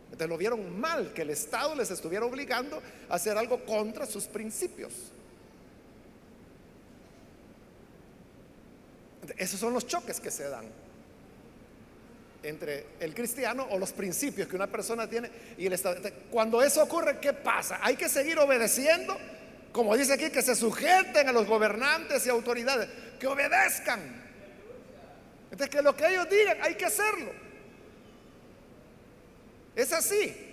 Entonces 0.05 0.29
lo 0.31 0.39
vieron 0.39 0.81
mal 0.81 1.13
que 1.13 1.21
el 1.21 1.29
Estado 1.29 1.75
les 1.75 1.91
estuviera 1.91 2.25
obligando 2.25 2.81
a 3.11 3.17
hacer 3.17 3.37
algo 3.37 3.63
contra 3.67 4.07
sus 4.07 4.25
principios. 4.25 4.95
Esos 9.37 9.61
son 9.61 9.75
los 9.75 9.87
choques 9.87 10.19
que 10.19 10.31
se 10.31 10.45
dan 10.49 10.65
entre 12.43 12.87
el 13.01 13.15
cristiano 13.15 13.67
o 13.71 13.79
los 13.79 13.93
principios 13.93 14.49
que 14.49 14.57
una 14.57 14.67
persona 14.67 15.09
tiene 15.09 15.31
y 15.59 15.67
el 15.67 15.73
Estado. 15.73 16.01
Cuando 16.31 16.63
eso 16.63 16.83
ocurre, 16.83 17.19
¿qué 17.21 17.33
pasa? 17.33 17.81
Hay 17.83 17.97
que 17.97 18.09
seguir 18.09 18.39
obedeciendo, 18.39 19.17
como 19.73 19.97
dice 19.97 20.15
aquí, 20.15 20.31
que 20.31 20.43
se 20.43 20.55
sujeten 20.55 21.29
a 21.29 21.33
los 21.33 21.47
gobernantes 21.47 22.27
y 22.27 22.31
autoridades, 22.31 22.89
que 23.19 23.27
obedezcan. 23.27 24.01
Entonces, 25.51 25.69
que 25.69 25.83
lo 25.83 25.95
que 25.95 26.07
ellos 26.09 26.29
digan 26.31 26.59
hay 26.63 26.75
que 26.75 26.87
hacerlo. 26.87 27.33
Es 29.75 29.93
así. 29.93 30.47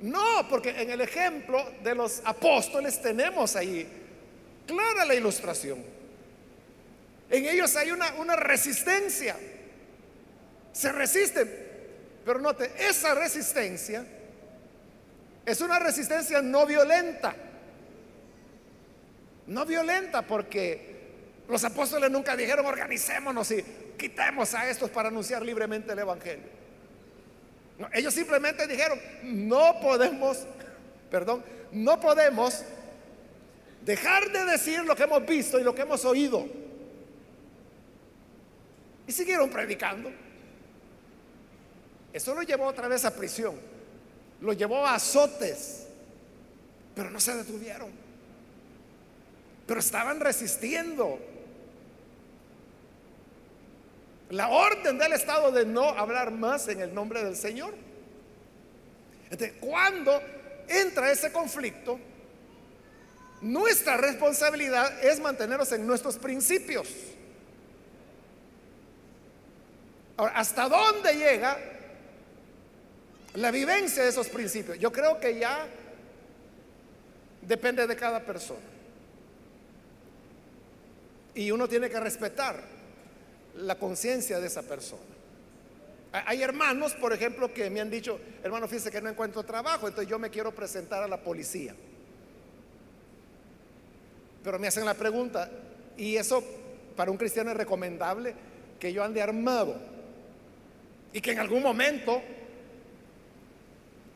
No, 0.00 0.48
porque 0.48 0.70
en 0.70 0.90
el 0.90 1.00
ejemplo 1.00 1.64
de 1.82 1.94
los 1.94 2.22
apóstoles 2.24 3.02
tenemos 3.02 3.56
ahí 3.56 3.86
clara 4.66 5.04
la 5.04 5.14
ilustración. 5.14 5.84
En 7.30 7.44
ellos 7.44 7.74
hay 7.76 7.90
una, 7.90 8.14
una 8.14 8.36
resistencia. 8.36 9.36
Se 10.78 10.92
resisten. 10.92 11.50
Pero 12.24 12.38
note, 12.38 12.70
esa 12.78 13.12
resistencia 13.12 14.06
es 15.44 15.60
una 15.60 15.80
resistencia 15.80 16.40
no 16.40 16.66
violenta. 16.66 17.34
No 19.48 19.66
violenta 19.66 20.22
porque 20.22 20.98
los 21.48 21.64
apóstoles 21.64 22.08
nunca 22.12 22.36
dijeron 22.36 22.64
organicémonos 22.64 23.50
y 23.50 23.64
quitemos 23.98 24.54
a 24.54 24.70
estos 24.70 24.88
para 24.90 25.08
anunciar 25.08 25.44
libremente 25.44 25.92
el 25.92 25.98
Evangelio. 25.98 26.46
ellos 27.92 28.14
simplemente 28.14 28.64
dijeron, 28.68 29.00
no 29.24 29.80
podemos, 29.80 30.46
perdón, 31.10 31.42
no 31.72 31.98
podemos 31.98 32.62
dejar 33.84 34.30
de 34.30 34.44
decir 34.44 34.84
lo 34.84 34.94
que 34.94 35.02
hemos 35.02 35.26
visto 35.26 35.58
y 35.58 35.64
lo 35.64 35.74
que 35.74 35.82
hemos 35.82 36.04
oído. 36.04 36.46
Y 39.08 39.10
siguieron 39.10 39.50
predicando. 39.50 40.27
Eso 42.18 42.34
lo 42.34 42.42
llevó 42.42 42.66
otra 42.66 42.88
vez 42.88 43.04
a 43.04 43.14
prisión. 43.14 43.54
Lo 44.40 44.52
llevó 44.52 44.84
a 44.84 44.96
azotes. 44.96 45.86
Pero 46.92 47.12
no 47.12 47.20
se 47.20 47.32
detuvieron. 47.36 47.92
Pero 49.64 49.78
estaban 49.78 50.18
resistiendo 50.18 51.20
la 54.30 54.48
orden 54.48 54.98
del 54.98 55.12
Estado 55.12 55.52
de 55.52 55.64
no 55.64 55.90
hablar 55.90 56.32
más 56.32 56.66
en 56.66 56.80
el 56.80 56.92
nombre 56.92 57.22
del 57.22 57.36
Señor. 57.36 57.72
Entonces, 59.30 59.52
cuando 59.60 60.20
entra 60.66 61.12
ese 61.12 61.30
conflicto, 61.30 62.00
nuestra 63.42 63.96
responsabilidad 63.96 65.04
es 65.04 65.20
mantenernos 65.20 65.70
en 65.70 65.86
nuestros 65.86 66.18
principios. 66.18 66.88
Ahora, 70.16 70.32
¿hasta 70.34 70.68
dónde 70.68 71.14
llega 71.14 71.77
la 73.38 73.50
vivencia 73.50 74.02
de 74.02 74.08
esos 74.08 74.28
principios? 74.28 74.78
Yo 74.78 74.90
creo 74.90 75.20
que 75.20 75.38
ya 75.38 75.66
depende 77.42 77.86
de 77.86 77.96
cada 77.96 78.20
persona. 78.20 78.58
Y 81.34 81.50
uno 81.50 81.68
tiene 81.68 81.88
que 81.88 82.00
respetar 82.00 82.60
la 83.56 83.76
conciencia 83.76 84.40
de 84.40 84.46
esa 84.48 84.62
persona. 84.62 85.02
Hay 86.10 86.42
hermanos, 86.42 86.94
por 86.94 87.12
ejemplo, 87.12 87.52
que 87.52 87.70
me 87.70 87.80
han 87.80 87.90
dicho, 87.90 88.18
hermano, 88.42 88.66
fíjese 88.66 88.90
que 88.90 89.00
no 89.00 89.10
encuentro 89.10 89.44
trabajo, 89.44 89.86
entonces 89.86 90.10
yo 90.10 90.18
me 90.18 90.30
quiero 90.30 90.52
presentar 90.52 91.02
a 91.02 91.08
la 91.08 91.18
policía. 91.18 91.74
Pero 94.42 94.58
me 94.58 94.66
hacen 94.66 94.84
la 94.84 94.94
pregunta, 94.94 95.50
¿y 95.96 96.16
eso 96.16 96.42
para 96.96 97.10
un 97.10 97.16
cristiano 97.16 97.50
es 97.50 97.56
recomendable 97.56 98.34
que 98.80 98.92
yo 98.92 99.04
ande 99.04 99.22
armado? 99.22 99.76
Y 101.12 101.20
que 101.20 101.32
en 101.32 101.38
algún 101.38 101.62
momento, 101.62 102.20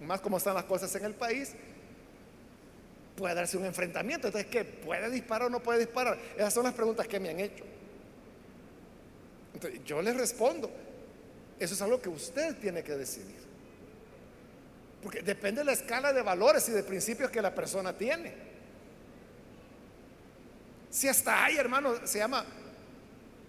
más 0.03 0.21
como 0.21 0.39
están 0.39 0.55
las 0.55 0.65
cosas 0.65 0.95
en 0.97 1.05
el 1.05 1.15
país, 1.15 1.53
pueda 3.17 3.35
darse 3.35 3.57
un 3.57 3.65
enfrentamiento. 3.65 4.29
Entonces, 4.29 4.51
¿qué? 4.51 4.65
¿Puede 4.65 5.11
disparar 5.11 5.49
o 5.49 5.51
no 5.51 5.63
puede 5.63 5.81
disparar? 5.81 6.19
Esas 6.37 6.55
son 6.55 6.65
las 6.65 6.75
preguntas 6.75 7.07
que 7.07 7.21
me 7.21 7.31
han 7.31 7.41
hecho. 7.41 7.65
Entonces, 9.55 9.81
yo 9.85 10.01
le 10.03 10.13
respondo, 10.13 10.71
eso 11.59 11.75
es 11.75 11.83
algo 11.83 12.01
que 12.01 12.09
usted 12.09 12.57
tiene 12.57 12.83
que 12.83 12.93
decidir. 12.93 13.43
Porque 15.03 15.23
depende 15.23 15.61
de 15.61 15.65
la 15.65 15.73
escala 15.73 16.13
de 16.13 16.23
valores 16.23 16.69
y 16.69 16.73
de 16.73 16.83
principios 16.83 17.31
que 17.31 17.43
la 17.43 17.55
persona 17.55 17.97
tiene. 17.97 18.35
Si 20.91 21.09
hasta 21.09 21.45
hay, 21.45 21.57
hermano, 21.57 22.07
se 22.07 22.19
llama, 22.19 22.45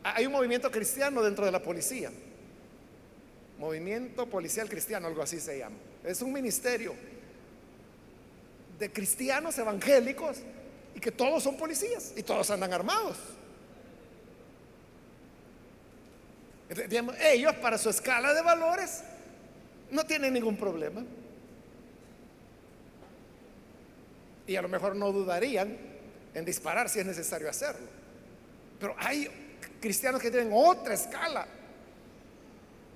hay 0.04 0.26
un 0.26 0.32
movimiento 0.32 0.72
cristiano 0.72 1.22
dentro 1.22 1.46
de 1.46 1.52
la 1.52 1.62
policía. 1.62 2.12
Movimiento 3.60 4.26
Policial 4.28 4.68
Cristiano, 4.68 5.08
algo 5.08 5.22
así 5.22 5.40
se 5.40 5.60
llama. 5.60 5.78
Es 6.04 6.22
un 6.22 6.34
ministerio 6.34 6.94
de 8.78 8.92
cristianos 8.92 9.58
evangélicos 9.58 10.40
y 10.96 11.00
que 11.00 11.12
todos 11.12 11.44
son 11.44 11.56
policías 11.58 12.14
y 12.16 12.24
todos 12.24 12.50
andan 12.52 12.74
armados. 12.74 13.18
ellos 17.22 17.54
para 17.58 17.78
su 17.78 17.90
escala 17.90 18.34
de 18.34 18.42
valores 18.42 19.04
no 19.92 20.06
tienen 20.06 20.34
ningún 20.34 20.58
problema. 20.58 21.04
Y 24.48 24.56
a 24.56 24.62
lo 24.62 24.68
mejor 24.68 24.96
no 24.96 25.12
dudarían 25.12 25.78
en 26.34 26.46
disparar 26.46 26.90
si 26.90 27.00
es 27.00 27.06
necesario 27.06 27.50
hacerlo. 27.50 27.88
Pero 28.80 28.96
hay 28.98 29.30
cristianos 29.80 30.22
que 30.22 30.32
tienen 30.32 30.52
otra 30.54 30.96
escala. 30.96 31.48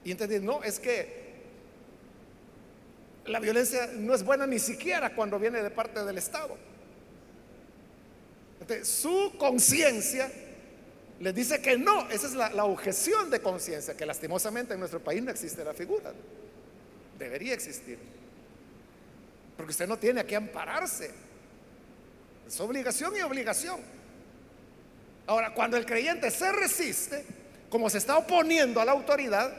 Y 0.04 0.12
entendí, 0.12 0.40
no, 0.40 0.64
es 0.64 0.80
que 0.80 1.27
la 3.28 3.40
violencia 3.40 3.90
no 3.96 4.14
es 4.14 4.24
buena 4.24 4.48
ni 4.48 4.60
siquiera 4.60 5.14
cuando 5.14 5.38
viene 5.38 5.62
de 5.62 5.70
parte 5.70 6.04
del 6.04 6.18
Estado. 6.18 6.58
su 8.84 9.34
conciencia 9.38 10.32
les 11.20 11.34
dice 11.34 11.62
que 11.62 11.78
no, 11.78 12.10
esa 12.10 12.28
es 12.28 12.34
la, 12.34 12.50
la 12.52 12.66
objeción 12.66 13.30
de 13.30 13.42
conciencia, 13.42 13.98
que 13.98 14.06
lastimosamente 14.06 14.74
en 14.74 14.80
nuestro 14.80 15.00
país 15.00 15.22
no 15.24 15.32
existe 15.32 15.64
la 15.64 15.74
figura. 15.74 16.14
Debería 17.18 17.54
existir. 17.54 17.98
Porque 19.56 19.72
usted 19.72 19.88
no 19.88 19.98
tiene 19.98 20.22
a 20.22 20.28
qué 20.28 20.36
ampararse. 20.36 21.12
Es 22.48 22.60
obligación 22.60 23.16
y 23.18 23.22
obligación. 23.22 23.80
Ahora, 25.26 25.54
cuando 25.54 25.76
el 25.76 25.86
creyente 25.86 26.30
se 26.30 26.52
resiste, 26.52 27.26
como 27.70 27.90
se 27.90 27.98
está 27.98 28.18
oponiendo 28.18 28.80
a 28.80 28.86
la 28.86 28.92
autoridad, 28.92 29.52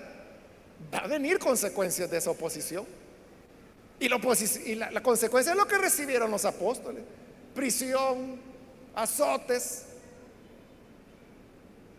va 0.94 0.98
a 0.98 1.06
venir 1.08 1.38
consecuencias 1.38 2.10
de 2.10 2.18
esa 2.18 2.30
oposición. 2.30 2.86
Y, 4.00 4.08
la, 4.08 5.02
consecuencia 5.02 5.52
es 5.52 5.58
lo 5.58 5.66
que 5.66 5.78
recibieron 5.78 6.30
los 6.30 6.44
apóstoles. 6.44 7.02
Prisión, 7.54 8.40
azotes. 8.94 9.84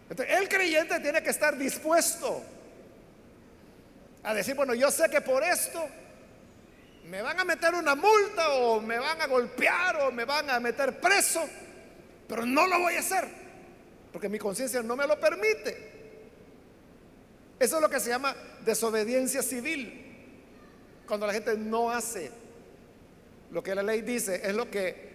el 0.09 0.49
creyente 0.49 0.99
tiene 0.99 1.21
que 1.21 1.29
estar 1.29 1.57
dispuesto 1.57 2.41
a 4.23 4.33
decir, 4.33 4.55
bueno, 4.55 4.73
yo 4.73 4.91
sé 4.91 5.09
que 5.09 5.21
por 5.21 5.43
esto 5.43 5.85
me 7.09 7.21
van 7.21 7.39
a 7.39 7.43
meter 7.43 7.73
una 7.73 7.95
multa 7.95 8.49
o 8.53 8.79
me 8.79 8.97
van 8.97 9.21
a 9.21 9.27
golpear 9.27 10.01
o 10.01 10.11
me 10.11 10.25
van 10.25 10.49
a 10.49 10.59
meter 10.59 10.99
preso, 10.99 11.47
pero 12.27 12.45
no 12.45 12.67
lo 12.67 12.79
voy 12.79 12.95
a 12.95 12.99
hacer, 12.99 13.27
porque 14.11 14.29
mi 14.29 14.37
conciencia 14.37 14.81
no 14.83 14.95
me 14.95 15.07
lo 15.07 15.19
permite. 15.19 15.89
Eso 17.59 17.75
es 17.75 17.81
lo 17.81 17.89
que 17.89 17.99
se 17.99 18.09
llama 18.09 18.35
desobediencia 18.63 19.41
civil, 19.41 20.08
cuando 21.09 21.25
la 21.25 21.33
gente 21.33 21.57
no 21.57 21.89
hace 21.89 22.29
lo 23.51 23.63
que 23.63 23.73
la 23.73 23.81
ley 23.81 24.01
dice, 24.01 24.41
es 24.43 24.53
lo 24.53 24.69
que 24.69 25.09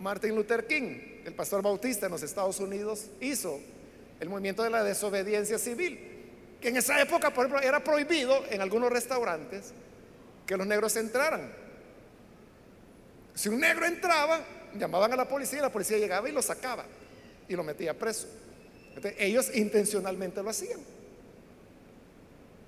Martin 0.00 0.34
Luther 0.34 0.66
King, 0.66 1.22
el 1.24 1.34
pastor 1.34 1.62
bautista 1.62 2.06
en 2.06 2.12
los 2.12 2.22
Estados 2.24 2.58
Unidos, 2.58 3.06
hizo, 3.20 3.60
el 4.18 4.28
movimiento 4.28 4.64
de 4.64 4.70
la 4.70 4.82
desobediencia 4.82 5.56
civil, 5.56 6.00
que 6.60 6.68
en 6.68 6.76
esa 6.76 7.00
época, 7.00 7.32
por 7.32 7.46
ejemplo, 7.46 7.66
era 7.66 7.82
prohibido 7.82 8.44
en 8.50 8.60
algunos 8.60 8.90
restaurantes 8.90 9.72
que 10.46 10.56
los 10.56 10.66
negros 10.66 10.96
entraran. 10.96 11.52
Si 13.32 13.48
un 13.48 13.60
negro 13.60 13.86
entraba, 13.86 14.40
llamaban 14.76 15.12
a 15.12 15.16
la 15.16 15.28
policía 15.28 15.60
y 15.60 15.62
la 15.62 15.70
policía 15.70 15.96
llegaba 15.96 16.28
y 16.28 16.32
lo 16.32 16.42
sacaba 16.42 16.84
y 17.48 17.54
lo 17.54 17.62
metía 17.62 17.96
preso. 17.96 18.26
ellos 19.16 19.54
intencionalmente 19.54 20.42
lo 20.42 20.50
hacían. 20.50 20.80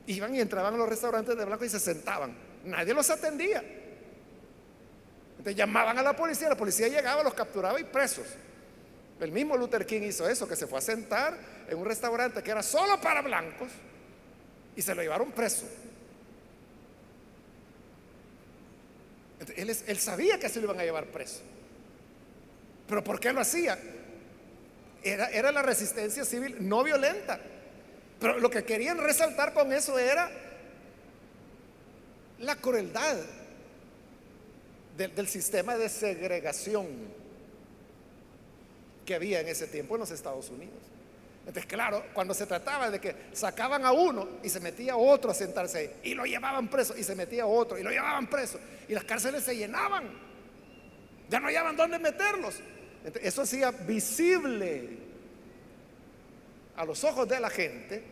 Iban 0.06 0.34
y 0.34 0.40
entraban 0.40 0.74
a 0.74 0.76
los 0.76 0.88
restaurantes 0.88 1.36
de 1.36 1.44
blanco 1.44 1.64
y 1.64 1.68
se 1.68 1.80
sentaban. 1.80 2.51
Nadie 2.64 2.94
los 2.94 3.08
atendía. 3.10 3.62
Entonces 5.32 5.56
llamaban 5.56 5.98
a 5.98 6.02
la 6.02 6.14
policía, 6.14 6.48
la 6.48 6.56
policía 6.56 6.88
llegaba, 6.88 7.22
los 7.22 7.34
capturaba 7.34 7.80
y 7.80 7.84
presos. 7.84 8.26
El 9.20 9.32
mismo 9.32 9.56
Luther 9.56 9.86
King 9.86 10.02
hizo 10.02 10.28
eso, 10.28 10.48
que 10.48 10.56
se 10.56 10.66
fue 10.66 10.78
a 10.78 10.82
sentar 10.82 11.36
en 11.68 11.78
un 11.78 11.84
restaurante 11.84 12.42
que 12.42 12.50
era 12.50 12.62
solo 12.62 13.00
para 13.00 13.22
blancos 13.22 13.68
y 14.76 14.82
se 14.82 14.94
lo 14.94 15.02
llevaron 15.02 15.32
preso. 15.32 15.66
Él, 19.56 19.98
sabía 19.98 20.38
que 20.38 20.48
se 20.48 20.60
lo 20.60 20.66
iban 20.66 20.80
a 20.80 20.84
llevar 20.84 21.06
preso. 21.06 21.40
Pero 22.88 23.02
¿por 23.02 23.18
qué 23.18 23.32
lo 23.32 23.40
hacía? 23.40 23.78
Era, 25.02 25.28
era 25.30 25.50
la 25.50 25.62
resistencia 25.62 26.24
civil 26.24 26.56
no 26.60 26.84
violenta. 26.84 27.40
Pero 28.20 28.38
lo 28.38 28.50
que 28.50 28.64
querían 28.64 28.98
resaltar 28.98 29.52
con 29.52 29.72
eso 29.72 29.98
era 29.98 30.30
la 32.42 32.56
crueldad 32.56 33.16
del, 34.96 35.28
sistema 35.28 35.76
de 35.76 35.88
segregación 35.88 36.86
que 39.06 39.14
había 39.14 39.40
en 39.40 39.48
ese 39.48 39.66
tiempo 39.66 39.94
en 39.94 40.00
los 40.00 40.10
Estados 40.10 40.50
Unidos. 40.50 40.74
Entonces, 41.40 41.66
claro, 41.66 42.04
cuando 42.12 42.34
se 42.34 42.46
trataba 42.46 42.90
de 42.90 43.00
que 43.00 43.14
sacaban 43.32 43.84
a 43.84 43.92
uno 43.92 44.28
y 44.42 44.48
se 44.48 44.60
metía 44.60 44.96
otro 44.96 45.30
a 45.30 45.34
sentarse 45.34 45.78
ahí, 45.78 45.90
y 46.04 46.14
lo 46.14 46.24
llevaban 46.24 46.68
preso, 46.68 46.96
y 46.96 47.02
se 47.02 47.16
metía 47.16 47.46
otro, 47.46 47.78
y 47.78 47.82
lo 47.82 47.90
llevaban 47.90 48.28
preso, 48.28 48.60
y 48.88 48.92
las 48.92 49.04
cárceles 49.04 49.42
se 49.42 49.56
llenaban, 49.56 50.08
ya 51.28 51.40
no 51.40 51.46
hallaban 51.46 51.76
dónde 51.76 51.98
meterlos. 51.98 52.56
eso 53.22 53.42
hacía 53.42 53.70
visible 53.70 54.98
a 56.76 56.84
los 56.84 57.02
ojos 57.02 57.28
de 57.28 57.40
la 57.40 57.50
gente 57.50 58.02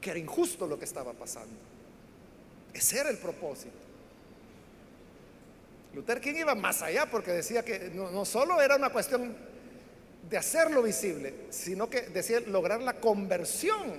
que 0.00 0.10
era 0.10 0.18
injusto 0.18 0.66
lo 0.66 0.78
que 0.78 0.84
estaba 0.84 1.12
pasando. 1.12 1.73
Ese 2.74 2.98
era 2.98 3.10
el 3.10 3.18
propósito. 3.18 3.72
Luther 5.94 6.20
King 6.20 6.34
iba 6.34 6.54
más 6.56 6.82
allá 6.82 7.06
porque 7.06 7.30
decía 7.30 7.64
que 7.64 7.90
no, 7.94 8.10
no 8.10 8.24
solo 8.24 8.60
era 8.60 8.74
una 8.74 8.90
cuestión 8.90 9.36
de 10.28 10.36
hacerlo 10.36 10.82
visible, 10.82 11.34
sino 11.50 11.88
que 11.88 12.02
decía 12.02 12.40
lograr 12.40 12.82
la 12.82 12.94
conversión 12.94 13.92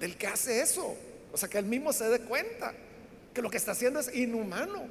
del 0.00 0.16
que 0.16 0.26
hace 0.26 0.62
eso. 0.62 0.96
O 1.32 1.36
sea, 1.36 1.48
que 1.48 1.58
él 1.58 1.66
mismo 1.66 1.92
se 1.92 2.08
dé 2.08 2.20
cuenta 2.20 2.72
que 3.34 3.42
lo 3.42 3.50
que 3.50 3.58
está 3.58 3.72
haciendo 3.72 4.00
es 4.00 4.14
inhumano. 4.14 4.88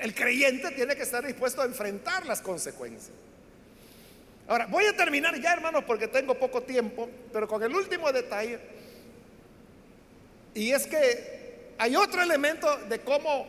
El 0.00 0.14
creyente 0.14 0.70
tiene 0.72 0.96
que 0.96 1.02
estar 1.02 1.24
dispuesto 1.24 1.62
a 1.62 1.64
enfrentar 1.64 2.26
las 2.26 2.40
consecuencias. 2.40 3.12
Ahora, 4.48 4.66
voy 4.66 4.84
a 4.86 4.96
terminar 4.96 5.38
ya, 5.40 5.52
hermanos, 5.52 5.84
porque 5.86 6.08
tengo 6.08 6.34
poco 6.34 6.62
tiempo, 6.62 7.08
pero 7.32 7.46
con 7.46 7.62
el 7.62 7.74
último 7.74 8.10
detalle. 8.12 8.58
Y 10.54 10.72
es 10.72 10.86
que 10.86 11.74
hay 11.78 11.94
otro 11.96 12.22
elemento 12.22 12.76
de 12.88 13.00
cómo 13.00 13.46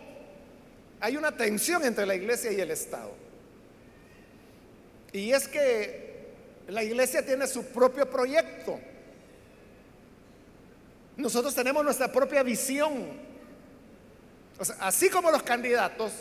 hay 1.00 1.18
una 1.18 1.36
tensión 1.36 1.84
entre 1.84 2.06
la 2.06 2.16
iglesia 2.16 2.52
y 2.52 2.60
el 2.60 2.72
Estado. 2.72 3.12
Y 5.12 5.32
es 5.32 5.48
que 5.48 6.10
la 6.68 6.84
iglesia 6.84 7.26
tiene 7.26 7.48
su 7.48 7.66
propio 7.66 8.10
proyecto. 8.10 8.80
Nosotros 11.18 11.54
tenemos 11.56 11.84
nuestra 11.84 12.12
propia 12.12 12.44
visión. 12.44 13.30
así 14.80 15.10
como 15.10 15.32
los 15.32 15.44
candidatos 15.44 16.12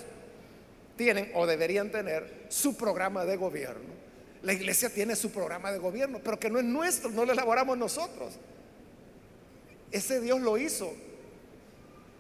tienen 0.97 1.31
o 1.35 1.47
deberían 1.47 1.91
tener 1.91 2.47
su 2.49 2.77
programa 2.77 3.25
de 3.25 3.37
gobierno, 3.37 3.95
la 4.43 4.53
iglesia 4.53 4.89
tiene 4.89 5.17
su 5.17 5.31
programa 5.31 5.73
de 5.73 5.79
gobierno, 5.79 6.21
pero 6.23 6.39
que 6.39 6.49
no 6.49 6.59
es 6.59 6.65
nuestro, 6.65 7.11
no 7.11 7.25
lo 7.25 7.33
elaboramos 7.33 7.77
nosotros. 7.77 8.35
Ese 9.91 10.21
Dios 10.21 10.41
lo 10.41 10.59
hizo. 10.59 10.95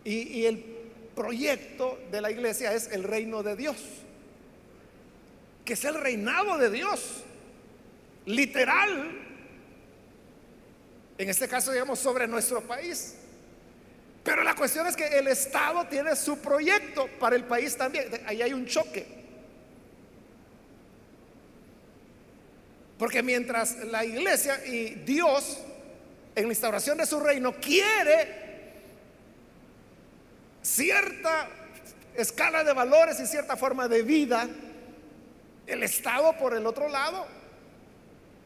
y 0.04 0.46
el 0.46 0.64
proyecto 1.14 1.98
de 2.10 2.20
la 2.20 2.30
iglesia 2.30 2.72
es 2.72 2.90
el 2.92 3.02
reino 3.02 3.42
de 3.42 3.56
Dios 3.56 3.76
que 5.68 5.74
es 5.74 5.84
el 5.84 5.96
reinado 5.96 6.56
de 6.56 6.70
Dios, 6.70 7.22
literal, 8.24 9.20
en 11.18 11.28
este 11.28 11.46
caso 11.46 11.72
digamos 11.72 11.98
sobre 11.98 12.26
nuestro 12.26 12.62
país. 12.62 13.16
Pero 14.24 14.44
la 14.44 14.54
cuestión 14.54 14.86
es 14.86 14.96
que 14.96 15.06
el 15.18 15.28
Estado 15.28 15.86
tiene 15.86 16.16
su 16.16 16.38
proyecto 16.38 17.06
para 17.20 17.36
el 17.36 17.44
país 17.44 17.76
también. 17.76 18.08
Ahí 18.24 18.40
hay 18.40 18.54
un 18.54 18.64
choque. 18.64 19.06
Porque 22.98 23.22
mientras 23.22 23.76
la 23.84 24.06
iglesia 24.06 24.64
y 24.64 24.94
Dios 25.04 25.58
en 26.38 26.44
la 26.44 26.50
instauración 26.50 26.98
de 26.98 27.04
su 27.04 27.18
reino 27.18 27.52
quiere 27.54 28.46
cierta 30.62 31.48
escala 32.14 32.62
de 32.62 32.72
valores 32.72 33.18
y 33.18 33.26
cierta 33.26 33.56
forma 33.56 33.88
de 33.88 34.02
vida, 34.02 34.48
el 35.66 35.82
Estado, 35.82 36.36
por 36.38 36.54
el 36.54 36.64
otro 36.64 36.88
lado, 36.88 37.26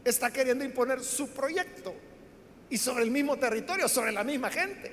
está 0.05 0.31
queriendo 0.31 0.65
imponer 0.65 1.03
su 1.03 1.29
proyecto 1.31 1.95
y 2.71 2.79
sobre 2.79 3.05
el 3.05 3.11
mismo 3.11 3.37
territorio, 3.37 3.87
sobre 3.89 4.11
la 4.11 4.25
misma 4.25 4.51
gente. 4.51 4.91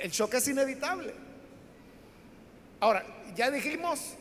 El 0.00 0.10
choque 0.10 0.38
es 0.38 0.48
inevitable. 0.48 1.14
Ahora, 2.80 3.04
ya 3.36 3.52
dijimos 3.52 4.14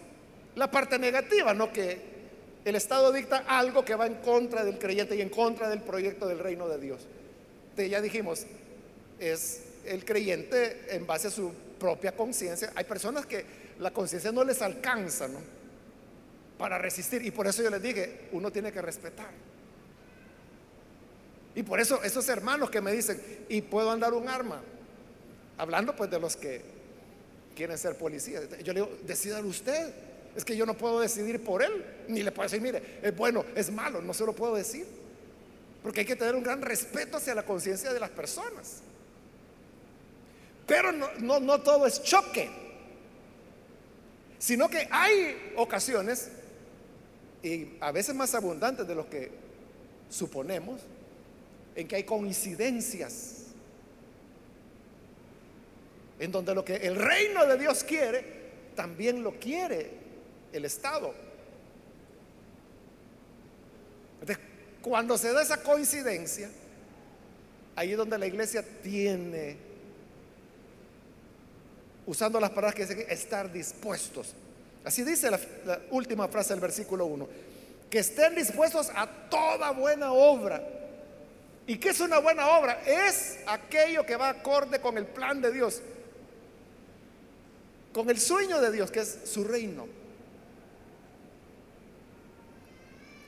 la 0.56 0.70
parte 0.70 1.00
negativa, 1.00 1.56
¿no? 1.56 1.74
Que 1.74 2.00
el 2.66 2.76
Estado 2.76 3.12
dicta 3.12 3.46
algo 3.48 3.84
que 3.84 3.96
va 3.96 4.06
en 4.06 4.16
contra 4.16 4.64
del 4.64 4.78
creyente 4.78 5.16
y 5.16 5.22
en 5.22 5.30
contra 5.30 5.70
del 5.70 5.82
proyecto 5.82 6.28
del 6.28 6.38
reino 6.38 6.68
de 6.68 6.80
Dios. 6.80 7.08
Ya 7.86 8.02
dijimos, 8.02 8.46
es 9.20 9.62
el 9.86 10.04
creyente 10.06 10.88
en 10.90 11.06
base 11.06 11.28
a 11.28 11.32
su 11.32 11.52
propia 11.80 12.12
conciencia. 12.12 12.72
Hay 12.76 12.84
personas 12.84 13.26
que 13.26 13.46
la 13.80 13.92
conciencia 13.92 14.32
no 14.32 14.44
les 14.44 14.62
alcanza, 14.62 15.28
¿no? 15.28 15.40
Para 16.58 16.78
resistir. 16.78 17.24
Y 17.24 17.32
por 17.32 17.48
eso 17.48 17.62
yo 17.62 17.70
les 17.70 17.82
dije, 17.82 18.30
uno 18.32 18.52
tiene 18.52 18.72
que 18.72 18.82
respetar. 18.82 19.30
Y 21.56 21.64
por 21.64 21.80
eso 21.80 22.04
esos 22.04 22.28
hermanos 22.30 22.70
que 22.70 22.82
me 22.82 22.92
dicen, 22.92 23.22
¿y 23.50 23.62
puedo 23.62 23.92
andar 23.92 24.14
un 24.14 24.28
arma? 24.28 24.62
Hablando 25.58 25.96
pues 25.96 26.10
de 26.10 26.20
los 26.20 26.36
que 26.36 26.62
quieren 27.56 27.78
ser 27.78 27.98
policías. 27.98 28.44
Yo 28.64 28.74
le 28.74 28.82
digo, 28.82 28.98
decidan 29.06 29.46
usted. 29.46 29.92
Es 30.36 30.46
que 30.46 30.56
yo 30.56 30.68
no 30.68 30.78
puedo 30.78 31.00
decidir 31.00 31.44
por 31.44 31.64
él. 31.64 31.84
Ni 32.08 32.22
le 32.22 32.32
puedo 32.32 32.48
decir, 32.48 32.62
mire, 32.62 33.00
es 33.02 33.16
bueno, 33.16 33.44
es 33.56 33.72
malo. 33.72 34.02
No 34.02 34.14
se 34.14 34.26
lo 34.26 34.34
puedo 34.34 34.56
decir. 34.56 34.86
Porque 35.84 36.02
hay 36.02 36.06
que 36.06 36.16
tener 36.16 36.36
un 36.36 36.44
gran 36.44 36.62
respeto 36.62 37.18
hacia 37.18 37.36
la 37.36 37.46
conciencia 37.46 37.94
de 37.94 38.00
las 38.00 38.10
personas. 38.10 38.82
Pero 40.66 40.92
no, 40.92 41.08
no, 41.20 41.40
no 41.40 41.62
todo 41.62 41.86
es 41.86 42.04
choque. 42.04 42.50
Sino 44.40 44.70
que 44.70 44.88
hay 44.92 45.54
ocasiones, 45.56 46.30
y 47.42 47.78
a 47.80 47.92
veces 47.92 48.14
más 48.16 48.36
abundantes 48.36 48.88
de 48.88 48.96
lo 48.96 49.10
que 49.10 49.32
suponemos, 50.10 50.82
en 51.76 51.88
que 51.88 51.96
hay 51.96 52.04
coincidencias 52.04 53.38
en 56.20 56.32
donde 56.32 56.56
lo 56.56 56.66
que 56.66 56.76
el 56.76 56.96
reino 56.96 57.46
de 57.46 57.58
Dios 57.58 57.84
quiere, 57.84 58.24
también 58.76 59.24
lo 59.24 59.34
quiere 59.40 59.92
el 60.52 60.66
Estado. 60.66 61.14
Entonces, 64.20 64.44
cuando 64.88 65.18
se 65.18 65.34
da 65.34 65.42
esa 65.42 65.58
coincidencia, 65.58 66.50
ahí 67.76 67.92
es 67.92 67.98
donde 67.98 68.18
la 68.18 68.26
iglesia 68.26 68.64
tiene, 68.82 69.58
usando 72.06 72.40
las 72.40 72.52
palabras 72.52 72.76
que 72.76 72.86
dicen, 72.86 73.06
estar 73.10 73.52
dispuestos. 73.52 74.34
Así 74.86 75.04
dice 75.04 75.30
la, 75.30 75.40
la 75.66 75.82
última 75.92 76.28
frase 76.30 76.54
del 76.54 76.62
versículo 76.62 77.06
1, 77.06 77.28
que 77.90 78.00
estén 78.00 78.36
dispuestos 78.36 78.90
a 78.96 79.08
toda 79.30 79.72
buena 79.72 80.14
obra. 80.14 80.64
¿Y 81.66 81.78
qué 81.78 81.90
es 81.90 82.00
una 82.00 82.20
buena 82.20 82.48
obra? 82.58 82.82
Es 82.86 83.40
aquello 83.46 84.06
que 84.06 84.16
va 84.16 84.30
acorde 84.30 84.80
con 84.80 84.98
el 84.98 85.06
plan 85.06 85.42
de 85.42 85.52
Dios 85.52 85.82
con 87.98 88.12
el 88.12 88.20
sueño 88.20 88.62
de 88.62 88.72
Dios, 88.72 88.92
que 88.92 89.00
es 89.00 89.22
su 89.26 89.44
reino. 89.44 89.88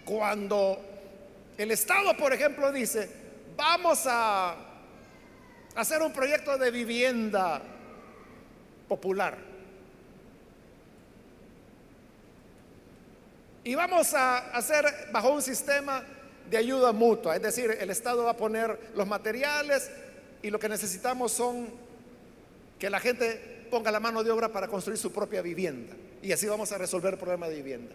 Cuando 0.06 0.80
el 1.60 1.72
Estado, 1.72 2.16
por 2.16 2.32
ejemplo, 2.32 2.72
dice, 2.72 3.10
vamos 3.58 4.04
a 4.06 4.56
hacer 5.76 6.02
un 6.02 6.14
proyecto 6.14 6.58
de 6.58 6.72
vivienda 6.72 7.62
popular. 8.88 9.38
Y 13.66 13.76
vamos 13.76 14.14
a 14.14 14.38
hacer 14.56 14.86
bajo 15.12 15.34
un 15.34 15.42
sistema 15.42 16.02
de 16.50 16.56
ayuda 16.56 16.94
mutua, 16.94 17.36
es 17.36 17.42
decir, 17.42 17.76
el 17.78 17.90
Estado 17.90 18.24
va 18.24 18.32
a 18.32 18.38
poner 18.38 18.80
los 18.96 19.06
materiales 19.06 19.92
y 20.42 20.50
lo 20.52 20.60
que 20.60 20.70
necesitamos 20.70 21.34
son 21.34 21.68
que 22.80 22.90
la 22.90 23.02
gente 23.02 23.68
ponga 23.70 23.92
la 23.92 24.00
mano 24.00 24.24
de 24.24 24.32
obra 24.32 24.48
para 24.48 24.70
construir 24.70 24.98
su 24.98 25.12
propia 25.12 25.42
vivienda. 25.42 25.94
Y 26.24 26.32
así 26.32 26.48
vamos 26.48 26.72
a 26.72 26.78
resolver 26.78 27.16
el 27.16 27.20
problema 27.20 27.50
de 27.50 27.56
vivienda. 27.56 27.94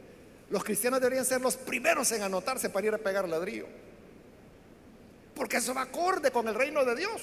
Los 0.50 0.62
cristianos 0.62 1.00
deberían 1.00 1.24
ser 1.24 1.40
los 1.40 1.56
primeros 1.56 2.10
en 2.12 2.22
anotarse 2.22 2.70
para 2.70 2.86
ir 2.86 2.94
a 2.94 2.98
pegar 2.98 3.28
ladrillo. 3.28 3.66
Porque 5.34 5.56
eso 5.56 5.74
va 5.74 5.82
acorde 5.82 6.30
con 6.30 6.46
el 6.48 6.54
reino 6.54 6.84
de 6.84 6.94
Dios. 6.94 7.22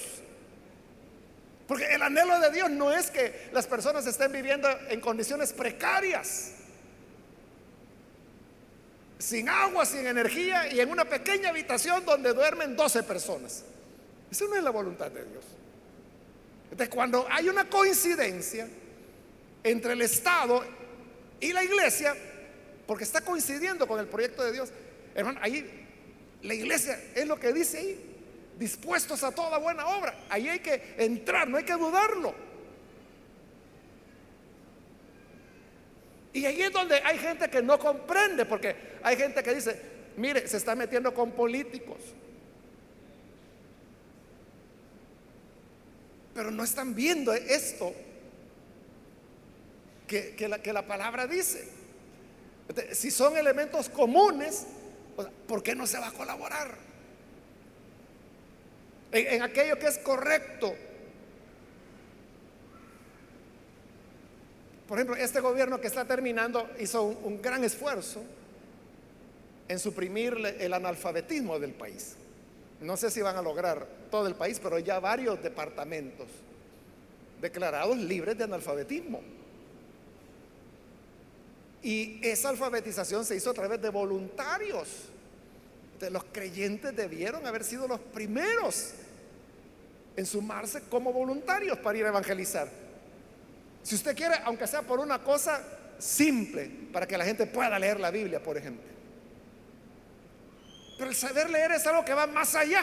Porque 1.66 1.86
el 1.86 2.02
anhelo 2.02 2.38
de 2.40 2.50
Dios 2.50 2.70
no 2.70 2.92
es 2.92 3.10
que 3.10 3.48
las 3.52 3.66
personas 3.66 4.06
estén 4.06 4.32
viviendo 4.32 4.68
en 4.88 5.00
condiciones 5.00 5.52
precarias, 5.52 6.52
sin 9.18 9.48
agua, 9.48 9.86
sin 9.86 10.06
energía 10.06 10.70
y 10.72 10.80
en 10.80 10.90
una 10.90 11.04
pequeña 11.04 11.50
habitación 11.50 12.04
donde 12.04 12.34
duermen 12.34 12.76
12 12.76 13.04
personas. 13.04 13.64
Eso 14.30 14.46
no 14.48 14.56
es 14.56 14.62
la 14.62 14.70
voluntad 14.70 15.10
de 15.10 15.24
Dios. 15.24 15.44
Entonces, 16.64 16.88
cuando 16.94 17.26
hay 17.30 17.48
una 17.48 17.68
coincidencia 17.68 18.68
entre 19.62 19.92
el 19.92 20.02
Estado 20.02 20.64
y 21.38 21.52
la 21.52 21.62
iglesia, 21.62 22.16
porque 22.92 23.04
está 23.04 23.22
coincidiendo 23.22 23.88
con 23.88 23.98
el 23.98 24.06
proyecto 24.06 24.44
de 24.44 24.52
Dios, 24.52 24.70
hermano, 25.14 25.40
ahí 25.42 25.66
la 26.42 26.52
iglesia 26.52 27.02
es 27.14 27.26
lo 27.26 27.40
que 27.40 27.50
dice 27.50 27.78
ahí, 27.78 28.16
dispuestos 28.58 29.24
a 29.24 29.32
toda 29.32 29.56
buena 29.56 29.86
obra. 29.86 30.14
Ahí 30.28 30.46
hay 30.46 30.58
que 30.58 30.92
entrar, 30.98 31.48
no 31.48 31.56
hay 31.56 31.64
que 31.64 31.72
dudarlo. 31.72 32.34
Y 36.34 36.44
ahí 36.44 36.60
es 36.60 36.70
donde 36.70 36.96
hay 36.96 37.16
gente 37.16 37.48
que 37.48 37.62
no 37.62 37.78
comprende, 37.78 38.44
porque 38.44 38.76
hay 39.02 39.16
gente 39.16 39.42
que 39.42 39.54
dice, 39.54 39.80
mire, 40.18 40.46
se 40.46 40.58
está 40.58 40.74
metiendo 40.74 41.14
con 41.14 41.32
políticos. 41.32 41.96
Pero 46.34 46.50
no 46.50 46.62
están 46.62 46.94
viendo 46.94 47.32
esto 47.32 47.94
que, 50.06 50.70
la, 50.74 50.86
palabra 50.86 51.26
dice. 51.26 51.80
Si 52.92 53.10
son 53.10 53.36
elementos 53.36 53.88
comunes, 53.88 54.66
¿por 55.46 55.62
qué 55.62 55.74
no 55.74 55.86
se 55.86 55.98
va 55.98 56.08
a 56.08 56.12
colaborar? 56.12 56.76
En, 59.12 59.42
aquello 59.42 59.78
que 59.78 59.86
es 59.86 59.98
correcto. 59.98 60.74
Por 64.88 64.98
ejemplo, 64.98 65.16
este 65.16 65.40
gobierno 65.40 65.80
que 65.80 65.86
está 65.86 66.04
terminando 66.04 66.70
hizo 66.78 67.02
un 67.02 67.40
gran 67.42 67.62
esfuerzo 67.64 68.22
en 69.68 69.78
suprimir 69.78 70.34
el 70.58 70.72
analfabetismo 70.72 71.58
del 71.58 71.72
país. 71.72 72.16
No 72.80 72.96
sé 72.96 73.10
si 73.10 73.22
van 73.22 73.36
a 73.36 73.42
lograr 73.42 73.86
todo 74.10 74.26
el 74.26 74.34
país, 74.34 74.58
pero 74.60 74.78
ya 74.78 74.98
varios 74.98 75.42
departamentos 75.42 76.26
declarados 77.40 77.96
libres 77.98 78.36
de 78.38 78.44
analfabetismo. 78.44 79.20
Y 81.82 82.20
esa 82.22 82.50
alfabetización 82.50 83.24
se 83.24 83.36
hizo 83.36 83.50
a 83.50 83.54
través 83.54 83.80
de 83.82 83.88
voluntarios. 83.88 84.88
De 85.98 86.10
los 86.10 86.24
creyentes 86.24 86.94
debieron 86.94 87.46
haber 87.46 87.64
sido 87.64 87.88
los 87.88 88.00
primeros 88.00 88.92
en 90.16 90.26
sumarse 90.26 90.82
como 90.88 91.12
voluntarios 91.12 91.78
para 91.78 91.98
ir 91.98 92.04
a 92.04 92.08
evangelizar. 92.08 92.68
Si 93.82 93.94
usted 93.96 94.16
quiere, 94.16 94.36
aunque 94.44 94.66
sea 94.66 94.82
por 94.82 95.00
una 95.00 95.22
cosa 95.22 95.60
simple, 95.98 96.70
para 96.92 97.06
que 97.06 97.18
la 97.18 97.24
gente 97.24 97.46
pueda 97.46 97.78
leer 97.78 97.98
la 97.98 98.10
Biblia, 98.10 98.42
por 98.42 98.56
ejemplo. 98.56 98.84
Pero 100.98 101.10
el 101.10 101.16
saber 101.16 101.50
leer 101.50 101.72
es 101.72 101.86
algo 101.86 102.04
que 102.04 102.14
va 102.14 102.26
más 102.28 102.54
allá. 102.54 102.82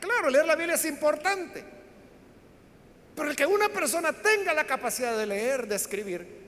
Claro, 0.00 0.30
leer 0.30 0.46
la 0.46 0.56
Biblia 0.56 0.74
es 0.74 0.84
importante. 0.84 1.62
Pero 3.14 3.30
el 3.30 3.36
que 3.36 3.46
una 3.46 3.68
persona 3.68 4.12
tenga 4.12 4.52
la 4.54 4.64
capacidad 4.64 5.16
de 5.16 5.26
leer, 5.26 5.68
de 5.68 5.76
escribir, 5.76 6.41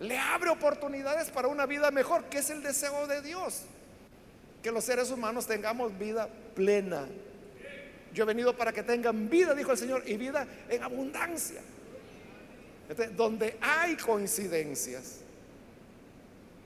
le 0.00 0.18
abre 0.18 0.50
oportunidades 0.50 1.30
para 1.30 1.48
una 1.48 1.66
vida 1.66 1.90
mejor, 1.90 2.24
que 2.24 2.38
es 2.38 2.50
el 2.50 2.62
deseo 2.62 3.06
de 3.06 3.22
Dios. 3.22 3.62
Que 4.62 4.70
los 4.70 4.84
seres 4.84 5.10
humanos 5.10 5.46
tengamos 5.46 5.96
vida 5.98 6.28
plena. 6.54 7.06
Yo 8.12 8.24
he 8.24 8.26
venido 8.26 8.56
para 8.56 8.72
que 8.72 8.82
tengan 8.82 9.30
vida, 9.30 9.54
dijo 9.54 9.72
el 9.72 9.78
Señor, 9.78 10.02
y 10.06 10.16
vida 10.16 10.46
en 10.68 10.82
abundancia. 10.82 11.60
donde 13.16 13.56
hay 13.60 13.96
coincidencias, 13.96 15.20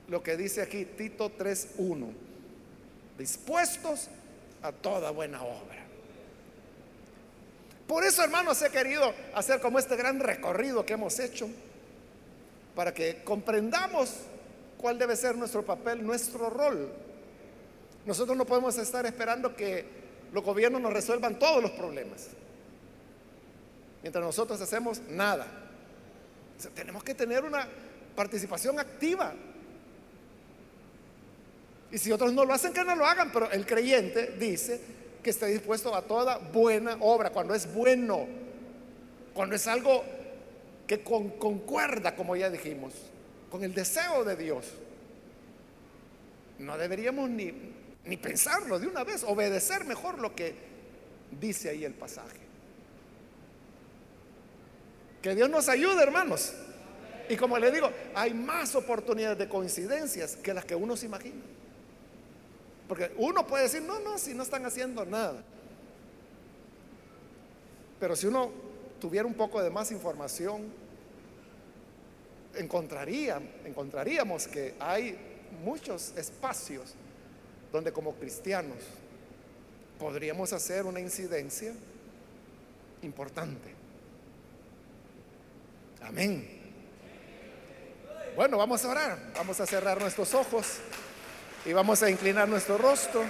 lo 0.07 0.23
que 0.23 0.35
dice 0.35 0.63
aquí 0.63 0.85
Tito 0.85 1.29
3.1 1.37 2.25
dispuestos 3.17 4.09
a 4.61 4.71
toda 4.71 5.11
buena 5.11 5.41
obra. 5.43 5.85
Por 7.87 8.03
eso, 8.03 8.23
hermanos, 8.23 8.61
he 8.61 8.69
querido 8.69 9.13
hacer 9.33 9.59
como 9.59 9.77
este 9.77 9.95
gran 9.95 10.19
recorrido 10.19 10.85
que 10.85 10.93
hemos 10.93 11.19
hecho, 11.19 11.47
para 12.75 12.93
que 12.93 13.23
comprendamos 13.23 14.13
cuál 14.77 14.99
debe 14.99 15.15
ser 15.15 15.35
nuestro 15.35 15.65
papel, 15.65 16.05
nuestro 16.05 16.49
rol. 16.49 16.91
Nosotros 18.05 18.37
no 18.37 18.45
podemos 18.45 18.77
estar 18.77 19.05
esperando 19.05 19.55
que 19.55 19.85
los 20.31 20.43
gobiernos 20.43 20.81
nos 20.81 20.93
resuelvan 20.93 21.39
todos 21.39 21.61
los 21.61 21.71
problemas, 21.71 22.27
mientras 24.01 24.23
nosotros 24.23 24.59
hacemos 24.61 25.01
nada. 25.09 25.47
tenemos 26.75 27.03
que 27.03 27.15
tener 27.15 27.43
una 27.43 27.67
participación 28.15 28.79
activa 28.79 29.33
Y 31.91 31.97
si 31.97 32.11
otros 32.11 32.33
no 32.33 32.43
lo 32.43 32.53
hacen, 32.53 32.73
que 32.73 32.83
no 32.83 32.95
lo 32.95 33.05
hagan, 33.05 33.31
pero 33.31 33.49
el 33.51 33.65
creyente 33.65 34.35
dice 34.37 34.81
que 35.23 35.29
está 35.29 35.45
dispuesto 35.45 35.95
a 35.95 36.01
toda 36.01 36.37
buena 36.37 36.97
obra, 36.99 37.29
cuando 37.29 37.53
es 37.55 37.73
bueno, 37.73 38.27
cuando 39.33 39.55
es 39.55 39.65
algo 39.65 40.03
que 40.87 41.03
concuerda, 41.03 42.15
como 42.15 42.35
ya 42.35 42.49
dijimos, 42.49 42.93
con 43.49 43.63
el 43.63 43.73
deseo 43.73 44.23
de 44.23 44.35
Dios. 44.35 44.65
No 46.59 46.77
deberíamos 46.77 47.29
ni, 47.29 47.51
ni 48.05 48.17
pensarlo 48.17 48.79
de 48.79 48.87
una 48.87 49.03
vez, 49.03 49.23
obedecer 49.23 49.85
mejor 49.85 50.19
lo 50.19 50.35
que 50.35 50.55
dice 51.39 51.69
ahí 51.69 51.83
el 51.83 51.93
pasaje. 51.93 52.39
Que 55.21 55.33
Dios 55.33 55.49
nos 55.49 55.67
ayude, 55.69 56.01
hermanos. 56.03 56.53
Y 57.27 57.35
como 57.35 57.57
le 57.57 57.71
digo, 57.71 57.89
hay 58.13 58.33
más 58.33 58.75
oportunidades 58.75 59.39
de 59.39 59.49
coincidencias 59.49 60.35
que 60.35 60.53
las 60.53 60.65
que 60.65 60.75
uno 60.75 60.95
se 60.95 61.07
imagina. 61.07 61.41
Porque 62.87 63.11
uno 63.17 63.47
puede 63.47 63.63
decir, 63.63 63.81
no, 63.81 63.99
no, 63.99 64.19
si 64.19 64.35
no 64.35 64.43
están 64.43 64.65
haciendo 64.65 65.03
nada. 65.05 65.43
Pero 67.99 68.15
si 68.15 68.27
uno 68.27 68.51
tuviera 69.05 69.27
un 69.27 69.35
poco 69.35 69.61
de 69.61 69.69
más 69.69 69.91
información, 69.91 70.63
encontraría, 72.55 73.39
encontraríamos 73.63 74.47
que 74.47 74.73
hay 74.79 75.15
muchos 75.63 76.11
espacios 76.17 76.95
donde 77.71 77.93
como 77.93 78.15
cristianos 78.15 78.77
podríamos 79.99 80.53
hacer 80.53 80.87
una 80.87 80.99
incidencia 80.99 81.71
importante. 83.03 83.75
Amén. 86.01 86.49
Bueno, 88.35 88.57
vamos 88.57 88.83
a 88.85 88.89
orar, 88.89 89.19
vamos 89.35 89.59
a 89.59 89.67
cerrar 89.67 90.01
nuestros 90.01 90.33
ojos 90.33 90.79
y 91.63 91.73
vamos 91.73 92.01
a 92.01 92.09
inclinar 92.09 92.49
nuestro 92.49 92.79
rostro. 92.79 93.23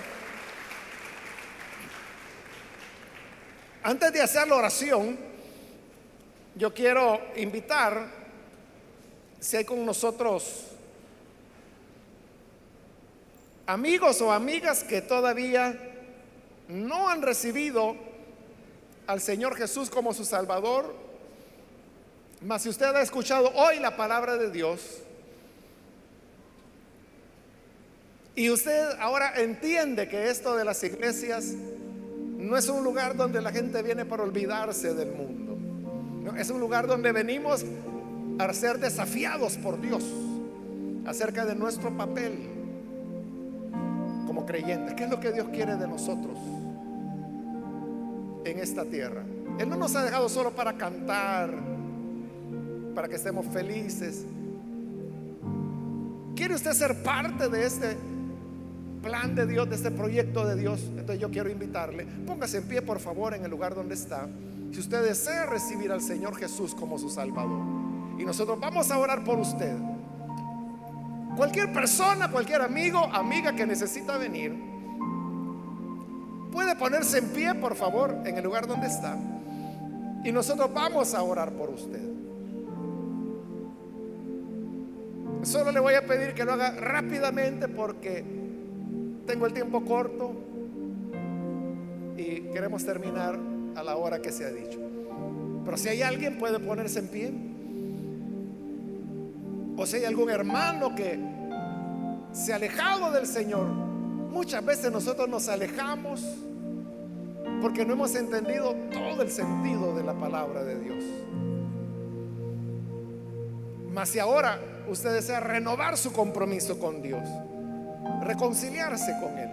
Antes 3.83 4.13
de 4.13 4.21
hacer 4.21 4.47
la 4.47 4.55
oración, 4.55 5.34
yo 6.55 6.73
quiero 6.73 7.19
invitar, 7.35 8.07
si 9.39 9.57
hay 9.57 9.65
con 9.65 9.85
nosotros 9.85 10.67
amigos 13.67 14.21
o 14.21 14.31
amigas 14.31 14.83
que 14.83 15.01
todavía 15.01 15.77
no 16.67 17.09
han 17.09 17.21
recibido 17.21 17.95
al 19.07 19.21
Señor 19.21 19.55
Jesús 19.55 19.89
como 19.89 20.13
su 20.13 20.25
Salvador, 20.25 20.95
mas 22.41 22.63
si 22.63 22.69
usted 22.69 22.87
ha 22.87 23.01
escuchado 23.01 23.51
hoy 23.55 23.79
la 23.79 23.95
palabra 23.95 24.37
de 24.37 24.51
Dios 24.51 25.01
y 28.35 28.49
usted 28.49 28.97
ahora 28.99 29.33
entiende 29.41 30.07
que 30.09 30.29
esto 30.29 30.55
de 30.55 30.65
las 30.65 30.83
iglesias 30.83 31.53
no 32.37 32.57
es 32.57 32.67
un 32.67 32.83
lugar 32.83 33.15
donde 33.15 33.41
la 33.41 33.51
gente 33.51 33.81
viene 33.81 34.05
para 34.05 34.23
olvidarse 34.23 34.93
del 34.93 35.11
mundo, 35.11 35.44
es 36.37 36.49
un 36.49 36.59
lugar 36.59 36.87
donde 36.87 37.11
venimos 37.11 37.65
a 38.39 38.53
ser 38.53 38.79
desafiados 38.79 39.57
por 39.57 39.79
Dios 39.79 40.03
acerca 41.05 41.45
de 41.45 41.55
nuestro 41.55 41.95
papel 41.95 42.37
como 44.25 44.45
creyentes. 44.45 44.93
¿Qué 44.95 45.03
es 45.03 45.09
lo 45.09 45.19
que 45.19 45.31
Dios 45.31 45.47
quiere 45.49 45.75
de 45.75 45.87
nosotros 45.87 46.37
en 48.43 48.59
esta 48.59 48.85
tierra? 48.85 49.23
Él 49.59 49.69
no 49.69 49.77
nos 49.77 49.95
ha 49.95 50.03
dejado 50.03 50.27
solo 50.27 50.51
para 50.51 50.73
cantar, 50.73 51.51
para 52.93 53.07
que 53.07 53.15
estemos 53.15 53.45
felices. 53.45 54.25
¿Quiere 56.35 56.55
usted 56.55 56.73
ser 56.73 57.01
parte 57.03 57.47
de 57.47 57.65
este 57.65 57.95
plan 59.01 59.35
de 59.35 59.45
Dios, 59.45 59.69
de 59.69 59.75
este 59.75 59.91
proyecto 59.91 60.45
de 60.45 60.55
Dios? 60.55 60.81
Entonces 60.89 61.19
yo 61.19 61.29
quiero 61.29 61.49
invitarle, 61.49 62.05
póngase 62.27 62.57
en 62.57 62.63
pie 62.65 62.81
por 62.81 62.99
favor 62.99 63.33
en 63.33 63.45
el 63.45 63.51
lugar 63.51 63.73
donde 63.73 63.93
está. 63.93 64.27
Si 64.75 64.81
usted 64.81 65.05
desea 65.05 65.45
recibir 65.45 65.89
al 65.89 66.01
Señor 66.01 66.35
Jesús 66.35 66.75
como 66.75 66.99
su 66.99 67.09
Salvador. 67.09 67.61
Y 68.19 68.25
nosotros 68.25 68.59
vamos 68.59 68.91
a 68.91 68.99
orar 68.99 69.23
por 69.23 69.39
usted. 69.39 69.73
Cualquier 71.37 71.71
persona, 71.71 72.29
cualquier 72.29 72.61
amigo, 72.61 72.99
amiga 72.99 73.55
que 73.55 73.65
necesita 73.65 74.17
venir, 74.17 74.53
puede 76.51 76.75
ponerse 76.75 77.19
en 77.19 77.29
pie, 77.29 77.55
por 77.55 77.75
favor, 77.75 78.17
en 78.25 78.37
el 78.37 78.43
lugar 78.43 78.67
donde 78.67 78.87
está. 78.87 79.17
Y 80.25 80.33
nosotros 80.33 80.69
vamos 80.73 81.13
a 81.13 81.23
orar 81.23 81.53
por 81.53 81.69
usted. 81.69 82.03
Solo 85.43 85.71
le 85.71 85.79
voy 85.79 85.93
a 85.93 86.05
pedir 86.05 86.33
que 86.33 86.43
lo 86.43 86.51
haga 86.51 86.71
rápidamente 86.71 87.69
porque 87.69 88.25
tengo 89.25 89.45
el 89.45 89.53
tiempo 89.53 89.85
corto 89.85 90.33
y 92.17 92.41
queremos 92.51 92.83
terminar 92.83 93.54
a 93.75 93.83
la 93.83 93.95
hora 93.97 94.21
que 94.21 94.31
se 94.31 94.45
ha 94.45 94.49
dicho. 94.49 94.79
Pero 95.63 95.77
si 95.77 95.89
hay 95.89 96.01
alguien 96.01 96.37
puede 96.37 96.59
ponerse 96.59 96.99
en 96.99 97.07
pie. 97.07 97.33
O 99.77 99.85
si 99.85 99.97
hay 99.97 100.05
algún 100.05 100.29
hermano 100.29 100.95
que 100.95 101.19
se 102.31 102.53
ha 102.53 102.57
alejado 102.57 103.11
del 103.11 103.25
Señor. 103.25 103.67
Muchas 103.67 104.63
veces 104.65 104.91
nosotros 104.91 105.29
nos 105.29 105.47
alejamos 105.47 106.21
porque 107.61 107.85
no 107.85 107.93
hemos 107.93 108.13
entendido 108.15 108.75
todo 108.91 109.21
el 109.21 109.29
sentido 109.29 109.95
de 109.95 110.03
la 110.03 110.13
palabra 110.13 110.63
de 110.63 110.79
Dios. 110.79 111.03
Mas 113.93 114.09
si 114.09 114.19
ahora 114.19 114.59
usted 114.89 115.13
desea 115.13 115.39
renovar 115.39 115.97
su 115.97 116.11
compromiso 116.11 116.77
con 116.77 117.01
Dios, 117.01 117.23
reconciliarse 118.23 119.15
con 119.21 119.37
Él, 119.37 119.49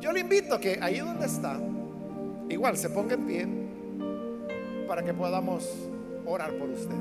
yo 0.00 0.12
le 0.12 0.20
invito 0.20 0.56
a 0.56 0.60
que 0.60 0.78
ahí 0.82 0.98
donde 0.98 1.26
está, 1.26 1.58
igual 2.48 2.76
se 2.76 2.90
ponga 2.90 3.14
en 3.14 3.26
pie 3.26 3.48
para 4.86 5.02
que 5.02 5.14
podamos 5.14 5.68
orar 6.26 6.52
por 6.54 6.70
usted. 6.70 6.94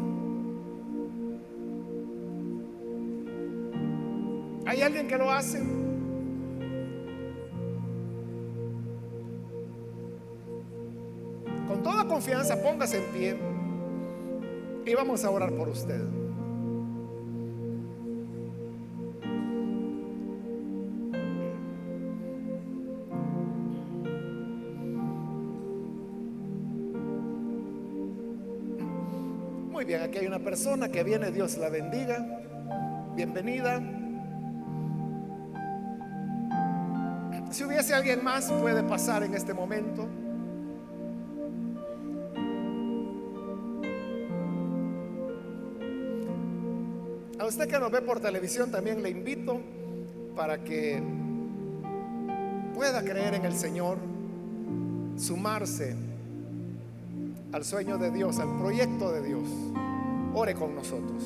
¿Hay 4.65 4.81
alguien 4.81 5.07
que 5.07 5.17
lo 5.17 5.29
hace? 5.29 5.59
Con 11.67 11.83
toda 11.83 12.07
confianza, 12.07 12.61
póngase 12.61 12.97
en 12.97 13.11
pie. 13.11 13.35
Y 14.85 14.95
vamos 14.95 15.23
a 15.23 15.29
orar 15.29 15.51
por 15.53 15.69
usted. 15.69 16.01
Aquí 29.95 30.19
hay 30.19 30.27
una 30.27 30.39
persona 30.39 30.89
que 30.89 31.03
viene, 31.03 31.31
Dios 31.31 31.57
la 31.57 31.69
bendiga. 31.69 32.25
Bienvenida. 33.15 33.81
Si 37.51 37.63
hubiese 37.63 37.93
alguien 37.93 38.23
más, 38.23 38.51
puede 38.51 38.81
pasar 38.83 39.23
en 39.23 39.35
este 39.35 39.53
momento. 39.53 40.07
A 47.39 47.45
usted 47.45 47.67
que 47.67 47.77
nos 47.77 47.91
ve 47.91 48.01
por 48.01 48.19
televisión 48.19 48.71
también 48.71 49.03
le 49.03 49.09
invito 49.09 49.59
para 50.35 50.63
que 50.63 51.01
pueda 52.73 53.03
creer 53.03 53.35
en 53.35 53.45
el 53.45 53.53
Señor, 53.53 53.97
sumarse 55.17 56.12
al 57.53 57.63
sueño 57.63 57.99
de 57.99 58.09
Dios, 58.09 58.39
al 58.39 58.57
proyecto 58.57 59.11
de 59.11 59.21
Dios. 59.21 59.43
Ore 60.33 60.55
con 60.55 60.75
nosotros. 60.75 61.23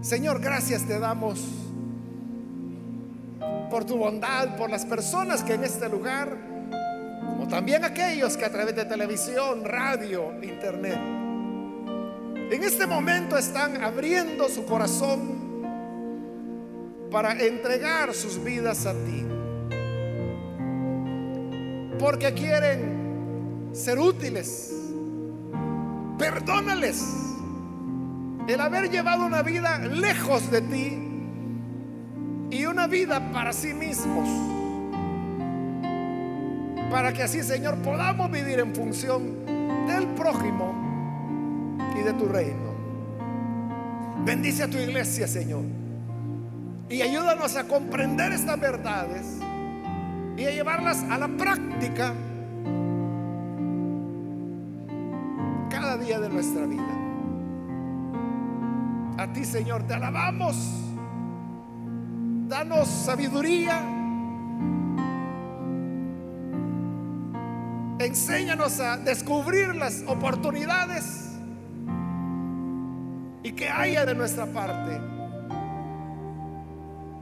Señor, 0.00 0.40
gracias 0.40 0.82
te 0.82 0.98
damos 0.98 1.40
por 3.70 3.84
tu 3.84 3.96
bondad, 3.96 4.56
por 4.56 4.68
las 4.68 4.84
personas 4.84 5.44
que 5.44 5.54
en 5.54 5.64
este 5.64 5.88
lugar, 5.88 6.36
como 7.20 7.46
también 7.48 7.84
aquellos 7.84 8.36
que 8.36 8.44
a 8.44 8.50
través 8.50 8.74
de 8.74 8.84
televisión, 8.84 9.64
radio, 9.64 10.32
internet, 10.42 10.98
en 12.50 12.62
este 12.62 12.86
momento 12.86 13.38
están 13.38 13.82
abriendo 13.82 14.48
su 14.48 14.66
corazón 14.66 15.44
para 17.10 17.32
entregar 17.40 18.12
sus 18.14 18.42
vidas 18.42 18.84
a 18.84 18.92
ti. 18.92 19.24
Porque 22.00 22.34
quieren 22.34 23.70
ser 23.72 24.00
útiles. 24.00 24.83
Perdónales 26.18 27.04
el 28.46 28.60
haber 28.60 28.90
llevado 28.90 29.24
una 29.24 29.42
vida 29.42 29.78
lejos 29.78 30.50
de 30.50 30.60
ti 30.60 30.98
y 32.50 32.66
una 32.66 32.86
vida 32.86 33.32
para 33.32 33.52
sí 33.52 33.74
mismos. 33.74 34.28
Para 36.90 37.12
que 37.12 37.22
así, 37.22 37.42
Señor, 37.42 37.76
podamos 37.78 38.30
vivir 38.30 38.60
en 38.60 38.74
función 38.74 39.44
del 39.86 40.06
prójimo 40.08 41.76
y 41.98 42.02
de 42.02 42.12
tu 42.12 42.26
reino. 42.26 42.74
Bendice 44.24 44.62
a 44.62 44.70
tu 44.70 44.78
iglesia, 44.78 45.26
Señor. 45.26 45.64
Y 46.88 47.02
ayúdanos 47.02 47.56
a 47.56 47.64
comprender 47.64 48.32
estas 48.32 48.60
verdades 48.60 49.38
y 50.36 50.44
a 50.44 50.50
llevarlas 50.50 51.02
a 51.10 51.18
la 51.18 51.28
práctica 51.28 52.14
de 56.20 56.28
nuestra 56.28 56.66
vida. 56.66 57.04
A 59.18 59.32
ti, 59.32 59.44
Señor, 59.44 59.84
te 59.84 59.94
alabamos. 59.94 60.56
Danos 62.48 62.88
sabiduría. 62.88 63.80
Enséñanos 67.98 68.80
a 68.80 68.96
descubrir 68.96 69.74
las 69.76 70.04
oportunidades 70.06 71.32
y 73.42 73.52
que 73.52 73.68
haya 73.68 74.04
de 74.04 74.14
nuestra 74.14 74.46
parte 74.46 75.00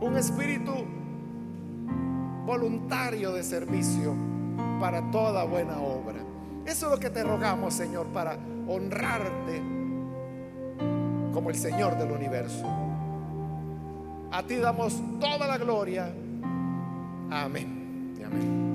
un 0.01 0.17
espíritu 0.17 0.73
voluntario 2.47 3.33
de 3.33 3.43
servicio 3.45 4.15
para 4.81 5.11
toda 5.11 5.45
buena 5.45 5.79
obra. 5.79 6.21
Eso 6.67 6.87
es 6.87 6.93
lo 6.93 6.99
que 6.99 7.11
te 7.11 7.23
rogamos, 7.23 7.75
Señor, 7.75 8.07
para 8.09 8.37
honrarte 8.73 9.63
como 11.33 11.51
el 11.51 11.57
Señor 11.57 11.97
del 11.99 12.13
universo. 12.13 12.67
A 14.31 14.43
ti 14.43 14.57
damos 14.57 15.01
toda 15.21 15.47
la 15.47 15.59
gloria. 15.59 16.13
Amén. 17.31 18.15
Amén. 18.25 18.73